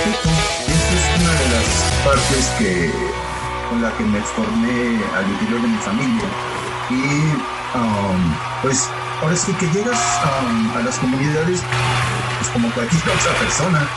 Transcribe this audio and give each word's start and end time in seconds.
respeto. 0.00 0.28
Esa 0.66 0.94
es 0.94 1.20
una 1.20 1.32
de 1.34 1.48
las 1.50 2.04
partes 2.04 2.46
que, 2.58 2.90
con 3.68 3.82
la 3.82 3.96
que 3.96 4.04
me 4.04 4.20
formé 4.20 5.04
al 5.14 5.30
interior 5.30 5.62
de 5.62 5.68
mi 5.68 5.78
familia. 5.78 6.28
Y 6.90 7.76
um, 7.76 8.34
pues 8.62 8.88
ahora 9.20 9.36
sí 9.36 9.52
que 9.54 9.66
llegas 9.66 9.98
um, 10.24 10.70
a 10.76 10.82
las 10.82 10.98
comunidades 10.98 11.60
pues 12.38 12.50
como 12.52 12.72
cualquier 12.72 13.02
otra 13.18 13.38
persona. 13.38 13.88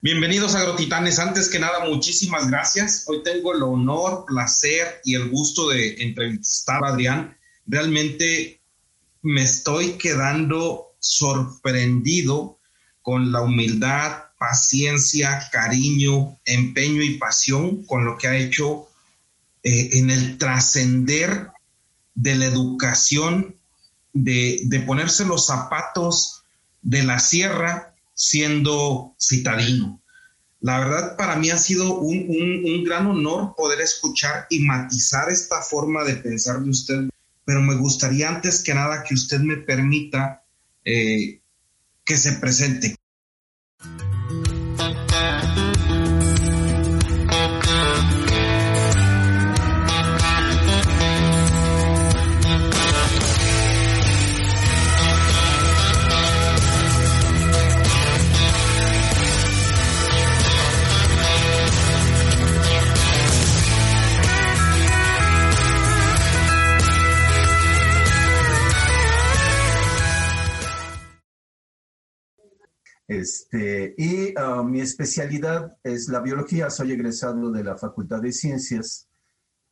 Bienvenidos 0.00 0.54
Agrotitanes. 0.54 1.18
Antes 1.18 1.48
que 1.50 1.58
nada, 1.58 1.84
muchísimas 1.84 2.48
gracias. 2.48 3.04
Hoy 3.06 3.22
tengo 3.22 3.54
el 3.54 3.62
honor, 3.62 4.24
placer 4.26 5.00
y 5.04 5.14
el 5.14 5.28
gusto 5.28 5.68
de 5.68 6.02
entrevistar 6.02 6.82
a 6.82 6.88
Adrián. 6.88 7.36
Realmente 7.66 8.62
me 9.22 9.42
estoy 9.42 9.98
quedando 9.98 10.94
sorprendido 10.98 12.58
con 13.02 13.30
la 13.30 13.42
humildad, 13.42 14.29
paciencia, 14.40 15.50
cariño, 15.52 16.38
empeño 16.46 17.02
y 17.02 17.18
pasión 17.18 17.84
con 17.84 18.06
lo 18.06 18.16
que 18.16 18.26
ha 18.26 18.38
hecho 18.38 18.88
eh, 19.62 19.90
en 19.98 20.08
el 20.08 20.38
trascender 20.38 21.50
de 22.14 22.36
la 22.36 22.46
educación, 22.46 23.54
de, 24.14 24.62
de 24.64 24.80
ponerse 24.80 25.26
los 25.26 25.46
zapatos 25.46 26.42
de 26.80 27.02
la 27.02 27.20
sierra 27.20 27.94
siendo 28.14 29.14
citadino. 29.20 30.00
La 30.62 30.80
verdad, 30.80 31.16
para 31.18 31.36
mí 31.36 31.50
ha 31.50 31.58
sido 31.58 31.98
un, 31.98 32.64
un, 32.64 32.82
gran 32.82 33.06
honor 33.08 33.54
poder 33.54 33.82
escuchar 33.82 34.46
y 34.48 34.60
matizar 34.60 35.28
esta 35.28 35.60
forma 35.60 36.02
de 36.04 36.16
pensar 36.16 36.60
de 36.60 36.70
usted, 36.70 37.10
pero 37.44 37.60
me 37.60 37.74
gustaría 37.74 38.30
antes 38.30 38.62
que 38.62 38.72
nada 38.72 39.04
que 39.04 39.12
usted 39.12 39.40
me 39.40 39.58
permita 39.58 40.42
eh, 40.84 41.40
que 42.04 42.16
se 42.16 42.32
presente. 42.32 42.99
Este, 73.10 73.92
y 73.98 74.32
ah, 74.36 74.62
mi 74.62 74.80
especialidad 74.80 75.76
es 75.82 76.06
la 76.06 76.20
biología. 76.20 76.70
Soy 76.70 76.92
egresado 76.92 77.50
de 77.50 77.64
la 77.64 77.76
Facultad 77.76 78.22
de 78.22 78.30
Ciencias 78.30 79.08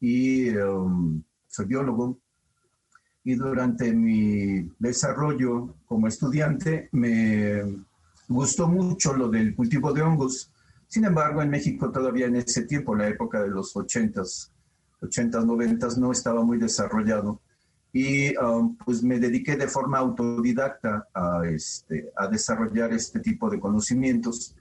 y 0.00 0.50
um, 0.56 1.22
soy 1.46 1.66
biólogo. 1.66 2.18
Y 3.22 3.36
durante 3.36 3.94
mi 3.94 4.68
desarrollo 4.80 5.76
como 5.86 6.08
estudiante 6.08 6.88
me 6.90 7.62
gustó 8.26 8.66
mucho 8.66 9.14
lo 9.14 9.28
del 9.28 9.54
cultivo 9.54 9.92
de 9.92 10.02
hongos. 10.02 10.52
Sin 10.88 11.04
embargo, 11.04 11.40
en 11.40 11.50
México 11.50 11.92
todavía 11.92 12.26
en 12.26 12.34
ese 12.34 12.62
tiempo, 12.62 12.96
la 12.96 13.06
época 13.06 13.40
de 13.40 13.50
los 13.50 13.72
80s, 13.72 14.50
80s, 15.00 15.44
90s, 15.44 15.96
no 15.96 16.10
estaba 16.10 16.42
muy 16.42 16.58
desarrollado 16.58 17.40
y 17.92 18.36
um, 18.36 18.76
pues 18.76 19.02
me 19.02 19.18
dediqué 19.18 19.56
de 19.56 19.66
forma 19.66 19.98
autodidacta 19.98 21.08
a, 21.14 21.42
este, 21.46 22.10
a 22.16 22.28
desarrollar 22.28 22.92
este 22.92 23.20
tipo 23.20 23.48
de 23.48 23.58
conocimientos 23.58 24.54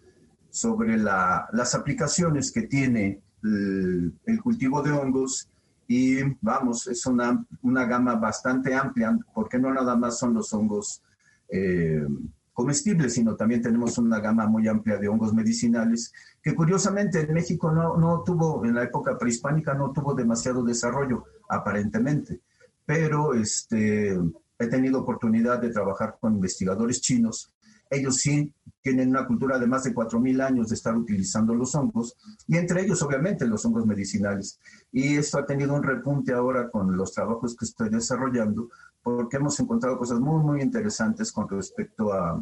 sobre 0.50 0.98
la, 0.98 1.48
las 1.52 1.76
aplicaciones 1.76 2.52
que 2.52 2.64
tiene 2.64 3.22
el, 3.44 4.42
cultivo 4.42 4.82
de 4.82 4.92
hongos. 4.92 5.50
Y 5.90 6.18
vamos, 6.42 6.88
es 6.88 7.06
una, 7.06 7.46
una, 7.62 7.86
gama 7.86 8.16
bastante 8.16 8.76
amplia 8.76 9.18
porque 9.34 9.58
no 9.58 9.74
nada 9.74 9.96
más 9.96 10.20
son 10.20 10.34
los 10.34 10.54
hongos 10.54 11.02
eh, 11.48 12.06
comestibles, 12.52 13.14
sino 13.14 13.36
también 13.36 13.62
tenemos 13.62 13.98
una 13.98 14.20
gama 14.20 14.48
muy 14.48 14.68
amplia 14.68 14.98
de 14.98 15.08
hongos 15.08 15.34
medicinales 15.34 16.12
que 16.44 16.54
curiosamente 16.56 17.22
en 17.22 17.34
México 17.34 17.72
no, 17.72 17.96
no 17.96 18.22
tuvo, 18.24 18.66
en 18.66 18.76
la 18.76 18.84
época 18.84 19.18
prehispánica 19.18 19.76
no 19.76 19.94
tuvo 19.94 20.14
demasiado 20.14 20.62
desarrollo, 20.62 21.24
aparentemente 21.48 22.42
pero 22.88 23.34
este, 23.34 24.18
he 24.58 24.68
tenido 24.68 25.02
oportunidad 25.02 25.60
de 25.60 25.72
trabajar 25.72 26.18
con 26.22 26.36
investigadores 26.36 27.02
chinos. 27.02 27.54
Ellos 27.90 28.16
sí 28.16 28.54
tienen 28.82 29.10
una 29.10 29.28
cultura 29.28 29.60
de 29.60 29.68
más 29.68 29.84
de 29.84 29.94
4.000 29.94 30.42
años 30.42 30.70
de 30.70 30.76
estar 30.76 30.96
utilizando 30.96 31.54
los 31.54 31.76
hongos, 31.76 32.16
y 32.48 32.56
entre 32.56 32.82
ellos, 32.82 33.02
obviamente, 33.04 33.46
los 33.46 33.66
hongos 33.66 33.86
medicinales. 33.86 34.58
Y 34.94 35.18
esto 35.18 35.38
ha 35.38 35.46
tenido 35.46 35.74
un 35.74 35.84
repunte 35.84 36.32
ahora 36.32 36.70
con 36.70 36.96
los 36.96 37.12
trabajos 37.12 37.58
que 37.58 37.66
estoy 37.66 37.90
desarrollando, 37.90 38.70
porque 39.04 39.36
hemos 39.36 39.60
encontrado 39.60 39.98
cosas 39.98 40.22
muy, 40.22 40.42
muy 40.42 40.62
interesantes 40.62 41.34
con 41.34 41.50
respecto 41.50 42.14
a, 42.14 42.42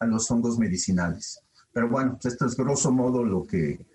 a 0.00 0.06
los 0.06 0.28
hongos 0.28 0.58
medicinales. 0.58 1.40
Pero 1.72 1.88
bueno, 1.88 2.18
esto 2.20 2.46
es 2.46 2.56
grosso 2.56 2.90
modo 2.90 3.22
lo 3.22 3.46
que, 3.46 3.86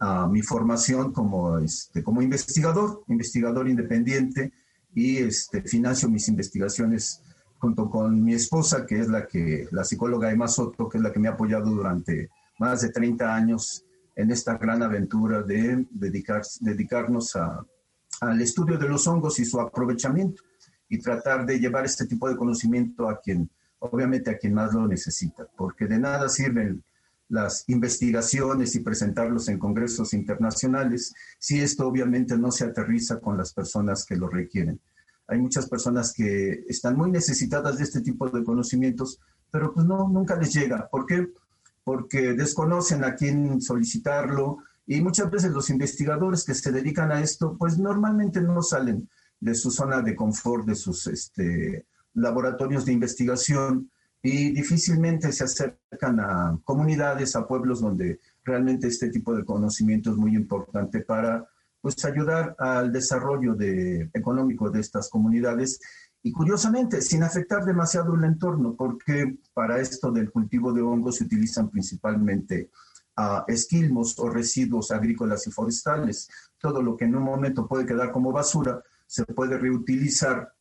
a 0.00 0.26
mi 0.26 0.42
formación 0.42 1.12
como, 1.12 1.58
este, 1.58 2.02
como 2.02 2.20
investigador, 2.20 3.04
investigador 3.08 3.68
independiente, 3.68 4.52
y 4.94 5.18
este, 5.18 5.62
financio 5.62 6.08
mis 6.08 6.28
investigaciones 6.28 7.22
junto 7.58 7.90
con 7.90 8.24
mi 8.24 8.34
esposa, 8.34 8.86
que 8.86 9.00
es 9.00 9.08
la, 9.08 9.26
que, 9.26 9.68
la 9.70 9.84
psicóloga 9.84 10.30
Emma 10.30 10.48
Soto, 10.48 10.88
que 10.88 10.98
es 10.98 11.04
la 11.04 11.12
que 11.12 11.18
me 11.18 11.28
ha 11.28 11.32
apoyado 11.32 11.70
durante 11.70 12.30
más 12.58 12.80
de 12.80 12.90
30 12.90 13.34
años 13.34 13.84
en 14.16 14.30
esta 14.30 14.56
gran 14.56 14.82
aventura 14.82 15.42
de 15.42 15.86
dedicar, 15.90 16.42
dedicarnos 16.60 17.36
al 18.20 18.40
estudio 18.40 18.78
de 18.78 18.88
los 18.88 19.06
hongos 19.06 19.38
y 19.38 19.44
su 19.44 19.60
aprovechamiento 19.60 20.42
y 20.88 20.98
tratar 20.98 21.46
de 21.46 21.58
llevar 21.58 21.84
este 21.84 22.06
tipo 22.06 22.28
de 22.28 22.36
conocimiento 22.36 23.08
a 23.08 23.20
quien, 23.20 23.48
obviamente 23.78 24.30
a 24.30 24.38
quien 24.38 24.54
más 24.54 24.74
lo 24.74 24.86
necesita, 24.86 25.46
porque 25.56 25.86
de 25.86 25.98
nada 25.98 26.28
sirven 26.28 26.82
las 27.30 27.64
investigaciones 27.68 28.74
y 28.74 28.80
presentarlos 28.80 29.48
en 29.48 29.58
congresos 29.58 30.12
internacionales 30.12 31.14
si 31.38 31.60
esto 31.60 31.86
obviamente 31.86 32.36
no 32.36 32.50
se 32.50 32.64
aterriza 32.64 33.20
con 33.20 33.38
las 33.38 33.52
personas 33.54 34.04
que 34.04 34.16
lo 34.16 34.28
requieren. 34.28 34.80
Hay 35.28 35.38
muchas 35.38 35.68
personas 35.68 36.12
que 36.12 36.64
están 36.68 36.96
muy 36.96 37.08
necesitadas 37.10 37.78
de 37.78 37.84
este 37.84 38.00
tipo 38.00 38.28
de 38.28 38.42
conocimientos, 38.42 39.20
pero 39.50 39.72
pues 39.72 39.86
no, 39.86 40.08
nunca 40.08 40.34
les 40.34 40.52
llega. 40.52 40.88
¿Por 40.88 41.06
qué? 41.06 41.28
Porque 41.84 42.34
desconocen 42.34 43.04
a 43.04 43.14
quién 43.14 43.60
solicitarlo 43.60 44.58
y 44.84 45.00
muchas 45.00 45.30
veces 45.30 45.52
los 45.52 45.70
investigadores 45.70 46.44
que 46.44 46.54
se 46.54 46.72
dedican 46.72 47.12
a 47.12 47.22
esto, 47.22 47.56
pues 47.56 47.78
normalmente 47.78 48.40
no 48.40 48.60
salen 48.60 49.08
de 49.38 49.54
su 49.54 49.70
zona 49.70 50.02
de 50.02 50.16
confort, 50.16 50.66
de 50.66 50.74
sus 50.74 51.06
este, 51.06 51.86
laboratorios 52.12 52.84
de 52.84 52.92
investigación 52.92 53.88
y 54.22 54.52
difícilmente 54.52 55.32
se 55.32 55.44
acercan 55.44 56.20
a 56.20 56.58
comunidades, 56.64 57.36
a 57.36 57.46
pueblos 57.46 57.80
donde 57.80 58.20
realmente 58.44 58.88
este 58.88 59.08
tipo 59.08 59.34
de 59.34 59.44
conocimiento 59.44 60.10
es 60.10 60.16
muy 60.16 60.34
importante 60.34 61.00
para 61.00 61.48
pues, 61.80 62.04
ayudar 62.04 62.54
al 62.58 62.92
desarrollo 62.92 63.54
de, 63.54 64.10
económico 64.12 64.70
de 64.70 64.80
estas 64.80 65.08
comunidades 65.08 65.80
y 66.22 66.32
curiosamente 66.32 67.00
sin 67.00 67.22
afectar 67.22 67.64
demasiado 67.64 68.14
el 68.14 68.24
entorno, 68.24 68.74
porque 68.76 69.38
para 69.54 69.80
esto 69.80 70.12
del 70.12 70.30
cultivo 70.30 70.72
de 70.72 70.82
hongos 70.82 71.16
se 71.16 71.24
utilizan 71.24 71.70
principalmente 71.70 72.70
uh, 73.16 73.42
esquilmos 73.48 74.18
o 74.18 74.28
residuos 74.28 74.90
agrícolas 74.90 75.46
y 75.46 75.50
forestales. 75.50 76.28
Todo 76.58 76.82
lo 76.82 76.94
que 76.94 77.06
en 77.06 77.16
un 77.16 77.22
momento 77.22 77.66
puede 77.66 77.86
quedar 77.86 78.12
como 78.12 78.32
basura 78.32 78.82
se 79.06 79.24
puede 79.24 79.56
reutilizar 79.56 80.52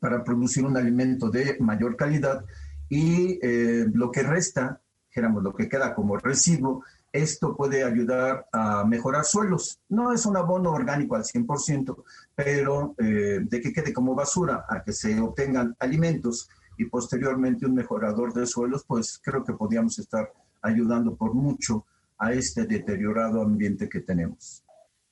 para 0.00 0.22
producir 0.22 0.64
un 0.64 0.76
alimento 0.76 1.30
de 1.30 1.56
mayor 1.58 1.96
calidad 1.96 2.44
y 2.88 3.38
eh, 3.42 3.86
lo 3.92 4.10
que 4.10 4.22
resta, 4.22 4.80
dijéramos, 5.08 5.42
lo 5.42 5.54
que 5.54 5.68
queda 5.68 5.94
como 5.94 6.16
residuo, 6.16 6.84
esto 7.12 7.56
puede 7.56 7.82
ayudar 7.82 8.46
a 8.52 8.84
mejorar 8.84 9.24
suelos. 9.24 9.80
No 9.88 10.12
es 10.12 10.26
un 10.26 10.36
abono 10.36 10.72
orgánico 10.72 11.16
al 11.16 11.24
100%, 11.24 12.04
pero 12.34 12.94
eh, 12.98 13.40
de 13.42 13.60
que 13.60 13.72
quede 13.72 13.92
como 13.92 14.14
basura 14.14 14.66
a 14.68 14.82
que 14.82 14.92
se 14.92 15.18
obtengan 15.20 15.74
alimentos 15.78 16.48
y 16.76 16.84
posteriormente 16.84 17.66
un 17.66 17.74
mejorador 17.74 18.34
de 18.34 18.46
suelos, 18.46 18.84
pues 18.86 19.18
creo 19.22 19.44
que 19.44 19.54
podríamos 19.54 19.98
estar 19.98 20.32
ayudando 20.60 21.16
por 21.16 21.32
mucho 21.32 21.86
a 22.18 22.32
este 22.32 22.66
deteriorado 22.66 23.40
ambiente 23.40 23.88
que 23.88 24.00
tenemos. 24.00 24.62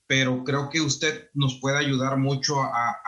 Pero 0.07 0.45
creo 0.45 0.69
que 0.69 0.83
usted 0.83 1.31
nos 1.33 1.59
puede 1.61 1.79
ayudar 1.79 2.19
mucho 2.19 2.61
a, 2.61 2.99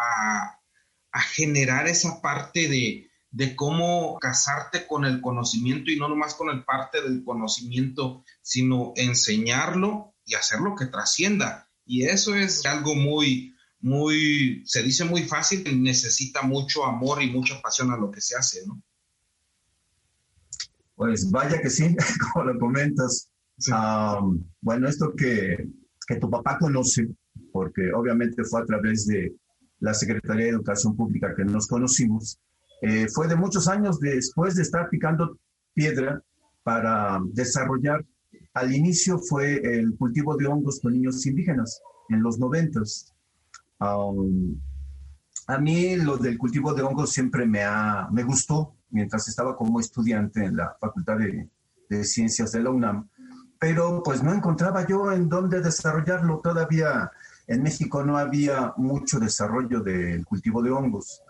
a 1.17 1.21
generar 1.21 1.87
esa 1.87 2.21
parte 2.21 2.69
de, 2.69 3.06
de 3.37 3.55
cómo 3.55 4.19
casarte 4.19 4.87
con 4.87 5.05
el 5.05 5.21
conocimiento 5.21 5.91
y 5.91 5.99
no 5.99 6.09
nomás 6.09 6.35
con 6.35 6.49
el 6.49 6.65
parte 6.65 7.03
del 7.03 7.23
conocimiento, 7.23 8.25
sino 8.41 8.95
enseñarlo 8.97 10.15
y 10.25 10.37
hacerlo 10.37 10.75
que 10.75 10.87
trascienda. 10.87 11.69
Y 11.85 12.05
eso 12.05 12.35
es 12.35 12.65
algo 12.65 12.95
muy, 12.95 13.55
muy, 13.81 14.63
se 14.65 14.83
dice 14.83 15.05
muy 15.05 15.25
fácil, 15.25 15.83
necesita 15.83 16.41
mucho 16.41 16.87
amor 16.87 17.23
y 17.23 17.31
mucha 17.31 17.61
pasión 17.61 17.91
a 17.91 17.99
lo 17.99 18.11
que 18.11 18.23
se 18.23 18.37
hace, 18.37 18.67
¿no? 18.67 18.83
Pues 20.95 21.31
vaya 21.31 21.61
que 21.61 21.69
sí, 21.69 21.95
como 22.33 22.47
lo 22.47 22.59
comentas. 22.59 23.29
bueno, 24.63 24.89
esto 24.89 25.13
que, 25.15 25.59
que 26.09 26.17
tu 26.17 26.31
papá 26.31 26.57
conoce, 26.59 27.07
porque 27.53 27.93
obviamente 27.95 28.45
fue 28.45 28.63
a 28.63 28.65
través 28.65 29.07
de 29.07 29.37
la 29.81 29.93
Secretaría 29.93 30.47
de 30.47 30.53
Educación 30.53 30.97
Pública 30.97 31.35
que 31.37 31.45
nos 31.45 31.67
conocimos, 31.67 32.41
eh, 32.83 33.07
fue 33.09 33.29
de 33.29 33.37
muchos 33.37 33.69
años 33.69 33.99
después 34.01 34.55
de 34.55 34.63
estar 34.63 34.89
picando 34.89 35.39
piedra 35.75 36.23
para 36.63 37.21
desarrollar, 37.33 38.05
al 38.55 38.75
inicio 38.75 39.19
fue 39.19 39.57
el 39.57 39.97
cultivo 39.97 40.37
de 40.37 40.47
hongos 40.47 40.81
con 40.81 40.93
niños 40.93 41.25
indígenas 41.27 41.81
en 42.09 42.23
los 42.23 42.39
noventas. 42.39 43.15
Um, 43.79 44.59
a 45.47 45.59
mí 45.59 45.97
lo 45.97 46.17
del 46.17 46.39
cultivo 46.39 46.75
de 46.75 46.83
hongos 46.83 47.11
siempre 47.13 47.47
me, 47.47 47.63
ha, 47.63 48.09
me 48.11 48.25
gustó 48.25 48.75
mientras 48.91 49.29
estaba 49.29 49.57
como 49.57 49.79
estudiante 49.79 50.45
en 50.45 50.57
la 50.57 50.77
Facultad 50.81 51.19
de, 51.19 51.49
de 51.89 52.05
Ciencias 52.05 52.53
de 52.53 52.63
la 52.63 52.71
UNAM, 52.71 53.09
pero 53.59 54.03
pues 54.03 54.23
no 54.23 54.33
encontraba 54.33 54.87
yo 54.87 55.13
en 55.13 55.29
dónde 55.29 55.61
desarrollarlo. 55.61 56.41
Todavía 56.43 57.11
en 57.47 57.63
México 57.63 58.05
no 58.05 58.17
había 58.17 58.73
mucho 58.77 59.21
desarrollo 59.21 59.81
del 59.81 60.25
cultivo 60.25 60.63
de 60.63 60.71
hongos. 60.71 61.23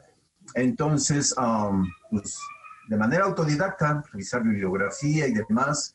Entonces, 0.54 1.34
um, 1.38 1.86
pues, 2.10 2.38
de 2.88 2.96
manera 2.96 3.24
autodidacta, 3.24 4.02
revisar 4.12 4.42
bibliografía 4.42 5.26
y 5.26 5.32
demás, 5.32 5.94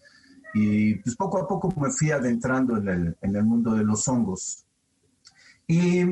y 0.53 0.95
pues 0.95 1.15
poco 1.15 1.39
a 1.39 1.48
poco 1.48 1.74
me 1.80 1.92
fui 1.92 2.12
adentrando 2.12 2.77
en 2.77 2.88
el, 2.88 3.18
en 3.21 3.36
el 3.36 3.44
mundo 3.44 3.74
de 3.74 3.83
los 3.83 4.07
hongos. 4.07 4.65
Y 5.68 6.03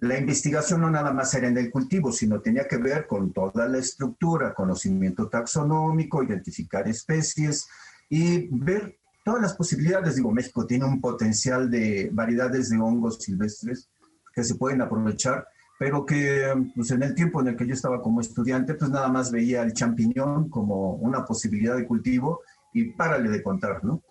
la 0.00 0.18
investigación 0.18 0.80
no 0.80 0.90
nada 0.90 1.12
más 1.12 1.32
era 1.34 1.48
en 1.48 1.56
el 1.58 1.70
cultivo, 1.70 2.12
sino 2.12 2.40
tenía 2.40 2.66
que 2.66 2.78
ver 2.78 3.06
con 3.06 3.32
toda 3.32 3.68
la 3.68 3.78
estructura, 3.78 4.54
conocimiento 4.54 5.28
taxonómico, 5.28 6.22
identificar 6.22 6.86
especies 6.88 7.66
y 8.08 8.48
ver 8.48 8.98
todas 9.24 9.42
las 9.42 9.54
posibilidades. 9.54 10.16
Digo, 10.16 10.30
México 10.30 10.66
tiene 10.66 10.84
un 10.84 11.00
potencial 11.00 11.70
de 11.70 12.10
variedades 12.12 12.70
de 12.70 12.78
hongos 12.78 13.18
silvestres 13.22 13.88
que 14.34 14.44
se 14.44 14.54
pueden 14.54 14.82
aprovechar 14.82 15.46
pero 15.78 16.04
que 16.04 16.52
pues, 16.74 16.90
en 16.90 17.02
el 17.04 17.14
tiempo 17.14 17.40
en 17.40 17.48
el 17.48 17.56
que 17.56 17.66
yo 17.66 17.74
estaba 17.74 18.02
como 18.02 18.20
estudiante, 18.20 18.74
pues 18.74 18.90
nada 18.90 19.08
más 19.08 19.30
veía 19.30 19.62
el 19.62 19.72
champiñón 19.72 20.50
como 20.50 20.94
una 20.94 21.24
posibilidad 21.24 21.76
de 21.76 21.86
cultivo 21.86 22.40
y 22.72 22.90
párale 22.92 23.30
de 23.30 23.42
contar, 23.42 23.84
¿no? 23.84 24.02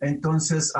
Entonces, 0.00 0.72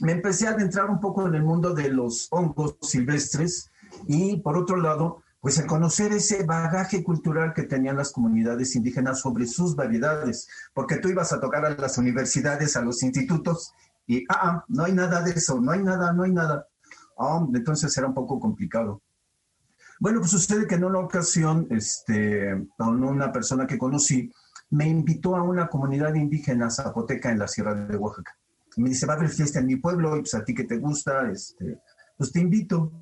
me 0.00 0.12
empecé 0.12 0.46
a 0.46 0.50
adentrar 0.50 0.88
un 0.88 1.00
poco 1.00 1.26
en 1.26 1.34
el 1.34 1.42
mundo 1.42 1.74
de 1.74 1.90
los 1.90 2.28
hongos 2.30 2.76
silvestres 2.80 3.70
y 4.06 4.36
por 4.38 4.56
otro 4.56 4.76
lado, 4.76 5.22
pues 5.40 5.58
el 5.58 5.66
conocer 5.66 6.12
ese 6.12 6.44
bagaje 6.44 7.02
cultural 7.02 7.52
que 7.54 7.64
tenían 7.64 7.96
las 7.96 8.12
comunidades 8.12 8.74
indígenas 8.76 9.20
sobre 9.20 9.46
sus 9.46 9.76
variedades, 9.76 10.48
porque 10.74 10.96
tú 10.96 11.08
ibas 11.08 11.32
a 11.32 11.40
tocar 11.40 11.64
a 11.64 11.70
las 11.70 11.98
universidades, 11.98 12.76
a 12.76 12.82
los 12.82 13.02
institutos 13.02 13.74
y, 14.06 14.24
ah, 14.28 14.40
ah 14.42 14.64
no 14.68 14.84
hay 14.84 14.92
nada 14.92 15.22
de 15.22 15.32
eso, 15.32 15.60
no 15.60 15.72
hay 15.72 15.82
nada, 15.82 16.12
no 16.12 16.22
hay 16.22 16.32
nada. 16.32 16.66
Ah, 17.18 17.44
entonces 17.52 17.96
era 17.98 18.06
un 18.06 18.14
poco 18.14 18.38
complicado. 18.38 19.02
Bueno, 20.00 20.20
pues 20.20 20.30
sucede 20.30 20.66
que 20.66 20.76
en 20.76 20.84
una 20.84 21.00
ocasión, 21.00 21.66
este, 21.70 22.54
una 22.78 23.32
persona 23.32 23.66
que 23.66 23.78
conocí 23.78 24.30
me 24.70 24.86
invitó 24.86 25.34
a 25.34 25.42
una 25.42 25.68
comunidad 25.68 26.14
indígena 26.14 26.70
zapoteca 26.70 27.30
en 27.30 27.38
la 27.38 27.48
Sierra 27.48 27.74
de 27.74 27.96
Oaxaca. 27.96 28.36
Me 28.76 28.90
dice, 28.90 29.06
va 29.06 29.14
a 29.14 29.16
haber 29.16 29.30
fiesta 29.30 29.58
en 29.58 29.66
mi 29.66 29.76
pueblo, 29.76 30.16
y 30.16 30.20
pues 30.20 30.34
a 30.34 30.44
ti 30.44 30.54
que 30.54 30.64
te 30.64 30.76
gusta, 30.78 31.30
este, 31.30 31.78
pues 32.16 32.30
te 32.30 32.40
invito. 32.40 32.92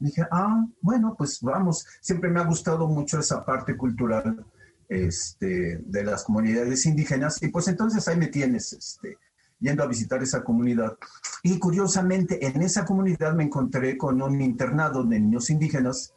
dije, 0.00 0.26
ah, 0.30 0.66
bueno, 0.82 1.14
pues 1.16 1.40
vamos. 1.40 1.86
Siempre 2.00 2.30
me 2.30 2.40
ha 2.40 2.44
gustado 2.44 2.88
mucho 2.88 3.18
esa 3.20 3.44
parte 3.44 3.76
cultural 3.76 4.44
este, 4.88 5.78
de 5.78 6.04
las 6.04 6.24
comunidades 6.24 6.84
indígenas, 6.84 7.42
y 7.42 7.48
pues 7.48 7.68
entonces 7.68 8.06
ahí 8.06 8.18
me 8.18 8.26
tienes, 8.26 8.72
este, 8.74 9.16
yendo 9.60 9.82
a 9.82 9.86
visitar 9.86 10.22
esa 10.22 10.44
comunidad. 10.44 10.98
Y 11.42 11.58
curiosamente, 11.58 12.44
en 12.44 12.60
esa 12.60 12.84
comunidad 12.84 13.34
me 13.34 13.44
encontré 13.44 13.96
con 13.96 14.20
un 14.20 14.42
internado 14.42 15.04
de 15.04 15.20
niños 15.20 15.48
indígenas 15.48 16.12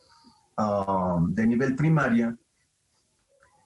Um, 0.58 1.36
de 1.36 1.46
nivel 1.46 1.76
primaria, 1.76 2.36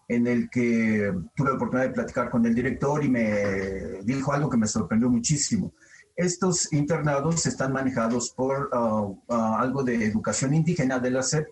en 0.10 0.28
el 0.28 0.50
que 0.50 1.10
tuve 1.34 1.48
la 1.48 1.56
oportunidad 1.56 1.88
de 1.88 1.94
platicar 1.94 2.30
con 2.30 2.46
el 2.46 2.54
director 2.54 3.02
y 3.02 3.08
me 3.08 4.02
dijo 4.04 4.34
algo 4.34 4.50
que 4.50 4.58
me 4.58 4.68
sorprendió 4.68 5.10
muchísimo. 5.10 5.72
Estos 6.18 6.74
internados 6.74 7.46
están 7.46 7.72
manejados 7.72 8.32
por 8.32 8.70
uh, 8.74 9.24
uh, 9.26 9.56
algo 9.58 9.84
de 9.84 10.04
educación 10.04 10.54
indígena 10.54 11.00
de 11.00 11.12
la 11.12 11.24
SEP 11.24 11.48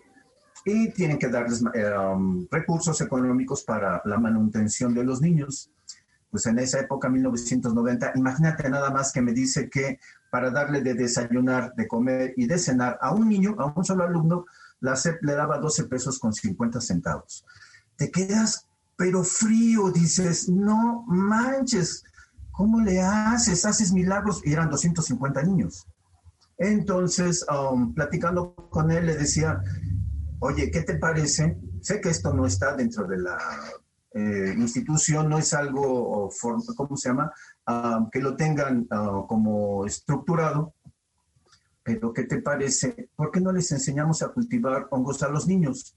y 0.66 0.90
tienen 0.90 1.18
que 1.18 1.28
darles 1.28 1.62
um, 1.62 2.46
recursos 2.50 3.00
económicos 3.00 3.62
para 3.62 4.02
la 4.04 4.18
manutención 4.18 4.92
de 4.92 5.04
los 5.04 5.22
niños. 5.22 5.70
Pues 6.30 6.44
en 6.44 6.58
esa 6.58 6.80
época, 6.80 7.08
1990, 7.08 8.12
imagínate 8.16 8.68
nada 8.68 8.90
más 8.90 9.10
que 9.10 9.22
me 9.22 9.32
dice 9.32 9.70
que 9.70 9.98
para 10.30 10.50
darle 10.50 10.82
de 10.82 10.92
desayunar, 10.92 11.74
de 11.74 11.88
comer 11.88 12.34
y 12.36 12.46
de 12.46 12.58
cenar 12.58 12.98
a 13.00 13.14
un 13.14 13.26
niño, 13.26 13.56
a 13.58 13.72
un 13.74 13.84
solo 13.86 14.04
alumno, 14.04 14.44
la 14.80 14.96
SEP 14.96 15.22
le 15.22 15.34
daba 15.34 15.58
12 15.58 15.84
pesos 15.84 16.18
con 16.18 16.32
50 16.32 16.80
centavos. 16.80 17.44
Te 17.96 18.10
quedas, 18.10 18.66
pero 18.96 19.22
frío, 19.22 19.90
dices, 19.90 20.48
no 20.48 21.04
manches, 21.06 22.04
¿cómo 22.50 22.80
le 22.80 23.00
haces? 23.00 23.64
Haces 23.64 23.92
milagros. 23.92 24.40
Y 24.44 24.52
eran 24.52 24.70
250 24.70 25.42
niños. 25.42 25.86
Entonces, 26.58 27.44
um, 27.48 27.94
platicando 27.94 28.54
con 28.70 28.90
él, 28.90 29.06
le 29.06 29.16
decía, 29.16 29.62
oye, 30.40 30.70
¿qué 30.70 30.82
te 30.82 30.96
parece? 30.96 31.58
Sé 31.80 32.00
que 32.00 32.10
esto 32.10 32.34
no 32.34 32.46
está 32.46 32.76
dentro 32.76 33.06
de 33.06 33.18
la 33.18 33.38
eh, 34.12 34.54
institución, 34.58 35.28
no 35.28 35.38
es 35.38 35.54
algo, 35.54 36.28
¿cómo 36.76 36.96
se 36.96 37.08
llama? 37.08 37.32
Ah, 37.66 38.08
que 38.10 38.20
lo 38.20 38.36
tengan 38.36 38.86
ah, 38.90 39.24
como 39.28 39.86
estructurado, 39.86 40.74
pero 41.94 42.12
¿qué 42.12 42.22
te 42.24 42.40
parece? 42.40 43.10
¿Por 43.16 43.32
qué 43.32 43.40
no 43.40 43.50
les 43.50 43.72
enseñamos 43.72 44.22
a 44.22 44.28
cultivar 44.28 44.86
hongos 44.90 45.22
a 45.24 45.28
los 45.28 45.48
niños? 45.48 45.96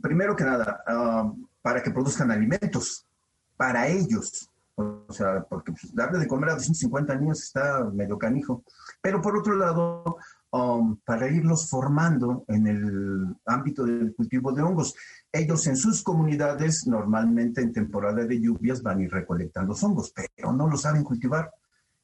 Primero 0.00 0.34
que 0.34 0.42
nada, 0.42 0.82
ah, 0.86 1.32
para 1.60 1.82
que 1.82 1.92
produzcan 1.92 2.32
alimentos, 2.32 3.06
para 3.56 3.86
ellos. 3.86 4.50
O 4.74 5.12
sea, 5.12 5.44
porque 5.44 5.70
pues, 5.70 5.94
darle 5.94 6.18
de 6.18 6.26
comer 6.26 6.50
a 6.50 6.54
250 6.54 7.14
niños 7.14 7.42
está 7.44 7.84
medio 7.92 8.18
canijo. 8.18 8.64
Pero 9.00 9.22
por 9.22 9.36
otro 9.36 9.54
lado, 9.54 10.16
um, 10.50 10.96
para 11.04 11.28
irlos 11.28 11.70
formando 11.70 12.44
en 12.48 12.66
el 12.66 13.36
ámbito 13.46 13.84
del 13.84 14.14
cultivo 14.16 14.50
de 14.52 14.62
hongos. 14.62 14.96
Ellos 15.30 15.64
en 15.68 15.76
sus 15.76 16.02
comunidades, 16.02 16.88
normalmente 16.88 17.60
en 17.60 17.72
temporada 17.72 18.24
de 18.24 18.40
lluvias, 18.40 18.82
van 18.82 18.98
a 18.98 19.02
ir 19.02 19.12
recolectando 19.12 19.76
hongos, 19.80 20.12
pero 20.12 20.52
no 20.52 20.68
lo 20.68 20.76
saben 20.76 21.04
cultivar 21.04 21.52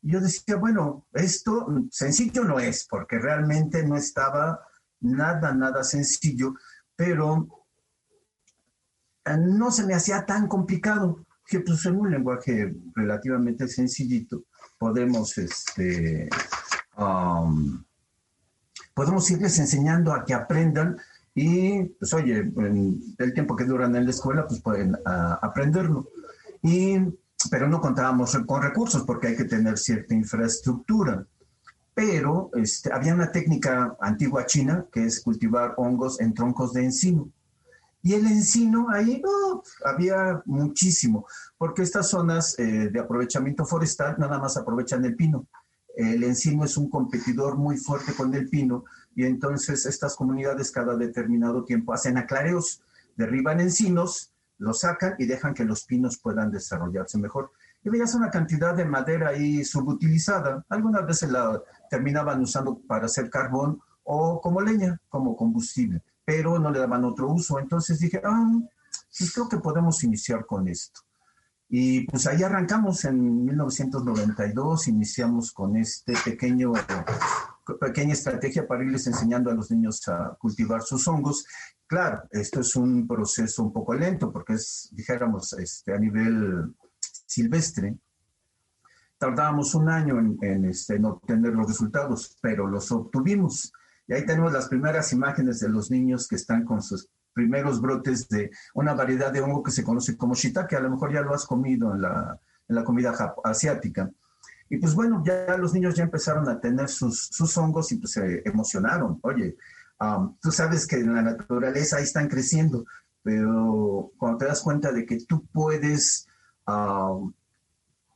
yo 0.02 0.20
decía, 0.20 0.56
bueno, 0.56 1.06
esto 1.12 1.66
sencillo 1.90 2.44
no 2.44 2.58
es, 2.58 2.86
porque 2.88 3.18
realmente 3.18 3.86
no 3.86 3.96
estaba 3.96 4.60
nada, 5.00 5.52
nada 5.54 5.82
sencillo, 5.84 6.54
pero 6.96 7.48
eh, 9.24 9.36
no 9.38 9.70
se 9.70 9.84
me 9.86 9.94
hacía 9.94 10.24
tan 10.24 10.46
complicado, 10.48 11.26
que 11.44 11.60
pues 11.60 11.84
en 11.86 11.96
un 11.96 12.10
lenguaje 12.10 12.74
relativamente 12.94 13.68
sencillito 13.68 14.44
podemos, 14.78 15.36
este, 15.38 16.28
um, 16.96 17.82
podemos 18.94 19.30
irles 19.30 19.58
enseñando 19.58 20.12
a 20.12 20.24
que 20.24 20.34
aprendan 20.34 20.98
y, 21.34 21.84
pues 21.84 22.12
oye, 22.14 22.38
en 22.38 23.00
el 23.18 23.32
tiempo 23.32 23.56
que 23.56 23.64
duran 23.64 23.94
en 23.96 24.04
la 24.04 24.10
escuela, 24.10 24.46
pues 24.46 24.60
pueden 24.60 24.96
ah, 25.06 25.38
aprenderlo. 25.40 26.10
Y 26.62 26.98
pero 27.50 27.68
no 27.68 27.80
contábamos 27.80 28.36
con 28.46 28.62
recursos 28.62 29.02
porque 29.04 29.28
hay 29.28 29.36
que 29.36 29.44
tener 29.44 29.78
cierta 29.78 30.14
infraestructura. 30.14 31.26
Pero 31.94 32.50
este, 32.54 32.92
había 32.92 33.14
una 33.14 33.32
técnica 33.32 33.96
antigua 34.00 34.46
china 34.46 34.86
que 34.92 35.04
es 35.04 35.20
cultivar 35.20 35.74
hongos 35.76 36.20
en 36.20 36.32
troncos 36.32 36.72
de 36.72 36.84
encino. 36.84 37.30
Y 38.02 38.14
el 38.14 38.26
encino 38.26 38.88
ahí 38.90 39.20
había 39.84 40.40
muchísimo, 40.46 41.26
porque 41.56 41.82
estas 41.82 42.08
zonas 42.08 42.56
eh, 42.58 42.90
de 42.90 43.00
aprovechamiento 43.00 43.66
forestal 43.66 44.16
nada 44.18 44.38
más 44.38 44.56
aprovechan 44.56 45.04
el 45.04 45.16
pino. 45.16 45.46
El 45.96 46.22
encino 46.22 46.64
es 46.64 46.76
un 46.76 46.88
competidor 46.88 47.56
muy 47.56 47.76
fuerte 47.76 48.12
con 48.12 48.32
el 48.34 48.48
pino 48.48 48.84
y 49.16 49.24
entonces 49.24 49.84
estas 49.84 50.14
comunidades 50.14 50.70
cada 50.70 50.96
determinado 50.96 51.64
tiempo 51.64 51.92
hacen 51.92 52.16
aclareos, 52.16 52.82
derriban 53.16 53.58
encinos 53.58 54.32
lo 54.58 54.74
sacan 54.74 55.14
y 55.18 55.26
dejan 55.26 55.54
que 55.54 55.64
los 55.64 55.84
pinos 55.84 56.18
puedan 56.18 56.50
desarrollarse 56.50 57.18
mejor. 57.18 57.52
Y 57.82 57.90
veías 57.90 58.14
una 58.14 58.30
cantidad 58.30 58.74
de 58.74 58.84
madera 58.84 59.30
ahí 59.30 59.64
subutilizada. 59.64 60.64
Algunas 60.68 61.06
veces 61.06 61.30
la 61.30 61.62
terminaban 61.88 62.40
usando 62.40 62.80
para 62.86 63.06
hacer 63.06 63.30
carbón 63.30 63.80
o 64.02 64.40
como 64.40 64.60
leña, 64.60 65.00
como 65.08 65.36
combustible, 65.36 66.02
pero 66.24 66.58
no 66.58 66.70
le 66.70 66.80
daban 66.80 67.04
otro 67.04 67.28
uso. 67.30 67.58
Entonces 67.58 68.00
dije, 68.00 68.20
ah, 68.24 68.60
sí 69.08 69.30
creo 69.32 69.48
que 69.48 69.58
podemos 69.58 70.02
iniciar 70.02 70.44
con 70.44 70.68
esto. 70.68 71.00
Y 71.68 72.06
pues 72.06 72.26
ahí 72.26 72.42
arrancamos 72.42 73.04
en 73.04 73.44
1992, 73.44 74.88
iniciamos 74.88 75.52
con 75.52 75.76
este 75.76 76.14
pequeño 76.24 76.72
pequeña 77.76 78.12
estrategia 78.12 78.66
para 78.66 78.84
irles 78.84 79.06
enseñando 79.06 79.50
a 79.50 79.54
los 79.54 79.70
niños 79.70 80.06
a 80.08 80.36
cultivar 80.38 80.82
sus 80.82 81.06
hongos. 81.08 81.46
Claro, 81.86 82.22
esto 82.30 82.60
es 82.60 82.76
un 82.76 83.06
proceso 83.06 83.62
un 83.64 83.72
poco 83.72 83.94
lento 83.94 84.32
porque 84.32 84.54
es, 84.54 84.88
dijéramos, 84.92 85.52
este, 85.54 85.92
a 85.92 85.98
nivel 85.98 86.74
silvestre. 87.00 87.96
tardábamos 89.18 89.74
un 89.74 89.88
año 89.88 90.18
en, 90.18 90.64
este, 90.64 90.96
en 90.96 91.04
obtener 91.04 91.52
los 91.52 91.66
resultados, 91.66 92.38
pero 92.40 92.66
los 92.66 92.90
obtuvimos. 92.92 93.72
Y 94.06 94.14
ahí 94.14 94.24
tenemos 94.24 94.52
las 94.52 94.68
primeras 94.68 95.12
imágenes 95.12 95.60
de 95.60 95.68
los 95.68 95.90
niños 95.90 96.28
que 96.28 96.36
están 96.36 96.64
con 96.64 96.80
sus 96.80 97.08
primeros 97.34 97.80
brotes 97.80 98.28
de 98.28 98.50
una 98.74 98.94
variedad 98.94 99.32
de 99.32 99.40
hongo 99.40 99.62
que 99.62 99.70
se 99.70 99.84
conoce 99.84 100.16
como 100.16 100.34
shiitake, 100.34 100.74
a 100.74 100.80
lo 100.80 100.90
mejor 100.90 101.12
ya 101.12 101.20
lo 101.20 101.34
has 101.34 101.46
comido 101.46 101.94
en 101.94 102.02
la, 102.02 102.38
en 102.68 102.74
la 102.74 102.84
comida 102.84 103.14
asiática. 103.44 104.10
Y 104.68 104.78
pues 104.78 104.94
bueno, 104.94 105.22
ya 105.24 105.56
los 105.56 105.72
niños 105.72 105.94
ya 105.94 106.04
empezaron 106.04 106.48
a 106.48 106.60
tener 106.60 106.88
sus, 106.88 107.28
sus 107.32 107.56
hongos 107.56 107.90
y 107.92 107.96
pues 107.96 108.12
se 108.12 108.42
emocionaron. 108.44 109.18
Oye, 109.22 109.56
tú 110.40 110.50
sabes 110.52 110.86
que 110.86 110.96
en 110.96 111.14
la 111.14 111.22
naturaleza 111.22 111.96
ahí 111.96 112.04
están 112.04 112.28
creciendo, 112.28 112.84
pero 113.22 114.12
cuando 114.18 114.38
te 114.38 114.46
das 114.46 114.62
cuenta 114.62 114.92
de 114.92 115.06
que 115.06 115.20
tú 115.24 115.46
puedes 115.52 116.26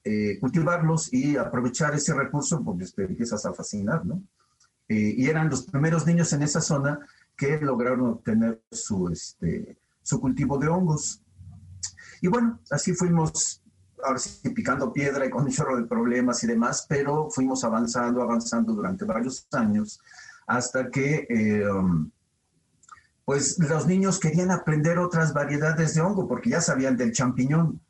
eh, 0.05 0.39
cultivarlos 0.41 1.13
y 1.13 1.37
aprovechar 1.37 1.95
ese 1.95 2.13
recurso, 2.13 2.63
pues 2.63 2.95
te 2.95 3.05
empiezas 3.05 3.47
a 3.47 3.55
fascinar, 3.55 4.05
¿no? 4.05 4.23
Eh, 4.89 5.15
y 5.17 5.27
eran 5.29 5.49
los 5.49 5.63
primeros 5.63 6.07
niños 6.07 6.33
en 6.33 6.43
esa 6.43 6.61
zona 6.61 6.99
que 7.37 7.59
lograron 7.61 8.11
obtener 8.11 8.61
su, 8.71 9.09
este, 9.09 9.79
su 10.03 10.21
cultivo 10.21 10.59
de 10.59 10.69
hongos. 10.69 11.23
Y 12.21 12.29
bueno, 12.29 12.61
así 12.71 12.93
fuimos, 12.95 13.62
ahora 14.03 14.19
sí, 14.19 14.51
picando 14.51 14.93
piedra 14.93 15.27
y 15.27 15.31
con 15.31 15.45
un 15.45 15.51
chorro 15.51 15.77
de 15.77 15.85
problemas 15.87 16.43
y 16.45 16.47
demás, 16.47 16.87
pero 16.89 17.31
fuimos 17.31 17.65
avanzando, 17.65 18.23
avanzando 18.23 18.73
durante 18.73 19.05
varios 19.05 19.47
años 19.53 20.01
hasta 20.47 20.91
que, 20.91 21.27
eh, 21.29 21.69
um, 21.69 22.11
pues, 23.25 23.59
los 23.59 23.87
niños 23.87 24.19
querían 24.19 24.51
aprender 24.51 24.99
otras 24.99 25.33
variedades 25.33 25.95
de 25.95 26.01
hongo 26.01 26.29
porque 26.29 26.51
ya 26.51 26.61
sabían 26.61 26.97
del 26.97 27.13
champiñón, 27.13 27.81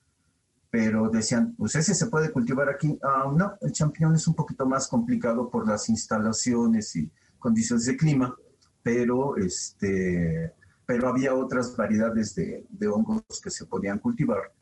pero 0.70 1.08
decían, 1.10 1.54
pues 1.56 1.74
ese 1.74 1.94
se 1.94 2.06
puede 2.06 2.30
cultivar 2.30 2.68
aquí. 2.68 2.98
Ah, 3.02 3.30
no, 3.34 3.54
el 3.60 3.72
champiñón 3.72 4.14
es 4.14 4.26
un 4.26 4.34
poquito 4.34 4.66
más 4.66 4.88
complicado 4.88 5.50
por 5.50 5.66
las 5.66 5.88
instalaciones 5.88 6.94
y 6.96 7.10
condiciones 7.38 7.86
de 7.86 7.96
clima 7.96 8.34
pero, 8.82 9.36
este, 9.36 10.52
pero 10.84 11.08
había 11.08 11.34
otras 11.34 11.76
variedades 11.76 12.34
de, 12.34 12.88
hongos 12.88 13.22
que 13.42 13.50
se 13.50 13.66
podían 13.66 13.98
cultivar. 13.98 14.52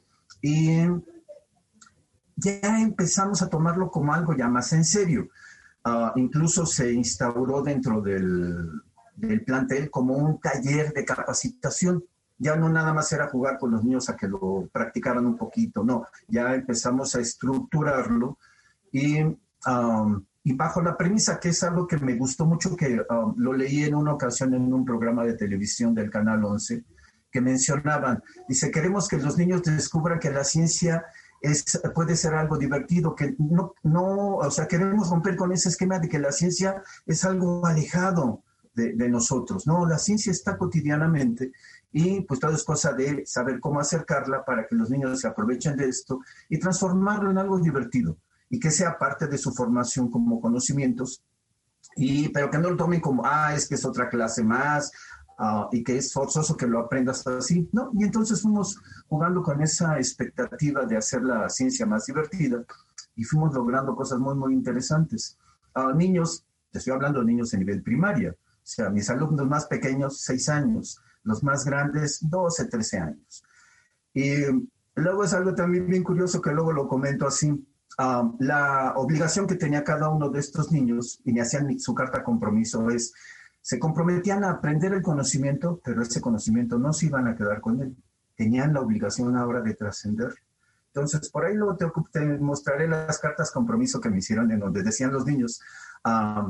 Y 0.42 0.82
ya 2.40 2.80
empezamos 2.80 3.42
a 3.42 3.48
tomarlo 3.48 3.90
como 3.90 4.12
algo 4.12 4.34
ya 4.34 4.48
más 4.48 4.72
en 4.72 4.84
serio. 4.84 5.28
Ah, 5.84 6.12
incluso 6.16 6.66
se 6.66 6.92
instauró 6.92 7.62
dentro 7.62 8.00
del, 8.00 8.82
plantel 9.44 9.90
como 9.90 10.14
un 10.16 10.40
taller 10.40 10.92
de 10.92 11.04
capacitación. 11.04 12.04
Ya 12.38 12.56
no 12.56 12.70
nada 12.70 12.94
más 12.94 13.12
era 13.12 13.28
jugar 13.28 13.58
con 13.58 13.70
los 13.70 13.84
niños 13.84 14.08
a 14.08 14.16
que 14.16 14.26
lo 14.26 14.68
practicaran 14.72 15.26
un 15.26 15.36
poquito, 15.36 15.84
no, 15.84 16.06
ya 16.26 16.54
empezamos 16.54 17.14
a 17.14 17.20
estructurarlo 17.20 18.38
y 18.90 19.22
bajo 20.54 20.80
la 20.80 20.96
premisa, 20.96 21.38
que 21.38 21.50
es 21.50 21.62
algo 21.62 21.86
que 21.86 21.98
me 21.98 22.14
gustó 22.14 22.46
mucho, 22.46 22.74
que 22.74 23.02
lo 23.36 23.52
leí 23.52 23.84
en 23.84 23.94
una 23.94 24.14
ocasión 24.14 24.54
en 24.54 24.72
un 24.72 24.86
programa 24.86 25.22
de 25.24 25.34
televisión 25.34 25.94
del 25.94 26.08
Canal 26.08 26.42
11, 26.42 26.82
que 27.30 27.40
mencionaban, 27.42 28.22
dice, 28.48 28.70
queremos 28.70 29.06
que 29.06 29.18
los 29.18 29.36
niños 29.36 29.62
descubran 29.62 30.18
que 30.18 30.30
la 30.30 30.44
ciencia 30.44 31.04
es, 31.40 31.80
puede 31.94 32.16
ser 32.16 32.34
algo 32.34 32.58
divertido, 32.58 33.14
que 33.14 33.34
no, 33.38 33.74
no, 33.82 34.36
o 34.36 34.50
sea, 34.50 34.68
queremos 34.68 35.10
romper 35.10 35.36
con 35.36 35.52
ese 35.52 35.70
esquema 35.70 35.98
de 35.98 36.08
que 36.08 36.18
la 36.18 36.32
ciencia 36.32 36.82
es 37.06 37.24
algo 37.24 37.66
alejado 37.66 38.42
de, 38.74 39.08
nosotros, 39.08 39.66
no, 39.66 39.84
la 39.84 39.98
ciencia 39.98 40.32
está 40.32 40.56
cotidianamente 40.56 41.52
y 41.92 42.22
pues 42.22 42.40
todo 42.40 42.52
es 42.52 42.64
cosa 42.64 42.94
de 42.94 43.26
saber 43.26 43.60
cómo 43.60 43.80
acercarla 43.80 44.44
para 44.44 44.66
que 44.66 44.74
los 44.74 44.88
niños 44.88 45.20
se 45.20 45.28
aprovechen 45.28 45.76
de 45.76 45.88
esto 45.88 46.20
y 46.48 46.58
transformarlo 46.58 47.30
en 47.30 47.36
algo 47.36 47.58
divertido 47.58 48.16
y 48.48 48.58
que 48.58 48.70
sea 48.70 48.96
parte 48.96 49.26
de 49.26 49.36
su 49.36 49.52
formación 49.52 50.10
como 50.10 50.40
conocimientos, 50.40 51.22
y, 51.96 52.28
pero 52.30 52.50
que 52.50 52.58
no 52.58 52.70
lo 52.70 52.76
tomen 52.76 53.00
como, 53.00 53.24
ah, 53.26 53.54
es 53.54 53.68
que 53.68 53.74
es 53.74 53.84
otra 53.84 54.08
clase 54.08 54.42
más, 54.42 54.90
ah, 55.40 55.68
y 55.72 55.82
que 55.82 55.96
es 55.96 56.12
forzoso 56.12 56.56
que 56.56 56.66
lo 56.66 56.78
aprendas 56.78 57.26
así, 57.26 57.68
¿no? 57.72 57.90
Y 57.98 58.04
entonces 58.04 58.40
fuimos 58.40 58.78
jugando 59.08 59.42
con 59.42 59.60
esa 59.62 59.96
expectativa 59.96 60.86
de 60.86 60.96
hacer 60.96 61.22
la 61.22 61.48
ciencia 61.48 61.86
más 61.86 62.06
divertida 62.06 62.64
y 63.16 63.24
fuimos 63.24 63.52
logrando 63.54 63.96
cosas 63.96 64.18
muy, 64.18 64.34
muy 64.34 64.52
interesantes. 64.52 65.36
a 65.74 65.92
niños, 65.92 66.44
te 66.70 66.78
estoy 66.78 66.92
hablando 66.92 67.20
de 67.20 67.26
niños 67.26 67.52
en 67.54 67.60
nivel 67.60 67.82
primaria, 67.82 68.32
o 68.32 68.62
sea, 68.62 68.90
mis 68.90 69.10
alumnos 69.10 69.46
más 69.46 69.66
pequeños, 69.66 70.20
6 70.20 70.48
años, 70.50 71.00
los 71.24 71.42
más 71.42 71.64
grandes, 71.64 72.18
12, 72.22 72.66
13 72.66 72.98
años. 72.98 73.42
Y 74.14 74.34
luego 74.94 75.24
es 75.24 75.32
algo 75.32 75.54
también 75.54 75.86
bien 75.86 76.04
curioso 76.04 76.40
que 76.40 76.52
luego 76.52 76.72
lo 76.72 76.86
comento 76.86 77.26
así 77.26 77.66
la 78.38 78.94
obligación 78.96 79.46
que 79.46 79.56
tenía 79.56 79.84
cada 79.84 80.08
uno 80.08 80.30
de 80.30 80.40
estos 80.40 80.72
niños, 80.72 81.20
y 81.24 81.32
me 81.32 81.42
hacían 81.42 81.78
su 81.78 81.94
carta 81.94 82.22
compromiso, 82.22 82.88
es, 82.90 83.12
se 83.62 83.78
comprometían 83.78 84.44
a 84.44 84.50
aprender 84.50 84.92
el 84.92 85.02
conocimiento, 85.02 85.80
pero 85.84 86.02
ese 86.02 86.20
conocimiento 86.20 86.78
no 86.78 86.92
se 86.92 87.06
iban 87.06 87.28
a 87.28 87.36
quedar 87.36 87.60
con 87.60 87.80
él. 87.80 87.96
Tenían 88.36 88.72
la 88.72 88.80
obligación 88.80 89.36
ahora 89.36 89.60
de 89.60 89.74
trascender. 89.74 90.34
Entonces, 90.92 91.30
por 91.30 91.44
ahí 91.44 91.54
luego 91.54 91.76
te, 91.76 92.38
mostraré 92.38 92.88
las 92.88 93.18
cartas 93.18 93.52
compromiso 93.52 94.00
que 94.00 94.10
me 94.10 94.18
hicieron 94.18 94.50
en 94.50 94.60
donde 94.60 94.82
decían 94.82 95.12
los 95.12 95.24
niños, 95.24 95.60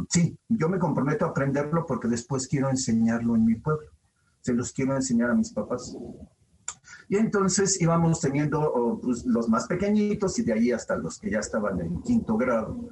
sí, 0.09 0.39
yo 0.49 0.69
me 0.69 0.79
comprometo 0.79 1.27
a 1.27 1.31
aprenderlo 1.31 1.85
porque 1.85 2.09
después 2.09 2.47
quiero 2.47 2.71
enseñarlo 2.71 3.35
en 3.35 3.45
mi 3.45 3.57
pueblo. 3.57 3.89
Se 4.41 4.55
los 4.55 4.73
quiero 4.73 4.97
enseñar 4.97 5.31
a 5.31 5.35
mis 5.35 5.53
papás. 5.53 5.95
Y 7.09 7.17
entonces 7.17 7.81
íbamos 7.81 8.21
teniendo 8.21 8.61
oh, 8.61 9.01
pues, 9.01 9.27
los 9.27 9.49
más 9.49 9.67
pequeñitos 9.67 10.39
y 10.39 10.43
de 10.45 10.53
ahí 10.53 10.73
hasta 10.73 10.97
los 10.97 11.19
que 11.19 11.31
ya 11.31 11.41
estaban 11.41 11.81
en 11.81 12.01
quinto 12.03 12.37
grado. 12.37 12.89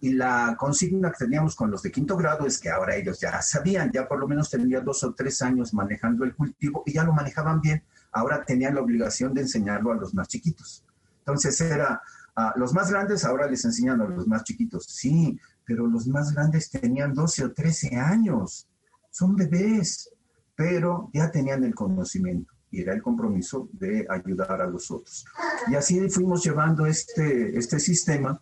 Y 0.00 0.12
la 0.12 0.54
consigna 0.58 1.10
que 1.10 1.24
teníamos 1.24 1.56
con 1.56 1.70
los 1.70 1.82
de 1.82 1.90
quinto 1.90 2.16
grado 2.16 2.46
es 2.46 2.58
que 2.58 2.70
ahora 2.70 2.96
ellos 2.96 3.18
ya 3.18 3.40
sabían, 3.40 3.90
ya 3.92 4.06
por 4.06 4.18
lo 4.18 4.28
menos 4.28 4.50
tenían 4.50 4.84
dos 4.84 5.02
o 5.04 5.14
tres 5.14 5.40
años 5.42 5.72
manejando 5.72 6.24
el 6.24 6.34
cultivo 6.34 6.82
y 6.86 6.92
ya 6.92 7.04
lo 7.04 7.12
manejaban 7.12 7.60
bien. 7.60 7.82
Ahora 8.12 8.44
tenían 8.44 8.74
la 8.74 8.82
obligación 8.82 9.32
de 9.34 9.42
enseñarlo 9.42 9.92
a 9.92 9.96
los 9.96 10.14
más 10.14 10.28
chiquitos. 10.28 10.84
Entonces 11.20 11.60
era, 11.60 12.02
a 12.34 12.52
los 12.56 12.72
más 12.74 12.90
grandes 12.90 13.24
ahora 13.24 13.46
les 13.46 13.64
enseñan 13.64 14.00
a 14.00 14.04
los 14.04 14.28
más 14.28 14.44
chiquitos. 14.44 14.84
Sí, 14.84 15.38
pero 15.64 15.86
los 15.86 16.06
más 16.06 16.32
grandes 16.32 16.70
tenían 16.70 17.14
12 17.14 17.44
o 17.46 17.52
13 17.52 17.96
años. 17.96 18.68
Son 19.10 19.34
bebés, 19.34 20.10
pero 20.54 21.10
ya 21.12 21.30
tenían 21.30 21.64
el 21.64 21.74
conocimiento 21.74 22.52
y 22.70 22.82
era 22.82 22.94
el 22.94 23.02
compromiso 23.02 23.68
de 23.72 24.06
ayudar 24.08 24.60
a 24.60 24.66
los 24.66 24.90
otros. 24.90 25.24
Y 25.68 25.74
así 25.74 26.08
fuimos 26.10 26.44
llevando 26.44 26.86
este, 26.86 27.56
este 27.56 27.78
sistema, 27.78 28.40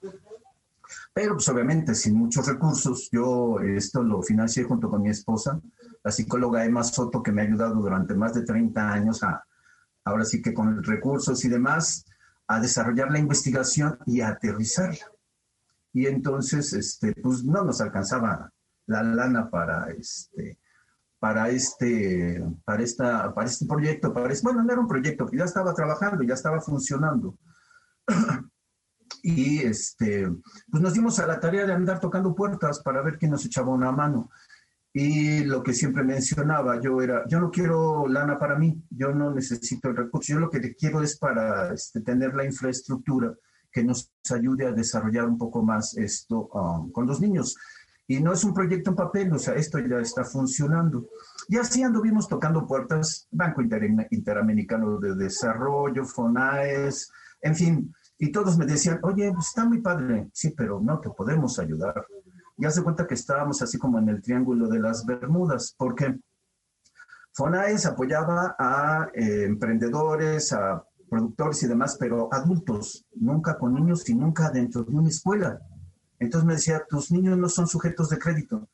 pero 1.15 1.35
pues 1.35 1.49
obviamente 1.49 1.95
sin 1.95 2.17
muchos 2.17 2.47
recursos. 2.49 3.09
Yo 3.13 3.61
esto 3.61 4.03
lo 4.03 4.21
financié 4.21 4.65
junto 4.65 4.91
con 4.91 5.01
mi 5.01 5.11
esposa, 5.11 5.61
la 6.03 6.11
psicóloga 6.11 6.65
Emma 6.65 6.83
Soto, 6.83 7.23
que 7.23 7.31
me 7.31 7.43
ha 7.43 7.45
ayudado 7.45 7.77
durante 7.77 8.15
más 8.15 8.35
de 8.35 8.43
30 8.43 8.93
años 8.93 9.23
a, 9.23 9.45
ahora 10.05 10.25
sí 10.25 10.43
que 10.43 10.53
con 10.53 10.83
recursos 10.83 11.45
y 11.45 11.49
demás, 11.49 12.05
a 12.49 12.61
desarrollar 12.61 13.13
la 13.13 13.21
investigación 13.21 13.97
y 14.07 14.21
a 14.21 14.31
aterrizarla. 14.31 15.13
Y 15.93 16.07
entonces, 16.07 16.73
este, 16.73 17.15
pues 17.15 17.45
no 17.45 17.63
nos 17.63 17.81
alcanzaba 17.81 18.53
la 18.87 19.03
lana 19.05 19.49
para, 19.49 19.91
este, 19.93 20.59
para 21.21 21.49
este, 21.49 22.45
para 22.65 22.83
esta, 22.83 23.33
para 23.33 23.47
este 23.47 23.67
proyecto. 23.67 24.13
Para 24.13 24.35
bueno, 24.43 24.65
no 24.65 24.73
era 24.73 24.81
un 24.81 24.89
proyecto, 24.89 25.31
ya 25.33 25.45
estaba 25.45 25.73
trabajando, 25.75 26.25
ya 26.25 26.35
estaba 26.35 26.61
funcionando. 26.61 27.39
y 29.27 29.61
este, 29.61 30.31
pues 30.71 30.83
nos 30.83 30.93
dimos 30.93 31.19
a 31.19 31.27
la 31.27 31.41
tarea 31.41 31.65
de 31.65 31.73
andar 31.73 31.99
tocando 31.99 32.35
puertas 32.35 32.81
para 32.81 33.01
ver 33.01 33.17
quién 33.17 33.31
nos 33.31 33.47
echaba 33.47 33.73
una 33.73 33.91
mano. 33.91 34.29
Y 34.93 35.45
lo 35.45 35.63
que 35.63 35.73
siempre 35.73 36.05
mencionaba 36.05 36.79
yo 36.79 37.01
era, 37.01 37.27
yo 37.27 37.41
no 37.41 37.51
quiero 37.51 38.07
lana 38.07 38.39
para 38.39 38.59
mí, 38.59 38.85
yo 38.91 39.15
no 39.15 39.33
necesito 39.33 39.89
el 39.89 39.97
recurso, 39.97 40.35
yo 40.35 40.41
lo 40.41 40.51
que 40.51 40.75
quiero 40.75 41.03
es 41.03 41.19
para 41.19 41.73
este, 41.73 42.03
tener 42.03 42.35
la 42.35 42.45
infraestructura 42.45 43.35
que 43.73 43.83
nos 43.83 44.13
ayude 44.31 44.67
a 44.67 44.73
desarrollar 44.73 45.27
un 45.27 45.39
poco 45.39 45.63
más 45.63 45.97
esto 45.97 46.49
um, 46.53 46.93
con 46.93 47.07
los 47.07 47.19
niños. 47.19 47.57
Y 48.07 48.21
no 48.21 48.35
es 48.35 48.45
un 48.45 48.53
proyecto 48.53 48.91
en 48.91 48.97
papel, 48.97 49.33
o 49.33 49.39
sea, 49.39 49.55
esto 49.55 49.79
ya 49.79 50.01
está 50.01 50.23
funcionando. 50.23 51.09
Y 51.49 51.57
así 51.57 51.83
anduvimos 51.83 52.29
tocando 52.29 52.67
puertas, 52.67 53.27
Banco 53.31 53.63
Interamericano 54.11 54.99
de 54.99 55.15
Desarrollo, 55.15 56.05
FONAES, 56.05 57.11
en 57.41 57.55
fin, 57.57 57.95
y 58.19 58.31
todos 58.31 58.57
me 58.57 58.67
decían, 58.67 59.01
oye, 59.03 59.33
pues 59.33 59.49
está 59.49 59.65
muy 59.65 59.81
padre, 59.81 60.29
sí, 60.33 60.51
pero 60.51 60.81
no 60.81 61.01
te 61.01 61.11
podemos 61.11 61.59
ayudar. 61.59 62.07
Y 62.57 62.65
hace 62.65 62.83
cuenta 62.83 63.07
que 63.07 63.15
estábamos 63.15 63.61
así 63.63 63.79
como 63.79 63.99
en 63.99 64.09
el 64.09 64.23
Triángulo 64.23 64.69
de 64.69 64.79
las 64.79 65.05
Bermudas, 65.05 65.75
porque 65.77 66.19
FONAES 67.33 67.87
apoyaba 67.87 68.55
a 68.59 69.09
eh, 69.13 69.45
emprendedores, 69.45 70.53
a 70.53 70.85
productores 71.11 71.63
y 71.65 71.67
demás, 71.67 71.97
pero 71.99 72.29
adultos, 72.33 73.05
nunca 73.15 73.59
con 73.59 73.75
niños 73.75 74.09
y 74.09 74.15
nunca 74.15 74.51
dentro 74.51 74.85
de 74.85 74.95
una 74.95 75.09
escuela. 75.09 75.61
Entonces 76.21 76.47
me 76.47 76.55
decía, 76.55 76.85
tus 76.89 77.11
niños 77.11 77.37
no 77.37 77.49
son 77.49 77.67
sujetos 77.67 78.09
de 78.09 78.19
crédito. 78.19 78.69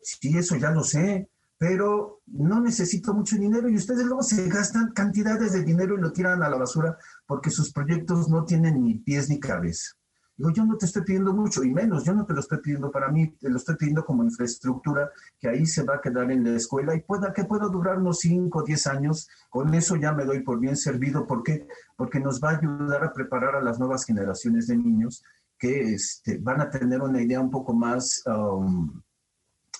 Sí, 0.00 0.36
eso 0.38 0.56
ya 0.56 0.70
lo 0.70 0.84
sé, 0.84 1.28
pero 1.58 2.20
no 2.26 2.60
necesito 2.60 3.12
mucho 3.12 3.36
dinero 3.36 3.68
y 3.68 3.76
ustedes 3.76 4.04
luego 4.04 4.22
se 4.22 4.48
gastan 4.48 4.92
cantidades 4.92 5.52
de 5.52 5.64
dinero 5.64 5.96
y 5.96 6.00
lo 6.00 6.12
tiran 6.12 6.42
a 6.42 6.48
la 6.48 6.56
basura 6.56 6.96
porque 7.26 7.50
sus 7.50 7.72
proyectos 7.72 8.28
no 8.28 8.44
tienen 8.44 8.82
ni 8.82 8.94
pies 8.94 9.28
ni 9.28 9.40
cabeza. 9.40 9.98
Digo, 10.36 10.50
yo 10.50 10.64
no 10.64 10.76
te 10.76 10.86
estoy 10.86 11.02
pidiendo 11.02 11.34
mucho, 11.34 11.64
y 11.64 11.72
menos, 11.72 12.04
yo 12.04 12.14
no 12.14 12.24
te 12.24 12.32
lo 12.32 12.38
estoy 12.38 12.58
pidiendo 12.58 12.92
para 12.92 13.08
mí, 13.08 13.32
te 13.40 13.50
lo 13.50 13.56
estoy 13.56 13.74
pidiendo 13.74 14.04
como 14.04 14.22
infraestructura 14.22 15.10
que 15.40 15.48
ahí 15.48 15.66
se 15.66 15.82
va 15.82 15.96
a 15.96 16.00
quedar 16.00 16.30
en 16.30 16.44
la 16.44 16.56
escuela 16.56 16.94
y 16.94 17.00
pueda 17.00 17.32
que 17.32 17.42
pueda 17.42 17.66
durar 17.66 17.98
unos 17.98 18.20
5 18.20 18.56
o 18.56 18.62
10 18.62 18.86
años. 18.86 19.28
Con 19.50 19.74
eso 19.74 19.96
ya 19.96 20.12
me 20.12 20.24
doy 20.24 20.44
por 20.44 20.60
bien 20.60 20.76
servido. 20.76 21.26
¿Por 21.26 21.42
qué? 21.42 21.66
Porque 21.96 22.20
nos 22.20 22.40
va 22.40 22.50
a 22.50 22.58
ayudar 22.58 23.02
a 23.02 23.12
preparar 23.12 23.56
a 23.56 23.60
las 23.60 23.80
nuevas 23.80 24.04
generaciones 24.04 24.68
de 24.68 24.76
niños 24.76 25.24
que 25.58 25.94
este, 25.94 26.38
van 26.38 26.60
a 26.60 26.70
tener 26.70 27.02
una 27.02 27.20
idea 27.20 27.40
un 27.40 27.50
poco 27.50 27.74
más 27.74 28.22
um, 28.26 29.02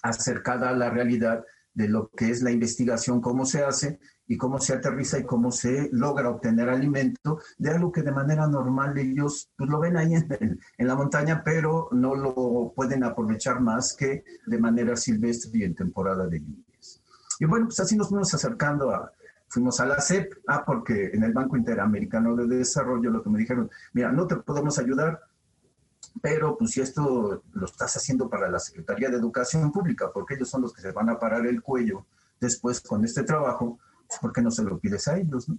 acercada 0.02 0.70
a 0.70 0.76
la 0.76 0.90
realidad 0.90 1.44
de 1.78 1.88
lo 1.88 2.10
que 2.10 2.28
es 2.28 2.42
la 2.42 2.50
investigación, 2.50 3.20
cómo 3.20 3.46
se 3.46 3.62
hace 3.62 4.00
y 4.26 4.36
cómo 4.36 4.58
se 4.58 4.74
aterriza 4.74 5.16
y 5.20 5.24
cómo 5.24 5.52
se 5.52 5.88
logra 5.92 6.28
obtener 6.28 6.68
alimento 6.68 7.38
de 7.56 7.70
algo 7.70 7.92
que 7.92 8.02
de 8.02 8.10
manera 8.10 8.48
normal 8.48 8.98
ellos 8.98 9.48
pues, 9.56 9.70
lo 9.70 9.78
ven 9.78 9.96
ahí 9.96 10.12
en, 10.14 10.58
en, 10.76 10.86
la 10.88 10.96
montaña, 10.96 11.42
pero 11.44 11.88
no 11.92 12.16
lo 12.16 12.72
pueden 12.74 13.04
aprovechar 13.04 13.60
más 13.60 13.94
que 13.94 14.24
de 14.44 14.58
manera 14.58 14.96
silvestre 14.96 15.52
y 15.54 15.62
en 15.62 15.76
temporada 15.76 16.26
de 16.26 16.40
lluvias. 16.40 17.00
Y 17.38 17.44
bueno, 17.44 17.66
pues 17.66 17.78
así 17.78 17.96
nos 17.96 18.08
fuimos 18.08 18.34
acercando 18.34 18.90
a, 18.90 19.12
fuimos 19.46 19.78
a 19.78 19.86
la 19.86 20.00
CEP, 20.00 20.32
ah, 20.48 20.64
porque 20.66 21.10
en 21.12 21.22
el 21.22 21.32
Banco 21.32 21.56
Interamericano 21.56 22.34
de 22.34 22.48
Desarrollo 22.48 23.10
lo 23.10 23.22
que 23.22 23.30
me 23.30 23.38
dijeron, 23.38 23.70
mira, 23.92 24.10
no 24.10 24.26
te 24.26 24.34
podemos 24.34 24.80
ayudar, 24.80 25.20
pero 26.20 26.56
pues 26.56 26.72
si 26.72 26.80
esto 26.80 27.42
lo 27.52 27.66
estás 27.66 27.96
haciendo 27.96 28.28
para 28.28 28.50
la 28.50 28.58
Secretaría 28.58 29.08
de 29.08 29.16
Educación 29.16 29.70
Pública, 29.72 30.10
porque 30.12 30.34
ellos 30.34 30.48
son 30.48 30.62
los 30.62 30.72
que 30.72 30.82
se 30.82 30.92
van 30.92 31.08
a 31.08 31.18
parar 31.18 31.46
el 31.46 31.62
cuello 31.62 32.06
después 32.40 32.80
con 32.80 33.04
este 33.04 33.22
trabajo, 33.22 33.78
¿por 34.20 34.32
qué 34.32 34.42
no 34.42 34.50
se 34.50 34.62
lo 34.62 34.78
pides 34.78 35.08
a 35.08 35.18
ellos? 35.18 35.48
No? 35.48 35.58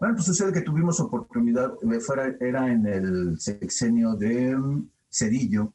Bueno, 0.00 0.14
pues 0.14 0.26
sucede 0.26 0.52
que 0.52 0.60
tuvimos 0.60 1.00
oportunidad, 1.00 1.74
fuera, 2.00 2.34
era 2.40 2.70
en 2.70 2.86
el 2.86 3.40
sexenio 3.40 4.14
de 4.14 4.56
mm, 4.56 4.90
Cedillo, 5.10 5.72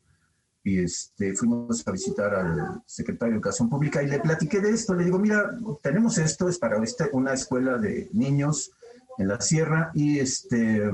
y 0.63 0.79
este, 0.79 1.33
fuimos 1.33 1.87
a 1.87 1.91
visitar 1.91 2.35
al 2.35 2.83
secretario 2.85 3.33
de 3.33 3.37
Educación 3.37 3.69
Pública 3.69 4.03
y 4.03 4.07
le 4.07 4.19
platiqué 4.19 4.59
de 4.59 4.69
esto. 4.69 4.93
Le 4.93 5.05
digo, 5.05 5.17
mira, 5.17 5.57
tenemos 5.81 6.17
esto, 6.19 6.47
es 6.47 6.59
para 6.59 6.81
este, 6.83 7.09
una 7.13 7.33
escuela 7.33 7.77
de 7.77 8.09
niños 8.13 8.71
en 9.17 9.27
la 9.27 9.41
sierra 9.41 9.91
y, 9.95 10.19
este, 10.19 10.91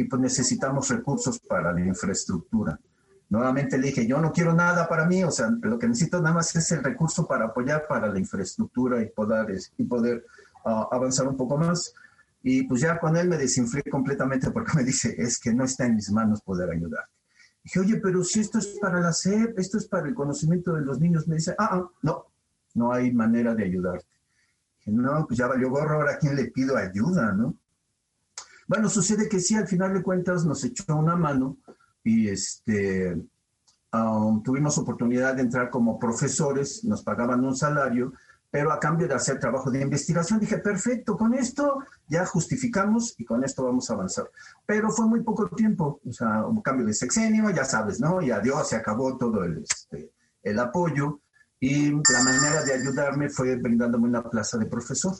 y 0.00 0.04
pues 0.04 0.22
necesitamos 0.22 0.88
recursos 0.88 1.38
para 1.40 1.74
la 1.74 1.80
infraestructura. 1.80 2.80
Nuevamente 3.28 3.76
le 3.76 3.88
dije, 3.88 4.06
yo 4.06 4.18
no 4.18 4.32
quiero 4.32 4.54
nada 4.54 4.88
para 4.88 5.04
mí, 5.04 5.22
o 5.24 5.30
sea, 5.30 5.50
lo 5.60 5.78
que 5.78 5.86
necesito 5.86 6.22
nada 6.22 6.36
más 6.36 6.56
es 6.56 6.72
el 6.72 6.82
recurso 6.82 7.26
para 7.26 7.46
apoyar 7.46 7.86
para 7.86 8.08
la 8.08 8.18
infraestructura 8.18 9.02
y 9.02 9.10
poder, 9.10 9.60
y 9.76 9.84
poder 9.84 10.24
uh, 10.64 10.86
avanzar 10.90 11.28
un 11.28 11.36
poco 11.36 11.58
más. 11.58 11.92
Y 12.42 12.62
pues 12.62 12.80
ya 12.80 12.98
con 12.98 13.14
él 13.14 13.28
me 13.28 13.36
desinflé 13.36 13.82
completamente 13.82 14.50
porque 14.50 14.72
me 14.74 14.84
dice, 14.84 15.14
es 15.18 15.38
que 15.38 15.52
no 15.52 15.64
está 15.64 15.84
en 15.84 15.96
mis 15.96 16.10
manos 16.10 16.40
poder 16.40 16.70
ayudar. 16.70 17.04
Dije, 17.62 17.80
oye, 17.80 17.96
pero 17.98 18.24
si 18.24 18.40
esto 18.40 18.58
es 18.58 18.78
para 18.80 19.00
la 19.00 19.12
SEP, 19.12 19.58
esto 19.58 19.76
es 19.76 19.86
para 19.86 20.08
el 20.08 20.14
conocimiento 20.14 20.72
de 20.72 20.80
los 20.80 20.98
niños, 20.98 21.28
me 21.28 21.34
dice, 21.34 21.54
ah, 21.58 21.68
ah, 21.72 21.90
no, 22.00 22.24
no 22.72 22.90
hay 22.90 23.12
manera 23.12 23.54
de 23.54 23.64
ayudarte. 23.64 24.08
Dije, 24.78 24.92
no, 24.92 25.26
pues 25.26 25.38
ya 25.38 25.46
valió 25.46 25.68
gorro, 25.68 25.96
ahora 25.96 26.16
quién 26.18 26.36
le 26.36 26.46
pido 26.46 26.78
ayuda, 26.78 27.32
¿no? 27.32 27.54
Bueno, 28.70 28.88
sucede 28.88 29.28
que 29.28 29.40
sí, 29.40 29.56
al 29.56 29.66
final 29.66 29.92
de 29.92 30.00
cuentas 30.00 30.44
nos 30.44 30.62
echó 30.62 30.94
una 30.94 31.16
mano 31.16 31.56
y 32.04 32.28
este, 32.28 33.20
um, 33.92 34.44
tuvimos 34.44 34.78
oportunidad 34.78 35.34
de 35.34 35.42
entrar 35.42 35.70
como 35.70 35.98
profesores, 35.98 36.84
nos 36.84 37.02
pagaban 37.02 37.44
un 37.44 37.56
salario, 37.56 38.12
pero 38.48 38.70
a 38.70 38.78
cambio 38.78 39.08
de 39.08 39.14
hacer 39.14 39.40
trabajo 39.40 39.72
de 39.72 39.82
investigación 39.82 40.38
dije, 40.38 40.58
perfecto, 40.58 41.16
con 41.16 41.34
esto 41.34 41.80
ya 42.06 42.24
justificamos 42.24 43.16
y 43.18 43.24
con 43.24 43.42
esto 43.42 43.64
vamos 43.64 43.90
a 43.90 43.94
avanzar. 43.94 44.30
Pero 44.64 44.90
fue 44.90 45.04
muy 45.06 45.24
poco 45.24 45.48
tiempo, 45.48 46.00
o 46.08 46.12
sea, 46.12 46.46
un 46.46 46.62
cambio 46.62 46.86
de 46.86 46.94
sexenio, 46.94 47.50
ya 47.50 47.64
sabes, 47.64 47.98
¿no? 47.98 48.22
Y 48.22 48.30
adiós, 48.30 48.68
se 48.68 48.76
acabó 48.76 49.18
todo 49.18 49.42
el, 49.42 49.64
este, 49.68 50.12
el 50.44 50.58
apoyo 50.60 51.18
y 51.58 51.90
la 51.90 52.22
manera 52.24 52.62
de 52.62 52.74
ayudarme 52.74 53.30
fue 53.30 53.56
brindándome 53.56 54.06
una 54.06 54.22
plaza 54.22 54.58
de 54.58 54.66
profesor. 54.66 55.16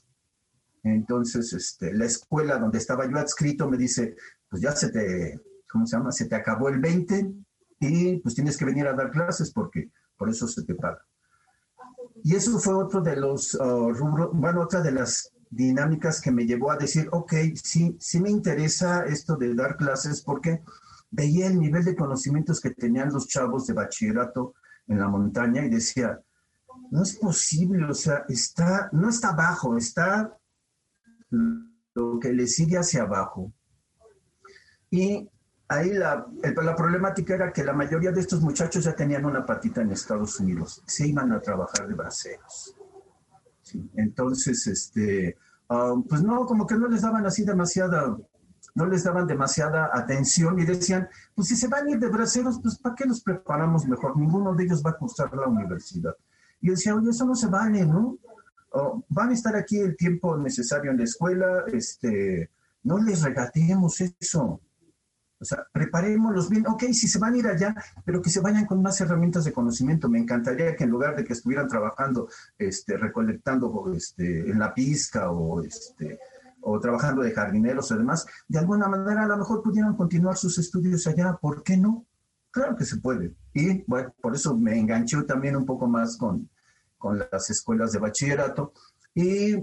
Entonces, 0.82 1.52
este, 1.52 1.92
la 1.92 2.06
escuela 2.06 2.58
donde 2.58 2.78
estaba 2.78 3.08
yo 3.08 3.18
adscrito 3.18 3.68
me 3.68 3.76
dice, 3.76 4.16
pues 4.48 4.62
ya 4.62 4.72
se 4.72 4.90
te 4.90 5.40
¿cómo 5.70 5.86
se 5.86 5.96
llama? 5.96 6.12
Se 6.12 6.26
te 6.26 6.34
acabó 6.34 6.68
el 6.68 6.80
20 6.80 7.32
y 7.80 8.16
pues 8.18 8.34
tienes 8.34 8.56
que 8.56 8.64
venir 8.64 8.86
a 8.86 8.94
dar 8.94 9.10
clases 9.10 9.52
porque 9.52 9.90
por 10.16 10.28
eso 10.28 10.46
se 10.48 10.64
te 10.64 10.74
paga. 10.74 11.04
Y 12.22 12.34
eso 12.34 12.58
fue 12.58 12.74
otro 12.74 13.00
de 13.00 13.16
los 13.16 13.54
uh, 13.54 13.92
rubros, 13.92 14.30
bueno, 14.34 14.62
otra 14.62 14.82
de 14.82 14.92
las 14.92 15.32
dinámicas 15.48 16.20
que 16.20 16.30
me 16.30 16.46
llevó 16.46 16.70
a 16.70 16.76
decir, 16.76 17.08
ok, 17.12 17.32
sí, 17.62 17.96
sí 17.98 18.20
me 18.20 18.30
interesa 18.30 19.04
esto 19.06 19.36
de 19.36 19.54
dar 19.54 19.76
clases 19.76 20.22
porque 20.22 20.62
veía 21.10 21.46
el 21.46 21.58
nivel 21.58 21.84
de 21.84 21.96
conocimientos 21.96 22.60
que 22.60 22.70
tenían 22.70 23.12
los 23.12 23.26
chavos 23.26 23.66
de 23.66 23.74
bachillerato 23.74 24.54
en 24.86 24.98
la 24.98 25.08
montaña 25.08 25.64
y 25.64 25.70
decía, 25.70 26.20
no 26.90 27.02
es 27.02 27.16
posible, 27.16 27.84
o 27.84 27.94
sea, 27.94 28.24
está, 28.28 28.90
no 28.92 29.08
está 29.08 29.30
abajo, 29.30 29.76
está 29.76 30.36
lo 31.30 32.18
que 32.20 32.32
le 32.32 32.46
sigue 32.46 32.78
hacia 32.78 33.02
abajo. 33.02 33.52
Y 34.90 35.28
ahí 35.68 35.92
la, 35.92 36.26
la, 36.42 36.74
problemática 36.74 37.34
era 37.34 37.52
que 37.52 37.62
la 37.62 37.72
mayoría 37.72 38.10
de 38.10 38.20
estos 38.20 38.40
muchachos 38.40 38.84
ya 38.84 38.94
tenían 38.94 39.24
una 39.24 39.46
patita 39.46 39.82
en 39.82 39.92
Estados 39.92 40.40
Unidos, 40.40 40.82
se 40.86 41.06
iban 41.06 41.32
a 41.32 41.40
trabajar 41.40 41.86
de 41.86 41.94
braceros. 41.94 42.74
Entonces, 43.94 44.66
este, 44.66 45.36
um, 45.68 46.02
pues 46.02 46.22
no, 46.22 46.44
como 46.44 46.66
que 46.66 46.74
no 46.74 46.88
les 46.88 47.02
daban 47.02 47.24
así 47.24 47.44
demasiada, 47.44 48.16
no 48.74 48.86
les 48.86 49.04
daban 49.04 49.28
demasiada 49.28 49.90
atención 49.92 50.58
y 50.58 50.64
decían, 50.64 51.08
pues 51.36 51.48
si 51.48 51.56
se 51.56 51.68
van 51.68 51.86
a 51.86 51.90
ir 51.90 52.00
de 52.00 52.08
braceros, 52.08 52.58
pues 52.60 52.76
¿para 52.78 52.96
qué 52.96 53.04
los 53.04 53.22
preparamos 53.22 53.86
mejor? 53.86 54.16
Ninguno 54.16 54.54
de 54.54 54.64
ellos 54.64 54.82
va 54.84 54.90
a 54.90 54.98
cursar 54.98 55.32
la 55.34 55.46
universidad. 55.46 56.16
Y 56.60 56.70
decía, 56.70 56.96
oye, 56.96 57.10
eso 57.10 57.24
no 57.24 57.36
se 57.36 57.46
vale, 57.46 57.86
¿no? 57.86 58.18
Van 59.08 59.30
a 59.30 59.34
estar 59.34 59.56
aquí 59.56 59.78
el 59.78 59.96
tiempo 59.96 60.36
necesario 60.36 60.90
en 60.90 60.98
la 60.98 61.04
escuela, 61.04 61.64
este, 61.72 62.50
no 62.82 62.98
les 62.98 63.22
regateemos 63.22 64.00
eso 64.00 64.60
o 65.40 65.44
sea, 65.44 65.66
preparémoslos 65.72 66.50
bien. 66.50 66.66
Ok, 66.66 66.82
si 66.92 67.08
se 67.08 67.18
van 67.18 67.32
a 67.32 67.38
ir 67.38 67.46
allá, 67.46 67.74
pero 68.04 68.20
que 68.20 68.28
se 68.28 68.40
vayan 68.40 68.66
con 68.66 68.82
más 68.82 69.00
herramientas 69.00 69.44
de 69.44 69.52
conocimiento. 69.52 70.08
Me 70.08 70.18
encantaría 70.18 70.76
que 70.76 70.84
en 70.84 70.90
lugar 70.90 71.16
de 71.16 71.24
que 71.24 71.32
estuvieran 71.32 71.66
trabajando, 71.66 72.28
este, 72.58 72.98
recolectando 72.98 73.90
este, 73.94 74.50
en 74.50 74.58
la 74.58 74.74
pizca 74.74 75.30
o, 75.30 75.62
este, 75.62 76.18
o 76.60 76.78
trabajando 76.78 77.22
de 77.22 77.32
jardineros 77.32 77.90
o 77.90 77.96
demás, 77.96 78.26
de 78.48 78.58
alguna 78.58 78.86
manera 78.86 79.24
a 79.24 79.28
lo 79.28 79.38
mejor 79.38 79.62
pudieran 79.62 79.96
continuar 79.96 80.36
sus 80.36 80.58
estudios 80.58 81.06
allá. 81.06 81.38
¿Por 81.40 81.62
qué 81.62 81.78
no? 81.78 82.04
Claro 82.50 82.76
que 82.76 82.84
se 82.84 82.98
puede. 82.98 83.34
Y 83.54 83.82
bueno, 83.84 84.14
por 84.20 84.34
eso 84.34 84.54
me 84.58 84.78
enganché 84.78 85.22
también 85.22 85.56
un 85.56 85.64
poco 85.64 85.88
más 85.88 86.18
con, 86.18 86.50
con 87.00 87.18
las 87.18 87.50
escuelas 87.50 87.90
de 87.90 87.98
bachillerato. 87.98 88.72
Y 89.14 89.56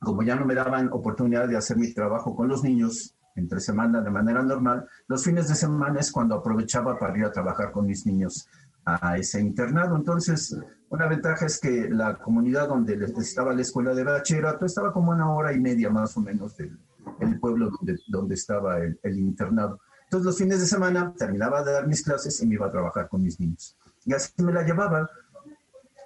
como 0.00 0.22
ya 0.22 0.34
no 0.34 0.44
me 0.44 0.54
daban 0.54 0.90
oportunidad 0.92 1.48
de 1.48 1.56
hacer 1.56 1.78
mi 1.78 1.94
trabajo 1.94 2.34
con 2.34 2.48
los 2.48 2.62
niños, 2.62 3.14
entre 3.36 3.60
semana 3.60 4.02
de 4.02 4.10
manera 4.10 4.42
normal. 4.42 4.86
Los 5.06 5.24
fines 5.24 5.48
de 5.48 5.54
semana 5.54 6.00
es 6.00 6.12
cuando 6.12 6.34
aprovechaba 6.34 6.98
para 6.98 7.16
ir 7.16 7.24
a 7.24 7.32
trabajar 7.32 7.72
con 7.72 7.86
mis 7.86 8.06
niños 8.06 8.48
a 8.84 9.16
ese 9.16 9.40
internado. 9.40 9.96
Entonces, 9.96 10.56
una 10.88 11.06
ventaja 11.06 11.46
es 11.46 11.60
que 11.60 11.88
la 11.88 12.18
comunidad 12.18 12.68
donde 12.68 12.98
estaba 13.18 13.54
la 13.54 13.62
escuela 13.62 13.94
de 13.94 14.04
bachillerato 14.04 14.66
estaba 14.66 14.92
como 14.92 15.12
una 15.12 15.32
hora 15.32 15.52
y 15.52 15.60
media 15.60 15.90
más 15.90 16.16
o 16.16 16.20
menos 16.20 16.56
del 16.56 16.78
pueblo 17.40 17.70
donde, 17.70 17.98
donde 18.08 18.34
estaba 18.34 18.78
el, 18.78 18.98
el, 19.02 19.18
internado. 19.18 19.80
Entonces, 20.04 20.26
los 20.26 20.38
fines 20.38 20.60
de 20.60 20.66
semana 20.66 21.14
terminaba 21.16 21.62
de 21.62 21.72
dar 21.72 21.86
mis 21.86 22.02
clases 22.02 22.40
y 22.42 22.46
me 22.46 22.54
iba 22.54 22.66
a 22.66 22.70
trabajar 22.70 23.08
con 23.08 23.22
mis 23.22 23.38
niños. 23.38 23.76
Y 24.04 24.12
así 24.12 24.32
me 24.42 24.52
la 24.52 24.64
llevaba 24.64 25.08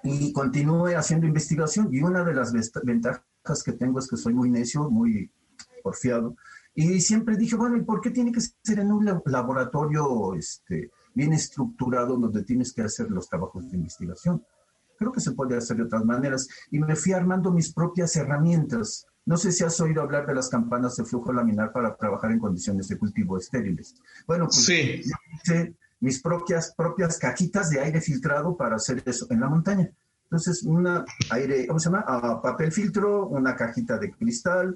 y 0.05 0.31
continué 0.31 0.95
haciendo 0.95 1.27
investigación. 1.27 1.89
Y 1.91 2.01
una 2.01 2.23
de 2.23 2.33
las 2.33 2.53
ventajas 2.83 3.63
que 3.63 3.73
tengo 3.73 3.99
es 3.99 4.07
que 4.07 4.17
soy 4.17 4.33
muy 4.33 4.49
necio, 4.49 4.89
muy 4.89 5.31
porfiado. 5.83 6.35
Y 6.73 6.99
siempre 7.01 7.37
dije, 7.37 7.55
bueno, 7.55 7.77
¿y 7.77 7.83
por 7.83 8.01
qué 8.01 8.11
tiene 8.11 8.31
que 8.31 8.41
ser 8.41 8.79
en 8.79 8.91
un 8.91 9.05
laboratorio 9.25 10.35
este, 10.35 10.91
bien 11.13 11.33
estructurado 11.33 12.17
donde 12.17 12.43
tienes 12.43 12.73
que 12.73 12.81
hacer 12.81 13.09
los 13.09 13.29
trabajos 13.29 13.69
de 13.69 13.77
investigación? 13.77 14.43
Creo 14.97 15.11
que 15.11 15.21
se 15.21 15.31
puede 15.31 15.57
hacer 15.57 15.77
de 15.77 15.83
otras 15.83 16.05
maneras. 16.05 16.47
Y 16.71 16.79
me 16.79 16.95
fui 16.95 17.13
armando 17.13 17.51
mis 17.51 17.73
propias 17.73 18.15
herramientas. 18.15 19.07
No 19.25 19.37
sé 19.37 19.51
si 19.51 19.63
has 19.63 19.79
oído 19.79 20.01
hablar 20.01 20.27
de 20.27 20.35
las 20.35 20.49
campanas 20.49 20.95
de 20.97 21.05
flujo 21.05 21.33
laminar 21.33 21.71
para 21.71 21.95
trabajar 21.95 22.31
en 22.31 22.39
condiciones 22.39 22.87
de 22.89 22.97
cultivo 22.97 23.37
estériles. 23.37 23.95
Bueno, 24.27 24.45
pues 24.45 24.65
sí. 24.65 25.01
yo 25.03 25.15
hice 25.33 25.75
mis 26.05 26.21
propias, 26.21 26.71
propias 26.77 27.17
cajitas 27.17 27.71
de 27.71 27.79
aire 27.79 27.99
filtrado 27.99 28.55
para 28.55 28.75
hacer 28.75 29.01
eso 29.07 29.25
en 29.31 29.39
la 29.39 29.49
montaña. 29.49 29.89
Entonces, 30.25 30.61
una 30.61 31.03
aire, 31.31 31.65
¿cómo 31.65 31.79
se 31.79 31.89
llama? 31.89 32.05
Ah, 32.07 32.39
papel 32.43 32.71
filtro, 32.71 33.25
una 33.25 33.55
cajita 33.55 33.97
de 33.97 34.11
cristal, 34.11 34.75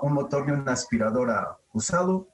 un 0.00 0.14
motor 0.14 0.48
y 0.48 0.52
una 0.52 0.72
aspiradora 0.72 1.58
usado 1.74 2.28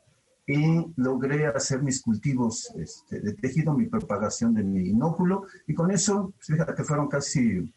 y 0.47 0.93
logré 0.95 1.49
hacer 1.49 1.83
mis 1.83 2.01
cultivos 2.01 2.73
este, 2.77 3.19
de 3.21 3.35
tejido, 3.35 3.75
mi 3.75 3.87
propagación 3.87 4.55
de 4.55 4.63
mi 4.63 4.91
inóculo 4.91 5.47
y 5.67 5.75
con 5.75 5.91
eso, 5.91 6.33
pues, 6.37 6.47
fíjate 6.47 6.75
que 6.75 6.85
fueron 6.85 7.09
casi, 7.09 7.73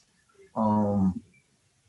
um, 0.55 1.13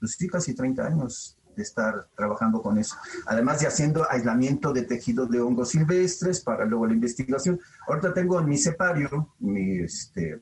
pues 0.01 0.13
sí, 0.13 0.27
casi 0.27 0.55
30 0.55 0.87
años 0.87 1.37
de 1.55 1.63
estar 1.63 2.07
trabajando 2.17 2.63
con 2.63 2.79
eso. 2.79 2.97
Además 3.27 3.61
de 3.61 3.67
haciendo 3.67 4.11
aislamiento 4.11 4.73
de 4.73 4.83
tejidos 4.83 5.31
de 5.31 5.41
hongos 5.41 5.71
silvestres 5.71 6.41
para 6.41 6.65
luego 6.65 6.87
la 6.87 6.95
investigación. 6.95 7.61
Ahorita 7.87 8.13
tengo 8.13 8.41
en 8.41 8.47
mi 8.47 8.59
separio, 8.59 9.35
mi, 9.41 9.79
este, 9.81 10.41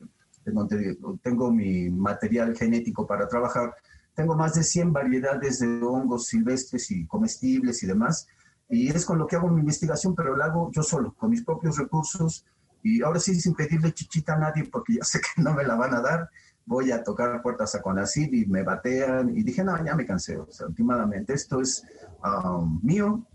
tengo 1.21 1.51
mi 1.51 1.89
material 1.89 2.55
genético 2.55 3.07
para 3.07 3.27
trabajar. 3.27 3.73
Tengo 4.13 4.35
más 4.35 4.53
de 4.53 4.63
100 4.63 4.93
variedades 4.93 5.59
de 5.59 5.81
hongos 5.83 6.27
silvestres 6.27 6.91
y 6.91 7.05
comestibles 7.05 7.81
y 7.83 7.87
demás. 7.87 8.27
Y 8.69 8.89
es 8.89 9.05
con 9.05 9.17
lo 9.17 9.27
que 9.27 9.35
hago 9.35 9.49
mi 9.49 9.61
investigación, 9.61 10.15
pero 10.15 10.35
la 10.35 10.45
hago 10.45 10.71
yo 10.71 10.83
solo, 10.83 11.13
con 11.13 11.29
mis 11.29 11.43
propios 11.43 11.77
recursos. 11.77 12.45
Y 12.81 13.01
ahora 13.01 13.19
sí, 13.19 13.39
sin 13.39 13.55
pedirle 13.55 13.93
chichita 13.93 14.33
a 14.33 14.39
nadie, 14.39 14.65
porque 14.65 14.95
ya 14.95 15.03
sé 15.03 15.19
que 15.19 15.41
no 15.41 15.53
me 15.53 15.63
la 15.63 15.75
van 15.75 15.93
a 15.93 16.01
dar 16.01 16.29
voy 16.65 16.91
a 16.91 17.03
tocar 17.03 17.41
puertas 17.41 17.75
a 17.75 17.81
Conacid 17.81 18.31
y 18.33 18.45
me 18.45 18.63
batean. 18.63 19.35
Y 19.35 19.43
dije, 19.43 19.63
no, 19.63 19.83
ya 19.83 19.95
me 19.95 20.05
cansé. 20.05 20.37
O 20.37 20.51
sea, 20.51 20.67
últimamente 20.67 21.33
esto 21.33 21.61
es 21.61 21.83
um, 22.23 22.79
mío 22.83 23.25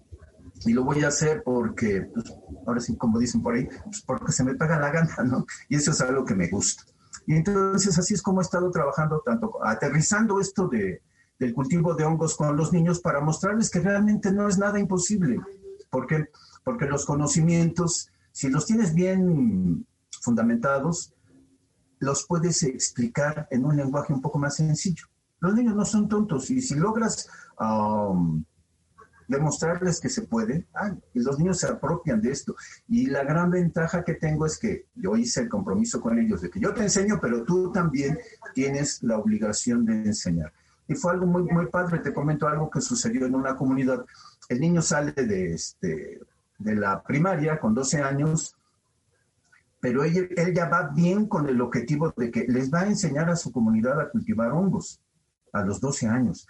y 0.64 0.72
lo 0.72 0.84
voy 0.84 1.04
a 1.04 1.08
hacer 1.08 1.42
porque, 1.44 2.10
pues, 2.12 2.32
ahora 2.66 2.80
sí, 2.80 2.96
como 2.96 3.18
dicen 3.18 3.42
por 3.42 3.54
ahí, 3.54 3.68
pues 3.84 4.02
porque 4.02 4.32
se 4.32 4.44
me 4.44 4.54
paga 4.54 4.78
la 4.78 4.90
gana, 4.90 5.16
¿no? 5.24 5.46
Y 5.68 5.76
eso 5.76 5.90
es 5.90 6.00
algo 6.00 6.24
que 6.24 6.34
me 6.34 6.48
gusta. 6.48 6.84
Y 7.26 7.34
entonces 7.34 7.98
así 7.98 8.14
es 8.14 8.22
como 8.22 8.40
he 8.40 8.44
estado 8.44 8.70
trabajando, 8.70 9.22
tanto 9.24 9.58
aterrizando 9.64 10.40
esto 10.40 10.66
de, 10.68 11.02
del 11.38 11.54
cultivo 11.54 11.94
de 11.94 12.04
hongos 12.04 12.36
con 12.36 12.56
los 12.56 12.72
niños 12.72 13.00
para 13.00 13.20
mostrarles 13.20 13.70
que 13.70 13.80
realmente 13.80 14.32
no 14.32 14.48
es 14.48 14.58
nada 14.58 14.78
imposible. 14.78 15.38
porque 15.90 16.26
Porque 16.64 16.86
los 16.86 17.04
conocimientos, 17.04 18.10
si 18.32 18.48
los 18.48 18.66
tienes 18.66 18.94
bien 18.94 19.86
fundamentados, 20.22 21.14
los 22.00 22.26
puedes 22.26 22.62
explicar 22.62 23.48
en 23.50 23.64
un 23.64 23.76
lenguaje 23.76 24.12
un 24.12 24.22
poco 24.22 24.38
más 24.38 24.56
sencillo. 24.56 25.06
Los 25.40 25.54
niños 25.54 25.76
no 25.76 25.84
son 25.84 26.08
tontos 26.08 26.50
y 26.50 26.60
si 26.60 26.74
logras 26.74 27.28
um, 27.60 28.44
demostrarles 29.28 30.00
que 30.00 30.08
se 30.08 30.22
puede, 30.22 30.66
los 31.14 31.38
niños 31.38 31.58
se 31.58 31.68
apropian 31.68 32.20
de 32.20 32.32
esto. 32.32 32.56
Y 32.88 33.06
la 33.06 33.22
gran 33.22 33.50
ventaja 33.50 34.02
que 34.02 34.14
tengo 34.14 34.46
es 34.46 34.58
que 34.58 34.86
yo 34.94 35.16
hice 35.16 35.42
el 35.42 35.48
compromiso 35.48 36.00
con 36.00 36.18
ellos 36.18 36.40
de 36.40 36.50
que 36.50 36.58
yo 36.58 36.72
te 36.72 36.82
enseño, 36.82 37.18
pero 37.20 37.44
tú 37.44 37.70
también 37.70 38.18
tienes 38.54 39.02
la 39.02 39.18
obligación 39.18 39.84
de 39.84 39.92
enseñar. 39.92 40.52
Y 40.88 40.94
fue 40.94 41.12
algo 41.12 41.26
muy, 41.26 41.42
muy 41.42 41.66
padre, 41.66 41.98
te 41.98 42.14
comento 42.14 42.48
algo 42.48 42.70
que 42.70 42.80
sucedió 42.80 43.26
en 43.26 43.34
una 43.34 43.54
comunidad. 43.54 44.04
El 44.48 44.60
niño 44.60 44.80
sale 44.80 45.12
de, 45.12 45.52
este, 45.52 46.18
de 46.58 46.74
la 46.74 47.02
primaria 47.02 47.60
con 47.60 47.74
12 47.74 48.02
años 48.02 48.56
pero 49.80 50.02
él, 50.04 50.54
ya 50.54 50.68
va 50.68 50.90
bien 50.94 51.26
con 51.26 51.48
el 51.48 51.60
objetivo 51.60 52.12
de 52.16 52.30
que 52.30 52.46
les 52.48 52.72
va 52.72 52.80
a 52.80 52.86
enseñar 52.86 53.30
a 53.30 53.36
su 53.36 53.52
comunidad 53.52 54.00
a 54.00 54.10
cultivar 54.10 54.52
hongos 54.52 55.00
a 55.52 55.62
los 55.62 55.80
12 55.80 56.08
años. 56.08 56.46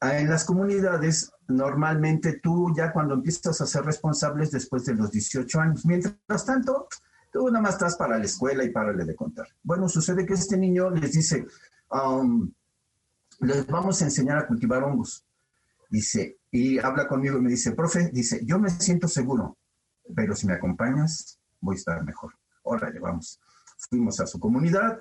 Ah, 0.00 0.18
en 0.18 0.28
las 0.28 0.44
comunidades, 0.44 1.32
normalmente 1.48 2.40
tú 2.40 2.72
ya 2.76 2.92
cuando 2.92 3.14
empiezas 3.14 3.60
a 3.60 3.66
ser 3.66 3.84
responsables 3.84 4.50
después 4.50 4.84
de 4.84 4.94
los 4.94 5.10
18 5.10 5.60
años, 5.60 5.84
mientras 5.86 6.44
tanto, 6.44 6.88
tú 7.32 7.48
nada 7.48 7.62
más 7.62 7.74
estás 7.74 7.96
para 7.96 8.18
la 8.18 8.24
escuela 8.24 8.62
y 8.64 8.70
para 8.70 8.92
de 8.92 9.16
contar. 9.16 9.48
Bueno, 9.62 9.88
sucede 9.88 10.24
que 10.24 10.34
este 10.34 10.56
niño 10.56 10.90
les 10.90 11.12
dice, 11.12 11.46
um, 11.90 12.50
les 13.40 13.66
vamos 13.66 14.00
a 14.02 14.04
enseñar 14.04 14.38
a 14.38 14.46
cultivar 14.46 14.84
hongos. 14.84 15.24
Dice, 15.90 16.38
y 16.50 16.78
habla 16.78 17.08
conmigo 17.08 17.38
y 17.38 17.40
me 17.40 17.50
dice, 17.50 17.72
profe, 17.72 18.10
dice, 18.12 18.44
yo 18.44 18.58
me 18.58 18.68
siento 18.68 19.08
seguro, 19.08 19.56
pero 20.14 20.36
si 20.36 20.46
me 20.46 20.52
acompañas, 20.52 21.38
voy 21.60 21.74
a 21.74 21.78
estar 21.78 22.04
mejor 22.04 22.37
órale, 22.68 23.00
vamos. 23.00 23.40
Fuimos 23.90 24.20
a 24.20 24.26
su 24.26 24.38
comunidad 24.38 24.98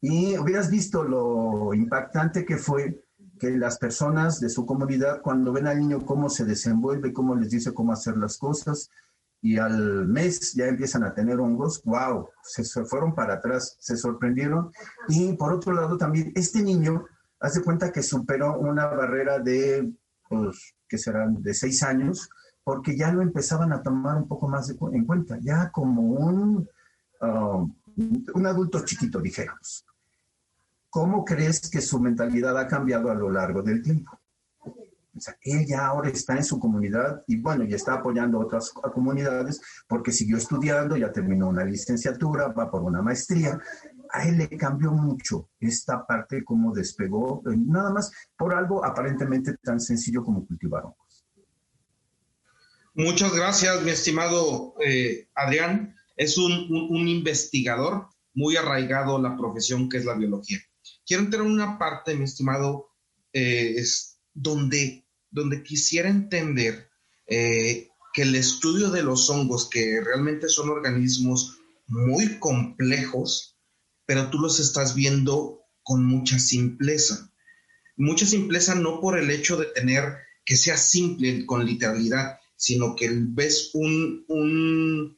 y 0.00 0.38
hubieras 0.38 0.70
visto 0.70 1.04
lo 1.04 1.74
impactante 1.74 2.44
que 2.44 2.56
fue 2.56 3.04
que 3.38 3.50
las 3.50 3.78
personas 3.78 4.40
de 4.40 4.50
su 4.50 4.66
comunidad, 4.66 5.22
cuando 5.22 5.52
ven 5.52 5.66
al 5.66 5.78
niño 5.78 6.04
cómo 6.04 6.28
se 6.28 6.44
desenvuelve, 6.44 7.12
cómo 7.12 7.34
les 7.34 7.50
dice 7.50 7.72
cómo 7.72 7.92
hacer 7.92 8.16
las 8.16 8.36
cosas, 8.36 8.90
y 9.42 9.56
al 9.56 10.06
mes 10.06 10.52
ya 10.52 10.66
empiezan 10.66 11.04
a 11.04 11.14
tener 11.14 11.40
hongos, 11.40 11.82
wow, 11.84 12.28
se, 12.42 12.64
fueron 12.84 13.14
para 13.14 13.34
atrás, 13.34 13.76
se 13.80 13.96
sorprendieron. 13.96 14.70
Y 15.08 15.32
por 15.32 15.52
otro 15.54 15.72
lado 15.72 15.96
también, 15.96 16.32
este 16.34 16.62
niño 16.62 17.06
hace 17.40 17.62
cuenta 17.62 17.90
que 17.90 18.02
superó 18.02 18.58
una 18.58 18.86
barrera 18.86 19.38
de, 19.38 19.90
pues, 20.28 20.74
que 20.86 20.98
serán 20.98 21.42
de 21.42 21.54
seis 21.54 21.82
años, 21.82 22.28
porque 22.62 22.96
ya 22.96 23.10
lo 23.10 23.22
empezaban 23.22 23.72
a 23.72 23.82
tomar 23.82 24.18
un 24.18 24.28
poco 24.28 24.46
más 24.48 24.70
en 24.92 25.06
cuenta, 25.06 25.38
ya 25.40 25.70
como 25.70 26.02
un 26.02 26.68
Um, 27.20 27.74
un 28.34 28.46
adulto 28.46 28.84
chiquito, 28.84 29.20
dijéramos. 29.20 29.84
¿Cómo 30.88 31.24
crees 31.24 31.68
que 31.70 31.80
su 31.80 32.00
mentalidad 32.00 32.58
ha 32.58 32.66
cambiado 32.66 33.10
a 33.10 33.14
lo 33.14 33.30
largo 33.30 33.62
del 33.62 33.82
tiempo? 33.82 34.18
O 35.16 35.20
sea, 35.20 35.36
él 35.42 35.66
ya 35.66 35.86
ahora 35.86 36.08
está 36.08 36.36
en 36.36 36.44
su 36.44 36.58
comunidad 36.58 37.22
y 37.26 37.36
bueno, 37.36 37.64
ya 37.64 37.76
está 37.76 37.94
apoyando 37.94 38.38
a 38.38 38.44
otras 38.44 38.70
comunidades 38.70 39.60
porque 39.86 40.12
siguió 40.12 40.36
estudiando, 40.36 40.96
ya 40.96 41.12
terminó 41.12 41.48
una 41.48 41.64
licenciatura, 41.64 42.48
va 42.48 42.70
por 42.70 42.82
una 42.82 43.02
maestría. 43.02 43.58
A 44.12 44.26
él 44.26 44.38
le 44.38 44.48
cambió 44.56 44.92
mucho 44.92 45.50
esta 45.60 46.06
parte, 46.06 46.42
cómo 46.42 46.72
despegó, 46.72 47.42
eh, 47.50 47.56
nada 47.56 47.90
más 47.90 48.10
por 48.36 48.54
algo 48.54 48.84
aparentemente 48.84 49.56
tan 49.62 49.80
sencillo 49.80 50.24
como 50.24 50.46
cultivar 50.46 50.84
hongos. 50.84 51.26
Muchas 52.94 53.34
gracias, 53.34 53.82
mi 53.82 53.90
estimado 53.90 54.74
eh, 54.84 55.28
Adrián 55.34 55.94
es 56.20 56.36
un, 56.36 57.08
investigador 57.08 58.08
muy 58.34 58.54
arraigado 58.54 59.16
a 59.16 59.22
la 59.22 59.38
profesión 59.38 59.88
que 59.88 59.96
es 59.96 60.04
la 60.04 60.12
biología. 60.12 60.58
Quiero 61.06 61.22
entrar 61.22 61.46
en 61.46 61.52
una 61.52 61.78
parte, 61.78 62.14
mi 62.14 62.24
estimado, 62.24 62.90
eh, 63.32 63.72
es 63.76 64.18
donde, 64.34 65.06
donde 65.30 65.62
quisiera 65.62 66.10
entender 66.10 66.90
eh, 67.26 67.88
que 68.12 68.22
el 68.22 68.34
estudio 68.34 68.90
de 68.90 69.02
los 69.02 69.30
hongos, 69.30 69.70
que 69.70 69.98
realmente 70.04 70.50
son 70.50 70.68
organismos 70.68 71.58
muy 71.86 72.38
complejos, 72.38 73.56
pero 74.04 74.28
tú 74.28 74.40
los 74.40 74.60
estás 74.60 74.94
viendo 74.94 75.62
con 75.82 76.04
mucha 76.04 76.38
simpleza. 76.38 77.32
Mucha 77.96 78.26
simpleza 78.26 78.74
no 78.74 79.00
por 79.00 79.18
el 79.18 79.30
hecho 79.30 79.56
de 79.56 79.66
tener 79.66 80.18
que 80.44 80.58
sea 80.58 80.76
simple 80.76 81.46
con 81.46 81.64
literalidad, 81.64 82.38
sino 82.56 82.94
que 82.94 83.08
ves 83.10 83.70
un, 83.72 84.26
un, 84.28 85.16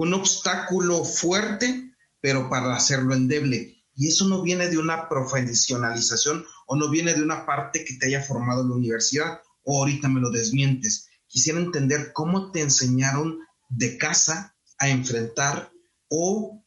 un 0.00 0.14
obstáculo 0.14 1.04
fuerte, 1.04 1.94
pero 2.22 2.48
para 2.48 2.74
hacerlo 2.74 3.14
endeble. 3.14 3.84
Y 3.94 4.08
eso 4.08 4.26
no 4.28 4.40
viene 4.40 4.68
de 4.70 4.78
una 4.78 5.10
profesionalización 5.10 6.46
o 6.66 6.74
no 6.74 6.88
viene 6.88 7.12
de 7.12 7.22
una 7.22 7.44
parte 7.44 7.84
que 7.84 7.98
te 7.98 8.06
haya 8.06 8.22
formado 8.22 8.62
en 8.62 8.70
la 8.70 8.76
universidad 8.76 9.40
o 9.62 9.80
ahorita 9.80 10.08
me 10.08 10.20
lo 10.20 10.30
desmientes. 10.30 11.10
Quisiera 11.26 11.58
entender 11.58 12.12
cómo 12.14 12.50
te 12.50 12.62
enseñaron 12.62 13.40
de 13.68 13.98
casa 13.98 14.56
a 14.78 14.88
enfrentar 14.88 15.70
o 16.08 16.64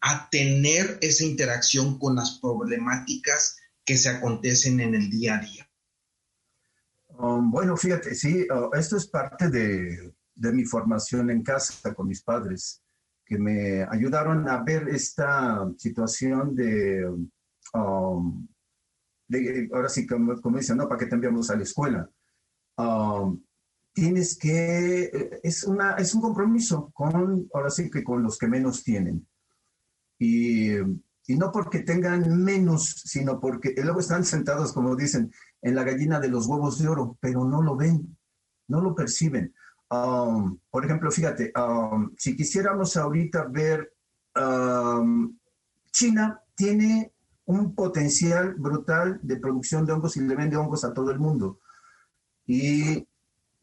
a 0.00 0.30
tener 0.30 0.96
esa 1.02 1.24
interacción 1.24 1.98
con 1.98 2.16
las 2.16 2.38
problemáticas 2.40 3.58
que 3.84 3.98
se 3.98 4.08
acontecen 4.08 4.80
en 4.80 4.94
el 4.94 5.10
día 5.10 5.36
a 5.36 5.40
día. 5.40 5.70
Um, 7.08 7.50
bueno, 7.50 7.76
fíjate, 7.76 8.14
sí, 8.14 8.46
uh, 8.50 8.74
esto 8.74 8.96
es 8.96 9.06
parte 9.06 9.50
de, 9.50 10.14
de 10.40 10.52
mi 10.52 10.64
formación 10.64 11.30
en 11.30 11.42
casa 11.42 11.94
con 11.94 12.08
mis 12.08 12.22
padres, 12.22 12.82
que 13.26 13.38
me 13.38 13.82
ayudaron 13.84 14.48
a 14.48 14.62
ver 14.62 14.88
esta 14.88 15.70
situación 15.76 16.54
de, 16.54 17.06
um, 17.74 18.48
ahora 19.72 19.88
sí, 19.90 20.06
como, 20.06 20.40
como, 20.40 20.56
dicen, 20.56 20.78
¿no? 20.78 20.88
¿Para 20.88 20.98
qué 20.98 21.06
te 21.06 21.14
enviamos 21.14 21.50
a 21.50 21.56
la 21.56 21.62
escuela? 21.62 22.10
Um, 22.78 23.42
tienes 23.92 24.38
que, 24.38 25.40
es, 25.42 25.64
una, 25.64 25.96
es 25.96 26.14
un 26.14 26.22
compromiso 26.22 26.90
con, 26.94 27.46
ahora 27.52 27.68
sí 27.68 27.90
que 27.90 28.02
con 28.02 28.22
los 28.22 28.38
que 28.38 28.48
menos 28.48 28.82
tienen. 28.82 29.28
Y, 30.18 30.70
y 30.70 31.36
no 31.36 31.52
porque 31.52 31.80
tengan 31.80 32.42
menos, 32.42 33.02
sino 33.04 33.38
porque 33.38 33.74
luego 33.76 34.00
están 34.00 34.24
sentados, 34.24 34.72
como 34.72 34.96
dicen, 34.96 35.30
en 35.60 35.74
la 35.74 35.84
gallina 35.84 36.18
de 36.18 36.28
los 36.28 36.46
huevos 36.46 36.78
de 36.78 36.88
oro, 36.88 37.18
pero 37.20 37.44
no 37.44 37.60
lo 37.60 37.76
ven, 37.76 38.16
no 38.68 38.80
lo 38.80 38.94
perciben. 38.94 39.54
Um, 39.90 40.58
por 40.70 40.84
ejemplo, 40.84 41.10
fíjate, 41.10 41.52
um, 41.56 42.12
si 42.16 42.36
quisiéramos 42.36 42.96
ahorita 42.96 43.44
ver, 43.44 43.92
um, 44.36 45.36
China 45.90 46.40
tiene 46.54 47.12
un 47.46 47.74
potencial 47.74 48.54
brutal 48.54 49.18
de 49.22 49.36
producción 49.36 49.84
de 49.84 49.92
hongos 49.92 50.16
y 50.16 50.20
le 50.20 50.36
vende 50.36 50.56
hongos 50.56 50.84
a 50.84 50.94
todo 50.94 51.10
el 51.10 51.18
mundo. 51.18 51.58
Y 52.46 53.06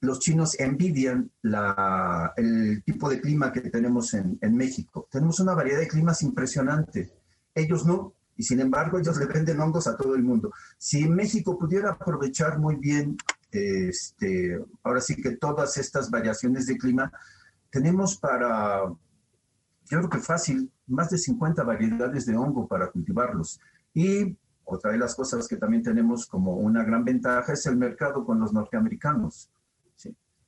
los 0.01 0.19
chinos 0.19 0.59
envidian 0.59 1.31
la, 1.41 2.33
el 2.35 2.83
tipo 2.83 3.09
de 3.09 3.21
clima 3.21 3.53
que 3.53 3.61
tenemos 3.61 4.13
en, 4.13 4.37
en, 4.41 4.55
México. 4.55 5.07
Tenemos 5.09 5.39
una 5.39 5.53
variedad 5.53 5.79
de 5.79 5.87
climas 5.87 6.21
impresionante. 6.21 7.13
Ellos 7.55 7.85
no, 7.85 8.13
y 8.35 8.43
sin 8.43 8.59
embargo 8.59 8.99
ellos 8.99 9.17
le 9.17 9.25
venden 9.25 9.61
hongos 9.61 9.87
a 9.87 9.95
todo 9.95 10.13
el 10.15 10.23
mundo. 10.23 10.51
Si 10.77 11.07
México 11.07 11.57
pudiera 11.57 11.91
aprovechar 11.91 12.59
muy 12.59 12.75
bien 12.75 13.17
este, 13.51 14.59
ahora 14.83 15.01
sí 15.01 15.15
que 15.21 15.37
todas 15.37 15.77
estas 15.77 16.09
variaciones 16.09 16.67
de 16.67 16.77
clima, 16.77 17.11
tenemos 17.69 18.17
para, 18.17 18.83
yo 18.85 19.97
creo 19.97 20.09
que 20.09 20.19
fácil, 20.19 20.71
más 20.87 21.09
de 21.09 21.17
50 21.17 21.63
variedades 21.63 22.25
de 22.25 22.35
hongo 22.35 22.67
para 22.67 22.91
cultivarlos. 22.91 23.59
Y 23.93 24.37
otra 24.63 24.91
de 24.91 24.97
las 24.97 25.15
cosas 25.15 25.47
que 25.47 25.57
también 25.57 25.83
tenemos 25.83 26.25
como 26.25 26.55
una 26.55 26.83
gran 26.83 27.03
ventaja 27.03 27.53
es 27.53 27.65
el 27.65 27.77
mercado 27.77 28.25
con 28.25 28.39
los 28.39 28.53
norteamericanos. 28.53 29.49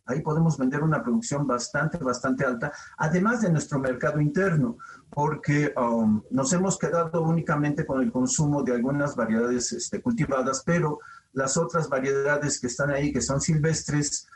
Ahí 0.10 0.22
podemos 0.22 0.58
vender 0.58 0.82
una 0.82 1.04
producción 1.04 1.46
bastante, 1.46 2.00
bastante 2.00 2.44
alta, 2.44 2.72
además 2.98 3.42
de 3.42 3.52
nuestro 3.52 3.78
mercado 3.78 4.20
interno, 4.20 4.78
porque 5.12 5.72
um, 5.78 6.24
nos 6.32 6.52
hemos 6.52 6.80
quedado 6.80 7.22
únicamente 7.22 7.86
con 7.86 8.02
el 8.02 8.12
consumo 8.12 8.64
de 8.64 8.74
algunas 8.74 9.16
variedades 9.16 9.72
este, 9.72 10.02
cultivadas, 10.02 10.64
pero 10.66 10.98
las 11.34 11.58
otras 11.58 11.89
variedades 11.89 12.60
que 12.60 12.68
están 12.68 12.89
ahí, 12.92 13.12
que 13.12 13.22
son 13.22 13.42
silvestres, 13.42 14.28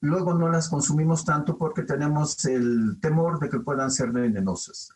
luego 0.00 0.34
no 0.34 0.48
las 0.48 0.68
consumimos 0.68 1.24
tanto 1.24 1.56
porque 1.58 1.82
tenemos 1.82 2.44
el 2.44 2.98
temor 3.00 3.38
de 3.38 3.48
que 3.48 3.60
puedan 3.60 3.90
ser 3.90 4.12
venenosas. 4.12 4.90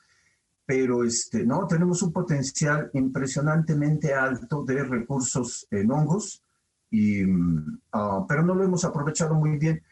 Pero 0.67 1.05
este, 1.05 1.45
no, 1.45 1.67
tenemos 1.67 2.03
un 2.03 2.13
potencial 2.13 2.91
impresionantemente 2.95 4.15
alto 4.15 4.65
de 4.65 4.83
recursos 4.83 5.67
en 5.71 5.91
hongos, 5.91 6.43
y, 6.91 7.23
ah, 7.93 8.25
pero 8.29 8.43
no 8.43 8.55
lo 8.55 8.65
hemos 8.65 8.85
aprovechado 8.85 9.35
muy 9.35 9.59
bien. 9.59 9.83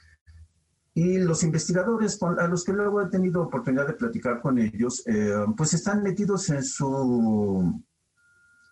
Y 0.94 1.18
los 1.18 1.42
investigadores 1.42 2.22
a 2.22 2.46
los 2.46 2.64
que 2.64 2.72
luego 2.72 3.00
he 3.00 3.08
tenido 3.08 3.42
oportunidad 3.42 3.86
de 3.86 3.94
platicar 3.94 4.40
con 4.40 4.58
ellos, 4.58 5.02
eh, 5.06 5.34
pues 5.56 5.72
están 5.72 6.02
metidos 6.02 6.48
en, 6.50 6.62
su, 6.62 7.82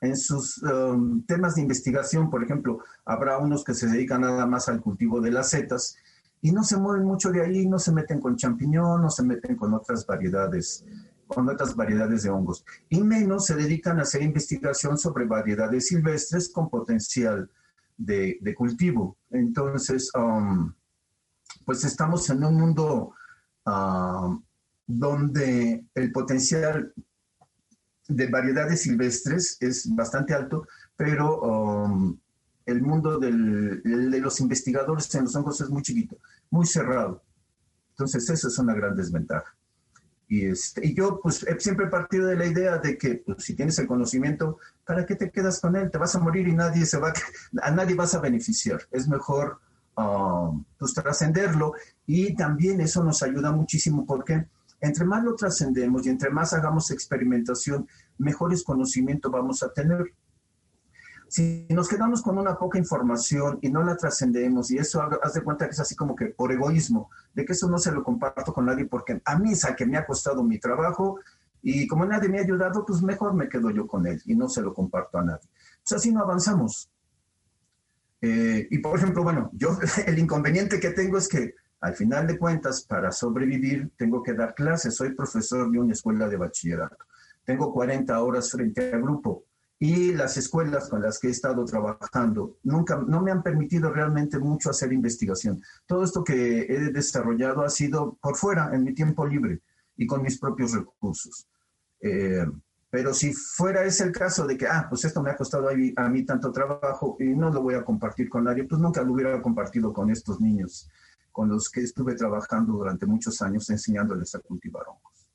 en 0.00 0.16
sus 0.16 0.62
um, 0.62 1.22
temas 1.24 1.54
de 1.54 1.62
investigación. 1.62 2.30
Por 2.30 2.42
ejemplo, 2.42 2.78
habrá 3.04 3.38
unos 3.38 3.64
que 3.64 3.74
se 3.74 3.86
dedican 3.86 4.22
nada 4.22 4.46
más 4.46 4.68
al 4.68 4.80
cultivo 4.80 5.20
de 5.20 5.30
las 5.30 5.50
setas 5.50 5.96
y 6.42 6.52
no 6.52 6.64
se 6.64 6.78
mueven 6.78 7.04
mucho 7.04 7.30
de 7.30 7.42
ahí, 7.42 7.66
no 7.66 7.78
se 7.78 7.92
meten 7.92 8.20
con 8.20 8.36
champiñón, 8.36 9.02
no 9.02 9.10
se 9.10 9.22
meten 9.22 9.56
con 9.56 9.74
otras 9.74 10.06
variedades 10.06 10.84
con 11.30 11.48
otras 11.48 11.76
variedades 11.76 12.24
de 12.24 12.30
hongos. 12.30 12.64
Y 12.88 13.02
menos 13.02 13.46
se 13.46 13.54
dedican 13.54 14.00
a 14.00 14.02
hacer 14.02 14.20
investigación 14.20 14.98
sobre 14.98 15.26
variedades 15.26 15.86
silvestres 15.86 16.48
con 16.48 16.68
potencial 16.68 17.48
de, 17.96 18.54
cultivo. 18.56 19.16
Entonces, 19.30 20.10
um, 20.16 20.74
pues 21.64 21.84
estamos 21.84 22.28
en 22.30 22.42
un 22.42 22.54
mundo 22.56 23.14
ah, 23.64 24.36
donde 24.86 25.84
el 25.94 26.10
potencial 26.10 26.92
de 28.10 28.26
variedades 28.26 28.82
silvestres 28.82 29.56
es 29.60 29.94
bastante 29.94 30.34
alto, 30.34 30.66
pero 30.96 31.40
um, 31.40 32.18
el 32.66 32.82
mundo 32.82 33.18
de 33.18 33.30
los 34.20 34.40
investigadores 34.40 35.14
en 35.14 35.24
los 35.24 35.34
hongos 35.36 35.60
es 35.60 35.70
muy 35.70 35.82
chiquito, 35.82 36.16
muy 36.50 36.66
cerrado. 36.66 37.22
Entonces, 37.90 38.28
eso 38.28 38.48
es 38.48 38.58
una 38.58 38.74
gran 38.74 38.94
desventaja. 38.94 39.54
Y, 40.28 40.46
este, 40.46 40.86
y 40.86 40.94
yo 40.94 41.20
pues 41.20 41.44
siempre 41.58 41.86
he 41.86 41.88
partido 41.88 42.28
de 42.28 42.36
la 42.36 42.46
idea 42.46 42.78
de 42.78 42.96
que 42.96 43.16
pues, 43.26 43.42
si 43.42 43.54
tienes 43.54 43.78
el 43.80 43.88
conocimiento, 43.88 44.58
¿para 44.86 45.04
qué 45.04 45.16
te 45.16 45.30
quedas 45.30 45.60
con 45.60 45.74
él? 45.74 45.90
Te 45.90 45.98
vas 45.98 46.14
a 46.14 46.20
morir 46.20 46.46
y 46.46 46.52
nadie 46.52 46.86
se 46.86 46.98
va 46.98 47.12
a 47.62 47.70
nadie 47.72 47.96
vas 47.96 48.14
a 48.14 48.20
beneficiar. 48.20 48.80
Es 48.92 49.08
mejor 49.08 49.58
Um, 49.96 50.64
pues 50.78 50.94
trascenderlo 50.94 51.74
y 52.06 52.34
también 52.34 52.80
eso 52.80 53.04
nos 53.04 53.22
ayuda 53.22 53.52
muchísimo 53.52 54.06
porque 54.06 54.46
entre 54.80 55.04
más 55.04 55.22
lo 55.24 55.34
trascendemos 55.34 56.06
y 56.06 56.08
entre 56.08 56.30
más 56.30 56.52
hagamos 56.52 56.90
experimentación, 56.90 57.88
mejores 58.18 58.64
conocimientos 58.64 59.30
vamos 59.30 59.62
a 59.62 59.72
tener. 59.72 60.14
Si 61.28 61.66
nos 61.70 61.88
quedamos 61.88 62.22
con 62.22 62.38
una 62.38 62.58
poca 62.58 62.78
información 62.78 63.58
y 63.62 63.70
no 63.70 63.84
la 63.84 63.96
trascendemos, 63.96 64.70
y 64.70 64.78
eso 64.78 65.00
haz 65.22 65.34
de 65.34 65.42
cuenta 65.42 65.66
que 65.66 65.72
es 65.72 65.80
así 65.80 65.94
como 65.94 66.16
que 66.16 66.26
por 66.26 66.50
egoísmo, 66.50 67.08
de 67.34 67.44
que 67.44 67.52
eso 67.52 67.68
no 67.68 67.78
se 67.78 67.92
lo 67.92 68.02
comparto 68.02 68.52
con 68.52 68.66
nadie 68.66 68.86
porque 68.86 69.20
a 69.24 69.38
mí 69.38 69.52
es 69.52 69.64
a 69.64 69.76
que 69.76 69.86
me 69.86 69.96
ha 69.96 70.06
costado 70.06 70.42
mi 70.42 70.58
trabajo 70.58 71.20
y 71.62 71.86
como 71.86 72.04
nadie 72.04 72.28
me 72.28 72.38
ha 72.38 72.42
ayudado, 72.42 72.84
pues 72.84 73.02
mejor 73.02 73.34
me 73.34 73.48
quedo 73.48 73.70
yo 73.70 73.86
con 73.86 74.06
él 74.06 74.20
y 74.24 74.34
no 74.34 74.48
se 74.48 74.62
lo 74.62 74.74
comparto 74.74 75.18
a 75.18 75.24
nadie. 75.24 75.48
Pues 75.84 76.00
así 76.00 76.12
no 76.12 76.20
avanzamos. 76.20 76.90
Eh, 78.22 78.66
y 78.70 78.78
por 78.78 78.98
ejemplo, 78.98 79.22
bueno, 79.22 79.50
yo 79.52 79.78
el 80.06 80.18
inconveniente 80.18 80.80
que 80.80 80.90
tengo 80.90 81.18
es 81.18 81.28
que 81.28 81.54
al 81.80 81.94
final 81.94 82.26
de 82.26 82.38
cuentas, 82.38 82.82
para 82.82 83.10
sobrevivir, 83.10 83.90
tengo 83.96 84.22
que 84.22 84.34
dar 84.34 84.54
clases. 84.54 84.94
Soy 84.94 85.14
profesor 85.14 85.70
de 85.70 85.78
una 85.78 85.94
escuela 85.94 86.28
de 86.28 86.36
bachillerato. 86.36 87.06
Tengo 87.44 87.72
40 87.72 88.20
horas 88.22 88.50
frente 88.50 88.92
al 88.92 89.00
grupo 89.00 89.44
y 89.78 90.12
las 90.12 90.36
escuelas 90.36 90.90
con 90.90 91.00
las 91.00 91.18
que 91.18 91.28
he 91.28 91.30
estado 91.30 91.64
trabajando 91.64 92.58
nunca 92.64 92.98
no 92.98 93.22
me 93.22 93.30
han 93.30 93.42
permitido 93.42 93.90
realmente 93.90 94.38
mucho 94.38 94.68
hacer 94.68 94.92
investigación. 94.92 95.62
Todo 95.86 96.04
esto 96.04 96.22
que 96.22 96.66
he 96.68 96.92
desarrollado 96.92 97.62
ha 97.64 97.70
sido 97.70 98.18
por 98.20 98.36
fuera, 98.36 98.74
en 98.74 98.84
mi 98.84 98.92
tiempo 98.92 99.26
libre 99.26 99.60
y 99.96 100.06
con 100.06 100.22
mis 100.22 100.38
propios 100.38 100.74
recursos. 100.74 101.48
Eh, 102.02 102.44
pero 102.90 103.14
si 103.14 103.32
fuera 103.32 103.84
ese 103.84 104.04
el 104.04 104.12
caso 104.12 104.46
de 104.46 104.58
que, 104.58 104.66
ah, 104.66 104.86
pues 104.90 105.04
esto 105.06 105.22
me 105.22 105.30
ha 105.30 105.36
costado 105.36 105.68
a 105.70 106.08
mí, 106.08 106.24
tanto 106.26 106.52
trabajo 106.52 107.16
y 107.18 107.24
no 107.34 107.48
lo 107.50 107.62
voy 107.62 107.74
a 107.74 107.84
compartir 107.84 108.28
con 108.28 108.44
nadie, 108.44 108.64
pues 108.64 108.80
nunca 108.80 109.02
lo 109.02 109.14
hubiera 109.14 109.40
compartido 109.40 109.94
con 109.94 110.10
estos 110.10 110.40
niños 110.40 110.90
con 111.32 111.48
los 111.48 111.70
que 111.70 111.80
estuve 111.80 112.14
trabajando 112.14 112.72
durante 112.72 113.06
muchos 113.06 113.40
años 113.42 113.68
enseñándoles 113.70 114.34
a 114.34 114.40
cultivar 114.40 114.84
hongos. 114.88 115.26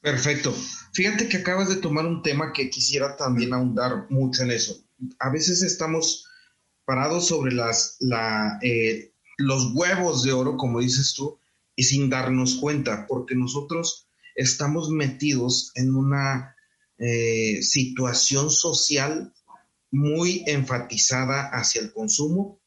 Perfecto. 0.00 0.54
Fíjate 0.92 1.28
que 1.28 1.38
acabas 1.38 1.68
de 1.68 1.76
tomar 1.76 2.06
un 2.06 2.22
tema 2.22 2.52
que 2.52 2.70
quisiera 2.70 3.16
también 3.16 3.52
ahondar 3.52 4.06
mucho 4.10 4.42
en 4.42 4.52
eso. 4.52 4.82
A 5.18 5.30
veces 5.30 5.62
estamos 5.62 6.26
parados 6.84 7.28
sobre 7.28 7.52
las, 7.52 7.96
la, 8.00 8.58
eh, 8.62 9.12
los 9.36 9.72
huevos 9.74 10.22
de 10.24 10.32
oro, 10.32 10.56
como 10.56 10.80
dices 10.80 11.14
tú, 11.14 11.38
y 11.76 11.84
sin 11.84 12.10
darnos 12.10 12.56
cuenta, 12.56 13.06
porque 13.06 13.34
nosotros 13.34 14.08
estamos 14.34 14.90
metidos 14.90 15.72
en 15.74 15.94
una 15.94 16.56
eh, 16.98 17.62
situación 17.62 18.50
social 18.50 19.32
muy 19.90 20.44
enfatizada 20.46 21.48
hacia 21.48 21.80
el 21.80 21.92
consumo, 21.92 22.59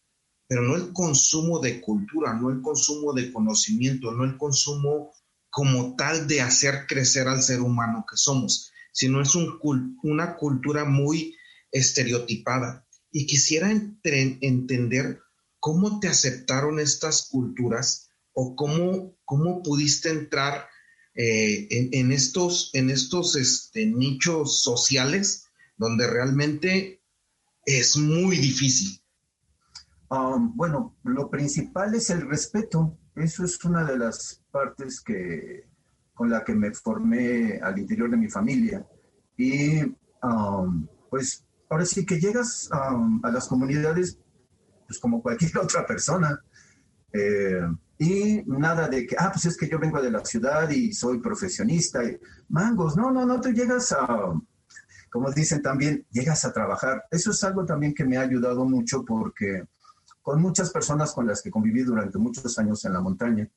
pero 0.47 0.61
no 0.61 0.75
el 0.75 0.93
consumo 0.93 1.59
de 1.59 1.81
cultura, 1.81 2.33
no 2.33 2.49
el 2.49 2.61
consumo 2.61 3.13
de 3.13 3.31
conocimiento, 3.31 4.11
no 4.11 4.23
el 4.23 4.37
consumo 4.37 5.11
como 5.49 5.95
tal 5.95 6.27
de 6.27 6.41
hacer 6.41 6.85
crecer 6.87 7.27
al 7.27 7.41
ser 7.41 7.61
humano 7.61 8.05
que 8.09 8.17
somos, 8.17 8.71
sino 8.91 9.21
es 9.21 9.33
una 9.35 10.35
cultura 10.35 10.85
muy 10.85 11.35
estereotipada. 11.71 12.87
Y 13.11 13.25
quisiera 13.27 13.71
entender 13.71 15.19
cómo 15.59 15.99
te 15.99 16.07
aceptaron 16.07 16.79
estas 16.79 17.27
culturas 17.29 18.09
o 18.33 18.55
cómo, 18.55 19.15
cómo 19.25 19.61
pudiste 19.61 20.09
entrar 20.09 20.67
eh, 21.15 21.67
en, 21.69 22.11
estos, 22.11 22.71
en 22.73 22.89
estos 22.89 23.35
este, 23.35 23.85
nichos 23.85 24.63
sociales 24.63 25.45
donde 25.77 26.07
realmente 26.07 27.03
es 27.65 27.95
muy 27.97 28.37
difícil? 28.37 29.02
Um, 30.09 30.55
bueno, 30.55 30.95
lo 31.03 31.29
principal 31.29 31.95
es 31.95 32.09
el 32.09 32.27
respeto. 32.27 32.97
Eso 33.15 33.43
es 33.43 33.63
una 33.65 33.83
de 33.83 33.97
las 33.97 34.41
partes 34.51 35.01
que, 35.01 35.67
con 36.13 36.29
la 36.29 36.43
que 36.43 36.53
me 36.53 36.73
formé 36.73 37.59
al 37.61 37.79
interior 37.79 38.09
de 38.09 38.17
mi 38.17 38.29
familia. 38.29 38.85
Y 39.37 39.81
um, 40.21 40.87
pues 41.09 41.45
ahora 41.69 41.85
sí 41.85 42.05
que 42.05 42.19
llegas 42.19 42.69
um, 42.71 43.19
a 43.23 43.31
las 43.31 43.47
comunidades 43.47 44.19
pues 44.87 44.99
como 44.99 45.21
cualquier 45.21 45.57
otra 45.61 45.85
persona. 45.85 46.39
Eh, 47.11 47.61
y 47.99 48.43
nada 48.45 48.87
de 48.87 49.05
que, 49.05 49.15
ah, 49.17 49.29
pues 49.31 49.45
es 49.45 49.57
que 49.57 49.69
yo 49.69 49.79
vengo 49.79 50.01
de 50.01 50.11
la 50.11 50.25
ciudad 50.25 50.69
y 50.69 50.93
soy 50.93 51.19
profesionista. 51.19 52.03
Y, 52.03 52.17
mangos, 52.49 52.97
no, 52.97 53.11
no, 53.11 53.25
no, 53.25 53.39
tú 53.39 53.49
llegas 53.49 53.91
a, 53.91 54.33
como 55.09 55.31
dicen 55.31 55.61
también, 55.61 56.05
llegas 56.11 56.43
a 56.43 56.51
trabajar. 56.51 57.03
Eso 57.11 57.31
es 57.31 57.43
algo 57.43 57.65
también 57.65 57.93
que 57.93 58.03
me 58.03 58.17
ha 58.17 58.21
ayudado 58.21 58.65
mucho 58.65 59.05
porque 59.05 59.63
con 60.23 60.41
muchas 60.41 60.71
personas 60.71 61.13
con 61.13 61.27
las 61.27 61.41
que 61.41 61.51
conviví 61.51 61.83
durante 61.83 62.17
muchos 62.17 62.57
años 62.57 62.83
en 62.85 62.93
la 62.93 63.01
montaña, 63.01 63.47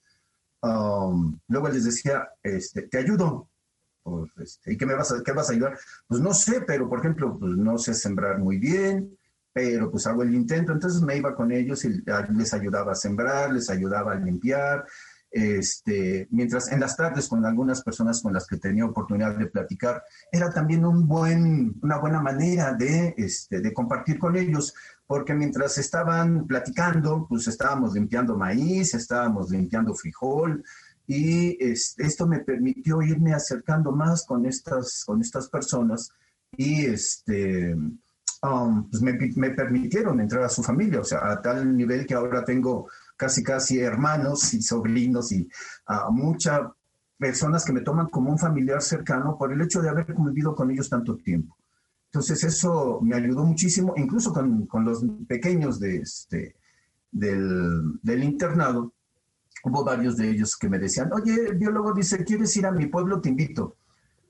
um, 0.60 1.38
luego 1.48 1.68
les 1.68 1.84
decía, 1.84 2.28
este, 2.42 2.82
te 2.82 2.98
ayudo. 2.98 3.48
Pues, 4.02 4.30
este, 4.38 4.72
¿Y 4.72 4.76
qué 4.76 4.84
me 4.84 4.94
vas 4.94 5.10
a, 5.12 5.22
qué 5.22 5.32
vas 5.32 5.48
a 5.48 5.52
ayudar? 5.52 5.78
Pues 6.06 6.20
no 6.20 6.34
sé, 6.34 6.60
pero 6.60 6.88
por 6.88 6.98
ejemplo, 6.98 7.38
pues 7.38 7.52
no 7.56 7.78
sé 7.78 7.94
sembrar 7.94 8.38
muy 8.38 8.58
bien, 8.58 9.16
pero 9.52 9.90
pues 9.90 10.06
hago 10.06 10.22
el 10.22 10.34
intento, 10.34 10.72
entonces 10.72 11.00
me 11.00 11.16
iba 11.16 11.34
con 11.34 11.50
ellos 11.50 11.84
y 11.84 12.02
les 12.34 12.52
ayudaba 12.52 12.92
a 12.92 12.96
sembrar, 12.96 13.52
les 13.52 13.70
ayudaba 13.70 14.12
a 14.12 14.16
limpiar, 14.16 14.84
este, 15.30 16.28
mientras 16.30 16.72
en 16.72 16.80
las 16.80 16.96
tardes 16.96 17.28
con 17.28 17.44
algunas 17.44 17.82
personas 17.82 18.22
con 18.22 18.32
las 18.32 18.46
que 18.46 18.56
tenía 18.56 18.86
oportunidad 18.86 19.36
de 19.36 19.46
platicar, 19.46 20.02
era 20.32 20.50
también 20.50 20.84
un 20.84 21.06
buen, 21.06 21.74
una 21.82 21.98
buena 21.98 22.20
manera 22.20 22.72
de, 22.72 23.14
este, 23.18 23.60
de 23.60 23.72
compartir 23.74 24.18
con 24.18 24.36
ellos, 24.36 24.74
porque 25.06 25.34
mientras 25.34 25.78
estaban 25.78 26.46
platicando, 26.46 27.26
pues 27.28 27.46
estábamos 27.46 27.94
limpiando 27.94 28.36
maíz, 28.36 28.94
estábamos 28.94 29.50
limpiando 29.50 29.94
frijol, 29.94 30.64
y 31.06 31.56
esto 31.60 32.26
me 32.26 32.40
permitió 32.40 33.00
irme 33.00 33.32
acercando 33.32 33.92
más 33.92 34.24
con 34.24 34.44
estas, 34.44 35.04
con 35.04 35.20
estas 35.20 35.48
personas 35.48 36.10
y 36.56 36.86
este, 36.86 37.76
Um, 38.42 38.88
pues 38.90 39.02
me, 39.02 39.50
permitieron 39.50 40.20
entrar 40.20 40.44
a 40.44 40.48
su 40.48 40.62
familia, 40.62 41.00
o 41.00 41.04
sea, 41.04 41.30
a 41.30 41.40
tal 41.40 41.74
nivel 41.74 42.06
que 42.06 42.14
ahora 42.14 42.44
tengo 42.44 42.88
casi, 43.16 43.42
casi 43.42 43.80
hermanos 43.80 44.52
y 44.52 44.60
sobrinos 44.60 45.32
y 45.32 45.48
uh, 45.88 46.12
muchas 46.12 46.60
personas 47.18 47.64
que 47.64 47.72
me 47.72 47.80
toman 47.80 48.08
como 48.08 48.30
un 48.30 48.38
familiar 48.38 48.82
cercano 48.82 49.38
por 49.38 49.52
el 49.52 49.62
hecho 49.62 49.80
de 49.80 49.88
haber 49.88 50.12
convivido 50.12 50.54
con 50.54 50.70
ellos 50.70 50.90
tanto 50.90 51.16
tiempo. 51.16 51.56
Entonces 52.06 52.44
eso 52.44 53.00
me 53.02 53.16
ayudó 53.16 53.44
muchísimo, 53.44 53.94
incluso 53.96 54.32
con, 54.32 54.84
los 54.84 55.04
pequeños 55.28 55.78
de 55.80 55.96
este, 55.96 56.56
del, 57.10 57.98
del, 58.02 58.24
internado. 58.24 58.92
Hubo 59.64 59.84
varios 59.84 60.16
de 60.16 60.30
ellos 60.30 60.56
que 60.56 60.68
me 60.68 60.78
decían, 60.78 61.12
oye, 61.12 61.34
el 61.34 61.56
biólogo 61.56 61.92
dice, 61.92 62.24
¿quieres 62.24 62.56
ir 62.56 62.66
a 62.66 62.72
mi 62.72 62.86
pueblo? 62.86 63.20
Te 63.20 63.28
invito. 63.28 63.76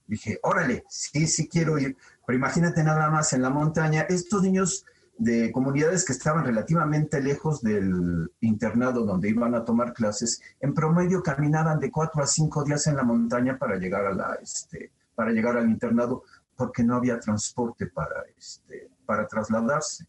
Dije, 0.07 0.39
órale, 0.43 0.85
sí, 0.89 1.27
sí 1.27 1.49
quiero 1.49 1.79
ir. 1.79 1.97
Pero 2.27 2.39
imagínate 2.39 2.83
nada 2.83 3.11
más 3.11 3.33
en 3.33 3.43
la 3.43 3.51
montaña, 3.51 4.03
estos 4.03 4.43
niños 4.43 4.85
de 5.19 5.51
comunidades 5.51 6.05
que 6.05 6.13
estaban 6.13 6.45
relativamente 6.45 7.23
lejos 7.23 7.63
del 7.63 8.31
internado 8.41 9.05
donde 9.05 9.31
iban 9.31 9.55
a 9.55 9.65
tomar 9.65 9.93
clases, 9.95 10.43
en 10.61 10.75
promedio 10.75 11.23
caminaban 11.23 11.81
de 11.81 11.91
cuatro 11.91 12.23
a 12.23 12.27
cinco 12.27 12.65
días 12.65 12.87
en 12.87 12.97
la 12.97 13.03
montaña 13.03 13.59
para 13.59 13.77
llegar, 13.77 14.07
a 14.07 14.15
la, 14.15 14.39
este, 14.43 14.91
para 15.15 15.31
llegar 15.31 15.57
al 15.57 15.71
internado 15.71 16.25
porque 16.57 16.83
no 16.83 16.97
había 16.97 17.21
transporte 17.21 17.87
para, 17.87 18.25
este, 18.37 18.91
para 19.05 19.27
trasladarse. 19.27 20.07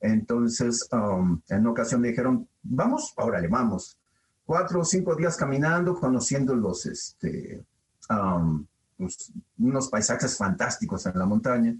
Entonces, 0.00 0.88
um, 0.92 1.40
en 1.48 1.60
una 1.60 1.70
ocasión 1.70 2.00
me 2.00 2.08
dijeron, 2.08 2.48
vamos, 2.62 3.12
órale, 3.16 3.48
vamos. 3.48 3.98
Cuatro 4.44 4.80
o 4.80 4.84
cinco 4.84 5.14
días 5.16 5.36
caminando, 5.36 5.94
conociendo 5.94 6.54
los, 6.54 6.84
este, 6.86 7.64
um, 8.10 8.66
pues, 8.98 9.32
unos 9.58 9.88
paisajes 9.88 10.36
fantásticos 10.36 11.06
en 11.06 11.18
la 11.18 11.26
montaña. 11.26 11.74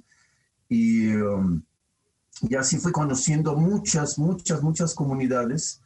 Y, 0.68 1.14
um, 1.14 1.62
y 2.42 2.54
así 2.54 2.78
fui 2.78 2.92
conociendo 2.92 3.56
muchas, 3.56 4.18
muchas, 4.18 4.62
muchas 4.62 4.94
comunidades 4.94 5.80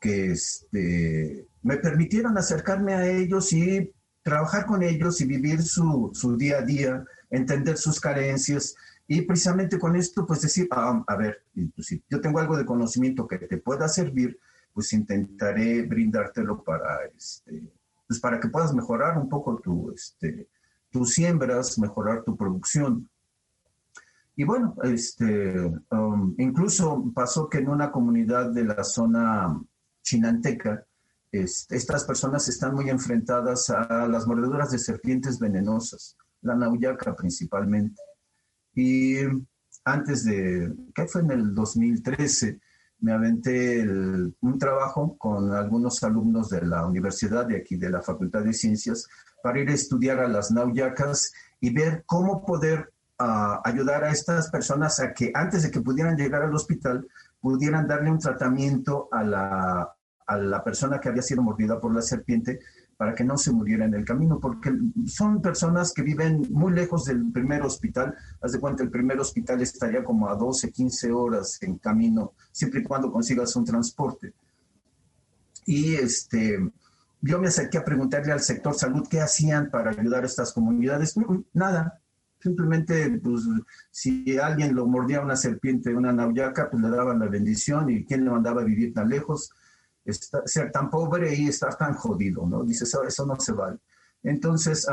que 0.00 0.32
este, 0.32 1.46
me 1.62 1.76
permitieron 1.78 2.36
acercarme 2.36 2.94
a 2.94 3.06
ellos 3.06 3.52
y 3.52 3.93
trabajar 4.24 4.66
con 4.66 4.82
ellos 4.82 5.20
y 5.20 5.26
vivir 5.26 5.62
su, 5.62 6.10
su 6.14 6.36
día 6.36 6.58
a 6.58 6.62
día, 6.62 7.04
entender 7.30 7.76
sus 7.76 8.00
carencias. 8.00 8.74
Y 9.06 9.20
precisamente 9.22 9.78
con 9.78 9.94
esto, 9.94 10.26
pues 10.26 10.40
decir, 10.40 10.66
ah, 10.72 11.04
a 11.06 11.16
ver, 11.16 11.44
pues, 11.74 11.86
si 11.86 12.02
yo 12.08 12.20
tengo 12.20 12.40
algo 12.40 12.56
de 12.56 12.64
conocimiento 12.64 13.28
que 13.28 13.38
te 13.38 13.58
pueda 13.58 13.86
servir, 13.86 14.40
pues 14.72 14.92
intentaré 14.94 15.82
brindártelo 15.82 16.64
para, 16.64 17.04
este, 17.16 17.70
pues 18.08 18.18
para 18.18 18.40
que 18.40 18.48
puedas 18.48 18.74
mejorar 18.74 19.18
un 19.18 19.28
poco 19.28 19.60
tu, 19.60 19.92
este, 19.92 20.48
tus 20.90 21.12
siembras, 21.12 21.78
mejorar 21.78 22.24
tu 22.24 22.34
producción. 22.34 23.08
Y 24.36 24.44
bueno, 24.44 24.74
este, 24.82 25.54
um, 25.90 26.34
incluso 26.38 27.12
pasó 27.14 27.48
que 27.48 27.58
en 27.58 27.68
una 27.68 27.92
comunidad 27.92 28.50
de 28.50 28.64
la 28.64 28.82
zona 28.82 29.60
chinanteca, 30.02 30.84
estas 31.42 32.04
personas 32.04 32.48
están 32.48 32.74
muy 32.74 32.88
enfrentadas 32.90 33.68
a 33.70 34.06
las 34.06 34.26
mordeduras 34.26 34.70
de 34.70 34.78
serpientes 34.78 35.38
venenosas, 35.38 36.16
la 36.42 36.54
nauyaca 36.54 37.14
principalmente. 37.16 38.00
Y 38.74 39.16
antes 39.84 40.24
de, 40.24 40.72
¿qué 40.94 41.06
fue 41.06 41.22
en 41.22 41.32
el 41.32 41.54
2013? 41.54 42.60
Me 43.00 43.12
aventé 43.12 43.82
un 43.82 44.58
trabajo 44.58 45.16
con 45.18 45.52
algunos 45.52 46.02
alumnos 46.04 46.50
de 46.50 46.62
la 46.62 46.86
universidad 46.86 47.46
de 47.46 47.56
aquí, 47.56 47.76
de 47.76 47.90
la 47.90 48.00
Facultad 48.00 48.42
de 48.42 48.52
Ciencias, 48.52 49.08
para 49.42 49.60
ir 49.60 49.68
a 49.68 49.74
estudiar 49.74 50.20
a 50.20 50.28
las 50.28 50.52
nauyacas 50.52 51.32
y 51.60 51.70
ver 51.74 52.04
cómo 52.06 52.44
poder 52.46 52.92
ah, 53.18 53.60
ayudar 53.64 54.04
a 54.04 54.10
estas 54.10 54.50
personas 54.50 55.00
a 55.00 55.12
que 55.12 55.32
antes 55.34 55.64
de 55.64 55.70
que 55.70 55.80
pudieran 55.80 56.16
llegar 56.16 56.42
al 56.42 56.54
hospital, 56.54 57.06
pudieran 57.40 57.86
darle 57.86 58.10
un 58.10 58.18
tratamiento 58.18 59.08
a 59.12 59.22
la, 59.22 59.93
a 60.26 60.36
la 60.36 60.62
persona 60.64 61.00
que 61.00 61.08
había 61.08 61.22
sido 61.22 61.42
mordida 61.42 61.80
por 61.80 61.94
la 61.94 62.02
serpiente 62.02 62.60
para 62.96 63.14
que 63.14 63.24
no 63.24 63.36
se 63.36 63.52
muriera 63.52 63.84
en 63.84 63.94
el 63.94 64.04
camino, 64.04 64.38
porque 64.40 64.72
son 65.06 65.42
personas 65.42 65.92
que 65.92 66.02
viven 66.02 66.46
muy 66.50 66.72
lejos 66.72 67.04
del 67.04 67.32
primer 67.32 67.62
hospital. 67.62 68.14
Haz 68.40 68.52
de 68.52 68.60
cuenta, 68.60 68.82
el 68.82 68.90
primer 68.90 69.18
hospital 69.18 69.60
estaría 69.60 70.04
como 70.04 70.28
a 70.28 70.36
12, 70.36 70.70
15 70.70 71.12
horas 71.12 71.58
en 71.62 71.78
camino, 71.78 72.34
siempre 72.52 72.80
y 72.80 72.84
cuando 72.84 73.10
consigas 73.10 73.54
un 73.56 73.64
transporte. 73.64 74.32
Y 75.66 75.94
este, 75.94 76.58
yo 77.20 77.38
me 77.40 77.48
acerqué 77.48 77.78
a 77.78 77.84
preguntarle 77.84 78.32
al 78.32 78.40
sector 78.40 78.74
salud 78.74 79.06
qué 79.08 79.20
hacían 79.20 79.70
para 79.70 79.90
ayudar 79.90 80.22
a 80.22 80.26
estas 80.26 80.52
comunidades. 80.52 81.14
Nada, 81.52 82.00
simplemente 82.40 83.18
pues, 83.22 83.42
si 83.90 84.38
alguien 84.38 84.74
lo 84.74 84.86
mordía 84.86 85.20
una 85.20 85.36
serpiente, 85.36 85.94
una 85.94 86.12
nauyaca, 86.12 86.70
pues 86.70 86.82
le 86.82 86.90
daban 86.90 87.18
la 87.18 87.26
bendición 87.26 87.90
y 87.90 88.04
quién 88.04 88.24
le 88.24 88.30
mandaba 88.30 88.60
a 88.60 88.64
vivir 88.64 88.92
tan 88.92 89.08
lejos, 89.08 89.50
ser 90.06 90.70
tan 90.70 90.90
pobre 90.90 91.34
y 91.34 91.48
estar 91.48 91.76
tan 91.76 91.94
jodido, 91.94 92.46
¿no? 92.46 92.64
Dice, 92.64 92.84
eso, 92.84 93.02
eso 93.04 93.26
no 93.26 93.38
se 93.38 93.52
vale. 93.52 93.78
Entonces, 94.22 94.86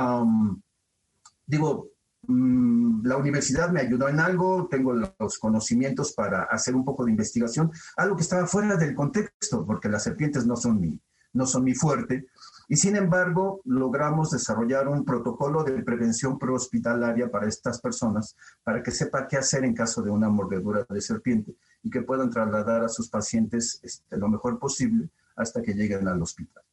digo, 1.45 1.89
mm, 2.27 3.05
la 3.05 3.17
universidad 3.17 3.71
me 3.71 3.81
ayudó 3.81 4.09
en 4.09 4.19
algo, 4.19 4.67
tengo 4.69 4.93
los 4.93 5.39
conocimientos 5.39 6.13
para 6.13 6.43
hacer 6.43 6.75
un 6.75 6.85
poco 6.85 7.05
de 7.05 7.11
investigación, 7.11 7.71
algo 7.97 8.15
que 8.15 8.23
estaba 8.23 8.45
fuera 8.47 8.75
del 8.75 8.95
contexto, 8.95 9.65
porque 9.65 9.89
las 9.89 10.03
serpientes 10.03 10.45
no 10.45 10.55
son 10.55 10.79
mi, 10.79 10.99
no 11.33 11.45
son 11.45 11.63
mi 11.63 11.73
fuerte. 11.73 12.27
Y 12.71 12.77
sin 12.77 12.95
embargo, 12.95 13.61
logramos 13.65 14.31
desarrollar 14.31 14.87
un 14.87 15.03
protocolo 15.03 15.61
de 15.65 15.83
prevención 15.83 16.39
prehospitalaria 16.39 17.29
para 17.29 17.49
estas 17.49 17.81
personas, 17.81 18.37
para 18.63 18.81
que 18.81 18.91
sepa 18.91 19.27
qué 19.27 19.35
hacer 19.35 19.65
en 19.65 19.73
caso 19.73 20.01
de 20.01 20.09
una 20.09 20.29
mordedura 20.29 20.85
de 20.89 21.01
serpiente 21.01 21.53
y 21.83 21.89
que 21.89 22.01
puedan 22.01 22.29
trasladar 22.29 22.85
a 22.85 22.87
sus 22.87 23.09
pacientes 23.09 23.81
este, 23.83 24.15
lo 24.15 24.29
mejor 24.29 24.57
posible 24.57 25.09
hasta 25.35 25.61
que 25.61 25.73
lleguen 25.73 26.07
al 26.07 26.21
hospital. 26.21 26.63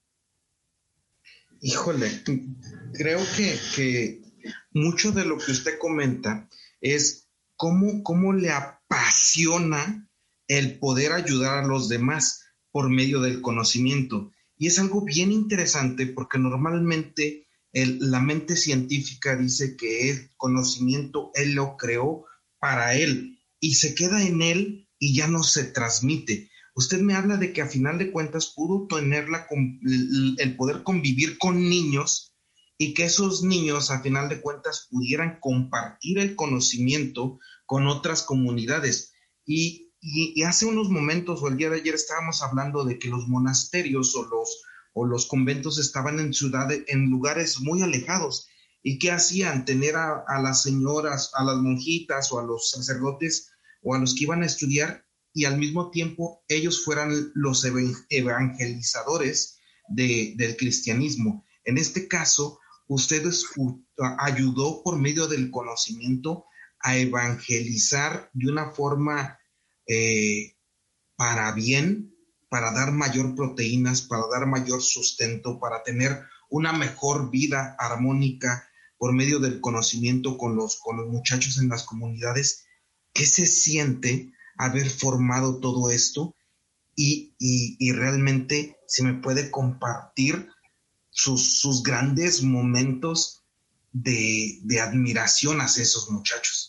Híjole, 1.63 2.09
creo 2.93 3.19
que, 3.37 3.59
que 3.75 4.23
mucho 4.71 5.11
de 5.11 5.25
lo 5.25 5.37
que 5.37 5.51
usted 5.51 5.81
comenta 5.81 6.49
es 6.81 7.27
cómo, 7.57 8.05
cómo 8.05 8.33
le 8.33 8.53
apasiona 8.53 10.09
el 10.47 10.79
poder 10.79 11.13
ayudar 11.13 11.59
a 11.59 11.67
los 11.67 11.89
demás 11.89 12.45
por 12.71 12.89
medio 12.89 13.21
del 13.21 13.43
conocimiento. 13.43 14.31
Y 14.59 14.67
es 14.67 14.79
algo 14.79 15.05
bien 15.05 15.33
interesante 15.33 16.07
porque 16.07 16.39
normalmente 16.39 17.47
la 17.73 18.21
mente 18.21 18.57
científica 18.57 19.37
dice 19.37 19.77
que 19.77 20.11
el 20.11 20.31
conocimiento 20.37 21.31
él 21.35 21.53
lo 21.53 21.77
creó 21.77 22.25
para 22.59 22.95
él 22.95 23.39
y 23.61 23.75
se 23.75 23.95
queda 23.95 24.23
en 24.23 24.43
él 24.43 24.89
y 24.99 25.15
ya 25.15 25.29
no 25.29 25.43
se 25.43 25.65
transmite. 25.65 26.51
Usted 26.75 27.01
me 27.01 27.15
habla 27.15 27.37
de 27.37 27.53
que 27.53 27.63
a 27.63 27.67
final 27.67 27.99
de 27.99 28.11
cuentas 28.11 28.53
pudo 28.55 28.87
tener 28.87 29.27
el 30.39 30.57
poder 30.57 30.83
convivir 30.83 31.39
con 31.39 31.69
niños 31.69 32.35
y 32.79 32.95
que 32.95 33.05
esos 33.05 33.43
niños 33.43 33.91
a 33.91 34.01
final 34.01 34.29
de 34.29 34.41
cuentas 34.41 34.87
pudieran 34.91 35.39
compartir 35.41 36.19
el 36.19 36.37
conocimiento 36.37 37.41
con 37.67 37.89
otras 37.89 38.23
comunidades. 38.23 39.13
Y 39.45 39.88
y, 40.01 40.43
hace 40.45 40.67
unos 40.67 40.91
momentos 40.91 41.43
o 41.43 41.49
el 41.49 41.57
día 41.57 41.71
de 41.71 41.77
ayer 41.81 41.95
estábamos 41.95 42.43
hablando 42.43 42.85
de 42.85 42.99
que 42.99 43.09
los 43.09 43.27
monasterios 43.27 44.15
o 44.15 44.25
los, 44.25 44.63
o 44.93 45.05
los 45.05 45.27
conventos 45.27 45.79
estaban 45.79 46.21
en 46.21 46.33
ciudades, 46.33 46.85
en 46.87 47.11
lugares 47.11 47.61
muy 47.61 47.83
alejados. 47.83 48.49
¿Y 48.83 48.99
qué 48.99 49.11
hacían? 49.11 49.65
Tener 49.65 49.97
a, 49.97 50.25
las 50.41 50.63
señoras, 50.63 51.33
a 51.35 51.43
las 51.45 51.57
monjitas 51.57 52.33
o 52.33 52.39
a 52.39 52.45
los 52.45 52.71
sacerdotes 52.71 53.51
o 53.83 53.95
a 53.95 53.99
los 53.99 54.15
que 54.15 54.25
iban 54.25 54.43
a 54.43 54.47
estudiar 54.47 55.05
y 55.35 55.45
al 55.45 55.59
mismo 55.59 55.91
tiempo 55.91 56.43
ellos 56.49 56.85
fueran 56.85 57.33
los 57.35 57.65
evangelizadores 57.65 59.59
del 59.89 60.57
cristianismo. 60.57 61.45
En 61.65 61.77
este 61.77 62.09
caso, 62.09 62.61
ustedes 62.87 63.45
ayudó 64.19 64.83
por 64.83 64.99
medio 64.99 65.27
del 65.27 65.51
conocimiento 65.51 66.45
a 66.81 66.97
evangelizar 66.97 68.31
de 68.33 68.51
una 68.51 68.71
forma 68.71 69.39
eh, 69.89 70.55
para 71.17 71.51
bien, 71.53 72.15
para 72.49 72.73
dar 72.73 72.93
mayor 72.93 73.35
proteínas, 73.35 74.03
para 74.03 74.23
dar 74.31 74.47
mayor 74.47 74.83
sustento, 74.83 75.59
para 75.59 75.83
tener 75.83 76.21
una 76.51 76.73
mejor 76.73 77.31
vida 77.31 77.75
armónica 77.79 78.69
por 78.99 79.13
medio 79.13 79.39
del 79.39 79.61
conocimiento 79.61 80.37
con 80.37 80.57
los, 80.57 80.77
con 80.77 80.97
los 80.97 81.09
muchachos 81.09 81.59
en 81.59 81.69
las 81.69 81.85
comunidades. 81.85 82.67
¿Qué 83.13 83.25
se 83.27 83.47
siente 83.47 84.33
haber 84.57 84.91
formado 84.91 85.61
todo 85.61 85.91
esto? 85.91 86.35
Y, 86.95 87.35
realmente 87.93 88.77
se 88.89 89.05
me 89.05 89.15
puede 89.15 89.51
compartir 89.51 90.49
sus, 91.11 91.61
sus 91.61 91.83
grandes 91.83 92.43
momentos 92.43 93.45
de, 93.93 94.59
de 94.63 94.81
admiración 94.81 95.61
hacia 95.61 95.85
esos 95.85 96.11
muchachos. 96.11 96.68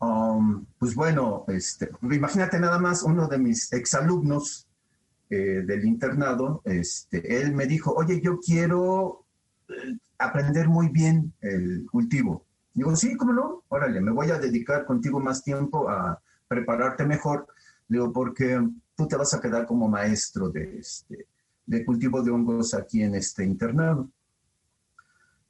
Um, 0.00 0.66
pues 0.78 0.94
bueno, 0.94 1.44
este, 1.48 1.90
imagínate 2.02 2.58
nada 2.58 2.78
más, 2.78 3.02
uno 3.02 3.26
de 3.28 3.38
mis 3.38 3.72
exalumnos 3.72 4.66
eh, 5.30 5.62
del 5.64 5.84
internado, 5.84 6.62
este, 6.64 7.40
él 7.40 7.54
me 7.54 7.66
dijo, 7.66 7.92
oye, 7.92 8.20
yo 8.20 8.38
quiero 8.38 9.24
eh, 9.68 9.96
aprender 10.18 10.68
muy 10.68 10.88
bien 10.88 11.32
el 11.40 11.86
cultivo. 11.90 12.44
Digo, 12.74 12.94
sí, 12.96 13.16
¿cómo 13.16 13.32
no? 13.32 13.62
Órale, 13.68 14.00
me 14.00 14.10
voy 14.10 14.30
a 14.30 14.38
dedicar 14.38 14.84
contigo 14.84 15.20
más 15.20 15.42
tiempo 15.42 15.88
a 15.88 16.20
prepararte 16.48 17.06
mejor. 17.06 17.46
Digo, 17.88 18.12
porque 18.12 18.60
tú 18.96 19.06
te 19.06 19.16
vas 19.16 19.32
a 19.32 19.40
quedar 19.40 19.66
como 19.66 19.88
maestro 19.88 20.48
de, 20.48 20.78
este, 20.78 21.26
de 21.66 21.84
cultivo 21.84 22.22
de 22.22 22.30
hongos 22.30 22.74
aquí 22.74 23.02
en 23.02 23.14
este 23.14 23.44
internado. 23.44 24.10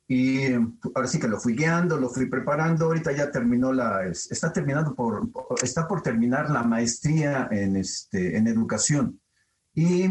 Y 0.07 0.53
ahora 0.53 1.07
sí 1.07 1.19
que 1.19 1.29
lo 1.29 1.41
fui 1.41 1.55
guiando, 1.55 1.99
lo 1.99 2.11
fui 2.11 2.27
preparando. 2.27 2.87
Ahorita 2.87 3.13
ya 3.13 3.31
terminó 3.31 3.73
la, 3.73 4.07
está 4.07 4.53
terminando 4.53 4.95
por, 4.95 5.31
está 5.63 5.89
por 5.89 6.03
terminar 6.03 6.51
la 6.51 6.63
maestría 6.63 7.49
en, 7.51 7.77
este, 7.77 8.37
en 8.37 8.47
educación. 8.47 9.19
Y 9.75 10.09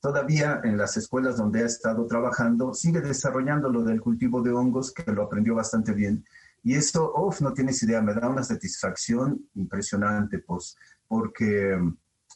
todavía 0.00 0.60
en 0.64 0.76
las 0.76 0.96
escuelas 0.96 1.36
donde 1.36 1.62
ha 1.62 1.66
estado 1.66 2.06
trabajando, 2.06 2.74
sigue 2.74 3.00
desarrollando 3.00 3.70
lo 3.70 3.82
del 3.82 4.00
cultivo 4.00 4.42
de 4.42 4.50
hongos, 4.50 4.92
que 4.92 5.10
lo 5.12 5.22
aprendió 5.22 5.54
bastante 5.54 5.92
bien. 5.92 6.24
Y 6.62 6.74
esto, 6.74 7.12
uff, 7.16 7.40
no 7.40 7.54
tienes 7.54 7.82
idea, 7.82 8.02
me 8.02 8.14
da 8.14 8.28
una 8.28 8.42
satisfacción 8.42 9.48
impresionante, 9.54 10.38
pues, 10.38 10.76
porque 11.08 11.78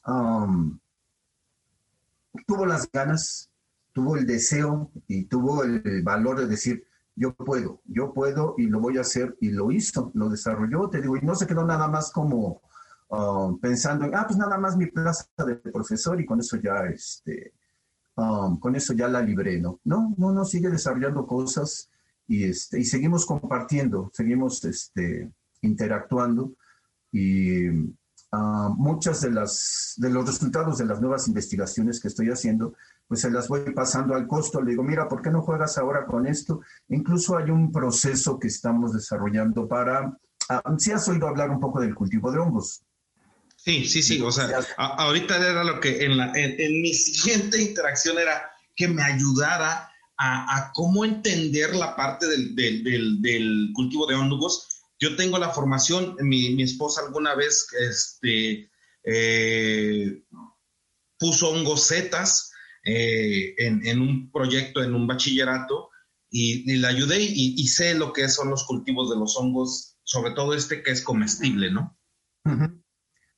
um, 0.07 0.79
tuvo 2.47 2.65
las 2.65 2.91
ganas, 2.91 3.51
tuvo 3.93 4.17
el 4.17 4.27
deseo 4.27 4.91
y 5.07 5.25
tuvo 5.25 5.63
el 5.65 6.03
valor 6.03 6.41
de 6.41 6.47
decir, 6.47 6.87
yo 7.17 7.35
puedo, 7.35 7.81
yo 7.87 8.13
puedo 8.13 8.55
y 8.59 8.67
lo 8.67 8.81
voy 8.81 8.99
a 8.99 9.03
hacer 9.03 9.37
y 9.41 9.51
lo 9.51 9.71
hizo, 9.71 10.11
lo 10.15 10.29
desarrolló, 10.29 10.89
te 10.89 11.01
digo, 11.01 11.17
y 11.17 11.21
no 11.23 11.35
se 11.35 11.47
quedó 11.47 11.65
nada 11.65 11.87
más 11.87 12.11
como 12.11 12.63
um, 13.09 13.59
pensando 13.61 14.05
en, 14.05 14.15
ah, 14.15 14.25
pues 14.27 14.37
nada 14.37 14.59
más 14.59 14.77
mi 14.77 14.87
plaza 14.87 15.27
de 15.47 15.57
profesor 15.57 16.21
y 16.21 16.27
con 16.27 16.41
eso 16.41 16.57
ya, 16.57 16.87
este, 16.87 17.53
um, 18.17 18.59
con 18.59 18.75
eso 18.75 18.93
ya 18.95 19.09
la 19.09 19.23
libré, 19.23 19.61
¿no? 19.61 19.81
No, 19.85 20.15
no, 20.19 20.33
no, 20.33 20.45
sigue 20.45 20.71
desarrollando 20.71 21.27
cosas 21.27 21.89
y, 22.27 22.45
este, 22.45 22.81
y 22.81 22.85
seguimos 22.85 23.27
compartiendo, 23.27 24.11
seguimos 24.13 24.65
este, 24.65 25.31
interactuando 25.63 26.55
y 27.13 27.69
uh, 27.69 28.75
muchas 28.77 29.21
de, 29.21 29.31
las, 29.31 29.95
de 29.99 30.11
los 30.11 30.27
resultados 30.27 30.79
de 30.79 30.87
las 30.87 31.01
nuevas 31.01 31.29
investigaciones 31.29 32.01
que 32.01 32.09
estoy 32.09 32.31
haciendo 32.31 32.75
pues 33.09 33.21
se 33.21 33.31
las 33.31 33.49
voy 33.49 33.73
pasando 33.75 34.15
al 34.15 34.27
costo. 34.27 34.63
Le 34.63 34.73
digo, 34.73 34.83
mira, 34.83 35.09
¿por 35.09 35.23
qué 35.23 35.31
no 35.31 35.43
juegas 35.43 35.79
ahora 35.79 36.07
con 36.07 36.27
esto? 36.27 36.61
Incluso 36.89 37.37
hay 37.37 37.51
un 37.51 37.71
proceso 37.71 38.39
que 38.39 38.49
estamos 38.49 38.93
desarrollando 38.93 39.69
para, 39.69 40.17
ah, 40.49 40.63
si 40.79 40.93
has 40.93 41.09
oído 41.09 41.29
hablar 41.29 41.51
un 41.51 41.61
poco 41.61 41.81
del 41.81 41.95
cultivo 41.95 42.31
de 42.31 42.39
hongos. 42.39 42.83
Sí, 43.57 43.87
sí, 43.87 44.03
sí, 44.03 44.21
o 44.21 44.31
sea, 44.31 44.51
ahorita 44.77 45.39
era 45.39 45.65
lo 45.65 45.81
que 45.81 46.05
en, 46.05 46.19
la, 46.19 46.33
en, 46.35 46.83
mi 46.83 46.93
siguiente 46.93 47.63
interacción 47.63 48.19
era 48.19 48.51
que 48.77 48.89
me 48.89 49.03
ayudara 49.03 49.91
a, 50.19 50.71
cómo 50.75 51.05
entender 51.05 51.75
la 51.75 51.97
parte 51.97 52.27
del, 52.27 52.55
del, 52.55 53.23
del, 53.23 53.71
cultivo 53.75 54.07
de 54.07 54.17
hongos. 54.17 54.83
Yo 54.99 55.17
tengo 55.17 55.39
la 55.39 55.49
formación, 55.49 56.15
mi, 56.21 56.55
mi 56.55 56.63
esposa 56.63 57.01
alguna 57.01 57.35
vez 57.35 57.67
este, 57.81 58.71
eh, 59.03 60.23
puso 61.19 61.49
hongos 61.51 61.85
setas, 61.85 62.53
eh, 62.85 63.55
en, 63.59 64.01
un 64.01 64.31
proyecto, 64.31 64.83
en 64.83 64.95
un 64.95 65.07
bachillerato, 65.07 65.91
y, 66.31 66.71
y 66.71 66.77
le 66.77 66.87
ayudé 66.87 67.21
y, 67.21 67.67
sé 67.69 67.95
lo 67.95 68.13
que 68.13 68.29
son 68.29 68.51
los 68.51 68.65
cultivos 68.65 69.09
de 69.11 69.17
los 69.17 69.37
hongos, 69.37 69.97
sobre 70.03 70.33
todo 70.33 70.53
este 70.55 70.83
que 70.83 70.91
es 70.91 71.01
comestible, 71.01 71.71
¿no? 71.71 71.97